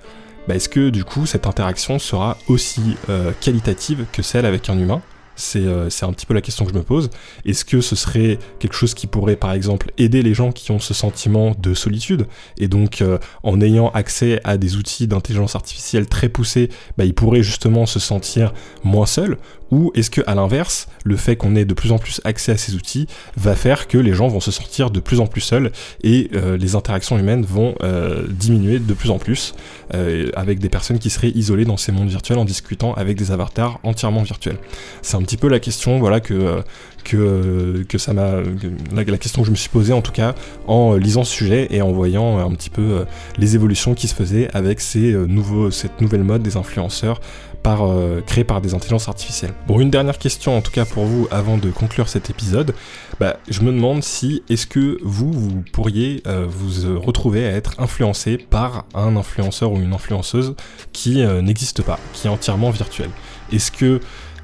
bah 0.48 0.56
est-ce 0.56 0.68
que 0.68 0.90
du 0.90 1.04
coup 1.04 1.24
cette 1.24 1.46
interaction 1.46 2.00
sera 2.00 2.36
aussi 2.48 2.96
euh, 3.08 3.30
qualitative 3.40 4.06
que 4.12 4.22
celle 4.22 4.44
avec 4.44 4.68
un 4.68 4.78
humain? 4.78 5.00
C'est 5.36 5.64
euh, 5.64 5.88
un 6.02 6.12
petit 6.12 6.26
peu 6.26 6.34
la 6.34 6.40
question 6.40 6.64
que 6.64 6.72
je 6.72 6.76
me 6.76 6.82
pose. 6.82 7.10
Est-ce 7.44 7.64
que 7.64 7.80
ce 7.80 7.96
serait 7.96 8.38
quelque 8.58 8.74
chose 8.74 8.94
qui 8.94 9.06
pourrait 9.06 9.36
par 9.36 9.52
exemple 9.52 9.92
aider 9.98 10.22
les 10.22 10.34
gens 10.34 10.52
qui 10.52 10.70
ont 10.70 10.78
ce 10.78 10.94
sentiment 10.94 11.54
de 11.58 11.74
solitude 11.74 12.26
et 12.58 12.68
donc 12.68 13.02
euh, 13.02 13.18
en 13.42 13.60
ayant 13.60 13.90
accès 13.90 14.40
à 14.44 14.56
des 14.56 14.76
outils 14.76 15.06
d'intelligence 15.06 15.54
artificielle 15.54 16.06
très 16.06 16.28
poussés, 16.28 16.68
bah, 16.96 17.04
ils 17.04 17.14
pourraient 17.14 17.42
justement 17.42 17.86
se 17.86 17.98
sentir 17.98 18.52
moins 18.84 19.06
seuls 19.06 19.38
ou 19.72 19.90
est-ce 19.94 20.10
que 20.10 20.20
à 20.26 20.36
l'inverse, 20.36 20.86
le 21.02 21.16
fait 21.16 21.34
qu'on 21.34 21.56
ait 21.56 21.64
de 21.64 21.74
plus 21.74 21.90
en 21.90 21.98
plus 21.98 22.20
accès 22.24 22.52
à 22.52 22.56
ces 22.58 22.74
outils 22.74 23.08
va 23.36 23.56
faire 23.56 23.88
que 23.88 23.96
les 23.96 24.12
gens 24.12 24.28
vont 24.28 24.38
se 24.38 24.52
sentir 24.52 24.90
de 24.90 25.00
plus 25.00 25.18
en 25.18 25.26
plus 25.26 25.40
seuls 25.40 25.72
et 26.04 26.30
euh, 26.34 26.58
les 26.58 26.76
interactions 26.76 27.18
humaines 27.18 27.44
vont 27.44 27.74
euh, 27.82 28.26
diminuer 28.28 28.78
de 28.78 28.94
plus 28.94 29.10
en 29.10 29.18
plus 29.18 29.54
euh, 29.94 30.30
avec 30.36 30.58
des 30.58 30.68
personnes 30.68 30.98
qui 30.98 31.08
seraient 31.08 31.30
isolées 31.30 31.64
dans 31.64 31.78
ces 31.78 31.90
mondes 31.90 32.08
virtuels 32.08 32.38
en 32.38 32.44
discutant 32.44 32.92
avec 32.94 33.16
des 33.16 33.32
avatars 33.32 33.80
entièrement 33.82 34.22
virtuels. 34.22 34.58
C'est 35.00 35.16
un 35.16 35.22
petit 35.22 35.38
peu 35.38 35.48
la 35.48 35.58
question 35.58 35.98
voilà 35.98 36.20
que 36.20 36.62
ça 37.96 38.12
m'a 38.12 38.42
la, 38.92 39.04
je 39.04 39.50
me 39.50 39.56
suis 39.56 39.70
posée 39.70 39.94
en 39.94 40.02
tout 40.02 40.12
cas 40.12 40.34
en 40.66 40.96
lisant 40.96 41.24
ce 41.24 41.32
sujet 41.32 41.68
et 41.70 41.80
en 41.80 41.92
voyant 41.92 42.38
un 42.38 42.54
petit 42.54 42.70
peu 42.70 43.06
les 43.38 43.54
évolutions 43.54 43.94
qui 43.94 44.06
se 44.06 44.14
faisaient 44.14 44.50
avec 44.52 44.80
cette 44.80 46.00
nouvelle 46.00 46.24
mode 46.24 46.42
des 46.42 46.58
influenceurs 46.58 47.20
par, 47.62 47.86
euh, 47.86 48.20
créé 48.26 48.44
par 48.44 48.60
des 48.60 48.74
intelligences 48.74 49.08
artificielles. 49.08 49.52
Bon, 49.66 49.80
une 49.80 49.90
dernière 49.90 50.18
question 50.18 50.56
en 50.56 50.60
tout 50.60 50.70
cas 50.70 50.84
pour 50.84 51.04
vous 51.04 51.28
avant 51.30 51.58
de 51.58 51.70
conclure 51.70 52.08
cet 52.08 52.30
épisode. 52.30 52.74
Bah, 53.20 53.36
je 53.48 53.60
me 53.60 53.72
demande 53.72 54.02
si 54.02 54.42
est-ce 54.48 54.66
que 54.66 54.98
vous, 55.02 55.32
vous 55.32 55.62
pourriez 55.72 56.22
euh, 56.26 56.46
vous 56.48 56.98
retrouver 57.00 57.46
à 57.46 57.52
être 57.52 57.78
influencé 57.78 58.38
par 58.38 58.84
un 58.94 59.16
influenceur 59.16 59.72
ou 59.72 59.76
une 59.76 59.92
influenceuse 59.92 60.54
qui 60.92 61.22
euh, 61.22 61.40
n'existe 61.42 61.82
pas, 61.82 61.98
qui 62.12 62.26
est 62.26 62.30
entièrement 62.30 62.70
virtuel. 62.70 63.10
Est-ce 63.52 63.70
que 63.70 64.00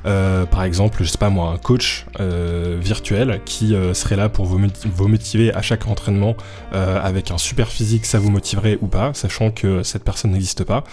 euh, 0.06 0.46
par 0.46 0.62
exemple, 0.62 1.02
je 1.02 1.08
sais 1.08 1.18
pas 1.18 1.28
moi, 1.28 1.50
un 1.50 1.58
coach 1.58 2.06
euh, 2.20 2.78
virtuel 2.80 3.40
qui 3.44 3.74
euh, 3.74 3.94
serait 3.94 4.16
là 4.16 4.28
pour 4.28 4.46
vous, 4.46 4.60
vous, 4.84 5.08
motiver 5.08 5.52
à 5.52 5.62
chaque 5.62 5.86
entraînement 5.86 6.36
avec 6.72 7.30
un 7.30 7.38
super 7.38 7.68
physique, 7.68 8.06
ça 8.06 8.18
vous 8.18 8.30
motiverait 8.30 8.78
ou 8.80 8.86
pas, 8.86 9.12
sachant 9.14 9.50
que 9.50 9.82
cette 9.82 10.04
personne 10.04 10.32
n'existe 10.32 10.64
pas. 10.64 10.84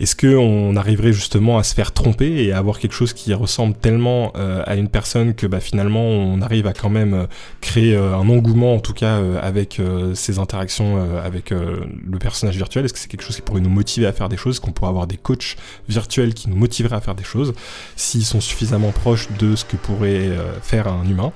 Est-ce 0.00 0.16
qu'on 0.16 0.76
arriverait 0.76 1.12
justement 1.12 1.58
à 1.58 1.62
se 1.62 1.74
faire 1.74 1.92
tromper 1.92 2.44
et 2.44 2.52
à 2.52 2.58
avoir 2.58 2.78
quelque 2.78 2.92
chose 2.92 3.12
qui 3.12 3.32
ressemble 3.34 3.74
tellement 3.74 4.32
à 4.34 4.76
une 4.76 4.88
personne 4.88 5.34
que 5.34 5.46
bah, 5.46 5.60
finalement 5.60 6.02
on 6.02 6.40
arrive 6.42 6.66
à 6.66 6.72
quand 6.72 6.90
même 6.90 7.26
créer 7.60 7.96
un 7.96 8.28
engouement 8.28 8.74
en 8.74 8.80
tout 8.80 8.92
cas 8.92 9.20
avec 9.40 9.80
ces 10.14 10.38
interactions 10.38 10.98
avec 11.24 11.50
le 11.50 12.18
personnage 12.18 12.56
virtuel? 12.56 12.84
Est-ce 12.84 12.92
que 12.92 12.98
c'est 12.98 13.08
quelque 13.08 13.22
chose 13.22 13.36
qui 13.36 13.42
pourrait 13.42 13.60
nous 13.60 13.70
motiver 13.70 14.06
à 14.06 14.12
faire 14.12 14.28
des 14.28 14.36
choses 14.36 14.60
Qu'on 14.60 14.72
pourrait 14.72 14.90
avoir 14.90 15.06
des 15.06 15.16
coachs 15.16 15.56
virtuels 15.88 16.34
qui 16.34 16.50
nous 16.50 16.56
motiveraient 16.56 16.96
à 16.96 17.00
faire 17.00 17.14
des 17.14 17.24
choses 17.24 17.54
S'ils 17.96 18.24
sont 18.24 18.40
suffisamment 18.40 18.92
proche 18.92 19.28
de 19.38 19.56
ce 19.56 19.64
que 19.64 19.76
pourrait 19.76 20.28
euh, 20.28 20.52
faire 20.60 20.88
un 20.88 21.04
humain? 21.08 21.32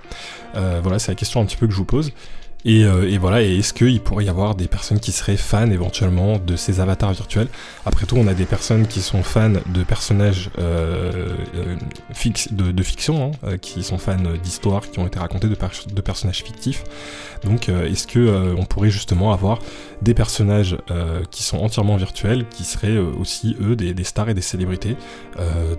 Euh, 0.56 0.80
Voilà, 0.82 0.98
c'est 0.98 1.12
la 1.12 1.16
question 1.16 1.40
un 1.40 1.44
petit 1.44 1.56
peu 1.56 1.66
que 1.66 1.72
je 1.72 1.78
vous 1.78 1.84
pose. 1.84 2.12
Euh, 2.66 3.08
et, 3.08 3.18
voilà, 3.18 3.42
et 3.42 3.58
est-ce 3.58 3.72
qu'il 3.72 4.00
pourrait 4.00 4.24
y 4.24 4.28
avoir 4.28 4.54
des 4.54 4.68
personnes 4.68 5.00
qui 5.00 5.12
seraient 5.12 5.36
fans 5.36 5.70
éventuellement 5.70 6.38
de 6.38 6.56
ces 6.56 6.80
avatars 6.80 7.12
virtuels? 7.12 7.48
Après 7.86 8.06
tout, 8.06 8.16
on 8.16 8.26
a 8.26 8.34
des 8.34 8.44
personnes 8.44 8.86
qui 8.86 9.00
sont 9.00 9.22
fans 9.22 9.50
de 9.50 9.82
personnages 9.82 10.50
euh, 10.58 11.34
euh 11.54 11.76
de, 12.50 12.82
fiction, 12.82 13.32
hein, 13.42 13.56
qui 13.58 13.82
sont 13.82 13.98
fans 13.98 14.16
d'histoires 14.42 14.90
qui 14.90 14.98
ont 14.98 15.06
été 15.06 15.18
racontées 15.18 15.48
de, 15.48 16.00
personnages 16.00 16.42
fictifs. 16.42 16.84
Donc, 17.44 17.68
est-ce 17.68 18.06
que 18.06 18.54
on 18.56 18.64
pourrait 18.64 18.90
justement 18.90 19.32
avoir 19.32 19.60
des 20.02 20.14
personnages 20.14 20.76
qui 21.30 21.42
sont 21.42 21.58
entièrement 21.58 21.96
virtuels, 21.96 22.46
qui 22.48 22.64
seraient 22.64 22.98
aussi 22.98 23.56
eux 23.60 23.76
des, 23.76 24.04
stars 24.04 24.30
et 24.30 24.34
des 24.34 24.42
célébrités 24.42 24.96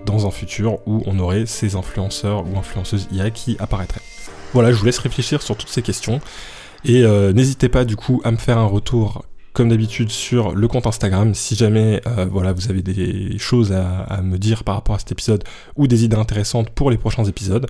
dans 0.06 0.26
un 0.26 0.30
futur 0.30 0.78
où 0.86 1.02
on 1.06 1.18
aurait 1.18 1.46
ces 1.46 1.76
influenceurs 1.76 2.44
ou 2.46 2.58
influenceuses 2.58 3.08
IA 3.12 3.30
qui 3.30 3.56
apparaîtraient? 3.58 4.02
Voilà, 4.52 4.70
je 4.70 4.76
vous 4.76 4.84
laisse 4.84 4.98
réfléchir 4.98 5.42
sur 5.42 5.56
toutes 5.56 5.70
ces 5.70 5.82
questions. 5.82 6.20
Et 6.84 7.04
euh, 7.04 7.32
n'hésitez 7.32 7.68
pas 7.68 7.84
du 7.84 7.96
coup 7.96 8.20
à 8.24 8.30
me 8.30 8.36
faire 8.36 8.58
un 8.58 8.66
retour 8.66 9.24
comme 9.52 9.68
d'habitude 9.68 10.10
sur 10.10 10.54
le 10.54 10.66
compte 10.66 10.86
Instagram 10.86 11.34
si 11.34 11.54
jamais 11.54 12.00
euh, 12.06 12.26
voilà 12.30 12.52
vous 12.52 12.70
avez 12.70 12.82
des 12.82 13.36
choses 13.38 13.70
à, 13.72 14.00
à, 14.00 14.22
me 14.22 14.38
dire 14.38 14.64
par 14.64 14.76
rapport 14.76 14.94
à 14.94 14.98
cet 14.98 15.12
épisode 15.12 15.44
ou 15.76 15.86
des 15.86 16.04
idées 16.04 16.16
intéressantes 16.16 16.70
pour 16.70 16.90
les 16.90 16.96
prochains 16.98 17.24
épisodes. 17.24 17.66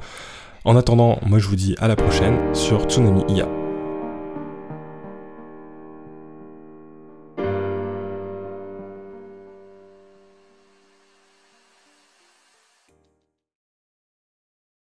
En 0.64 0.76
attendant, 0.76 1.18
moi 1.26 1.38
je 1.38 1.48
vous 1.48 1.56
dis 1.56 1.74
à 1.78 1.88
la 1.88 1.96
prochaine 1.96 2.38
sur 2.54 2.84
Tsunami 2.84 3.24
IA. 3.28 3.61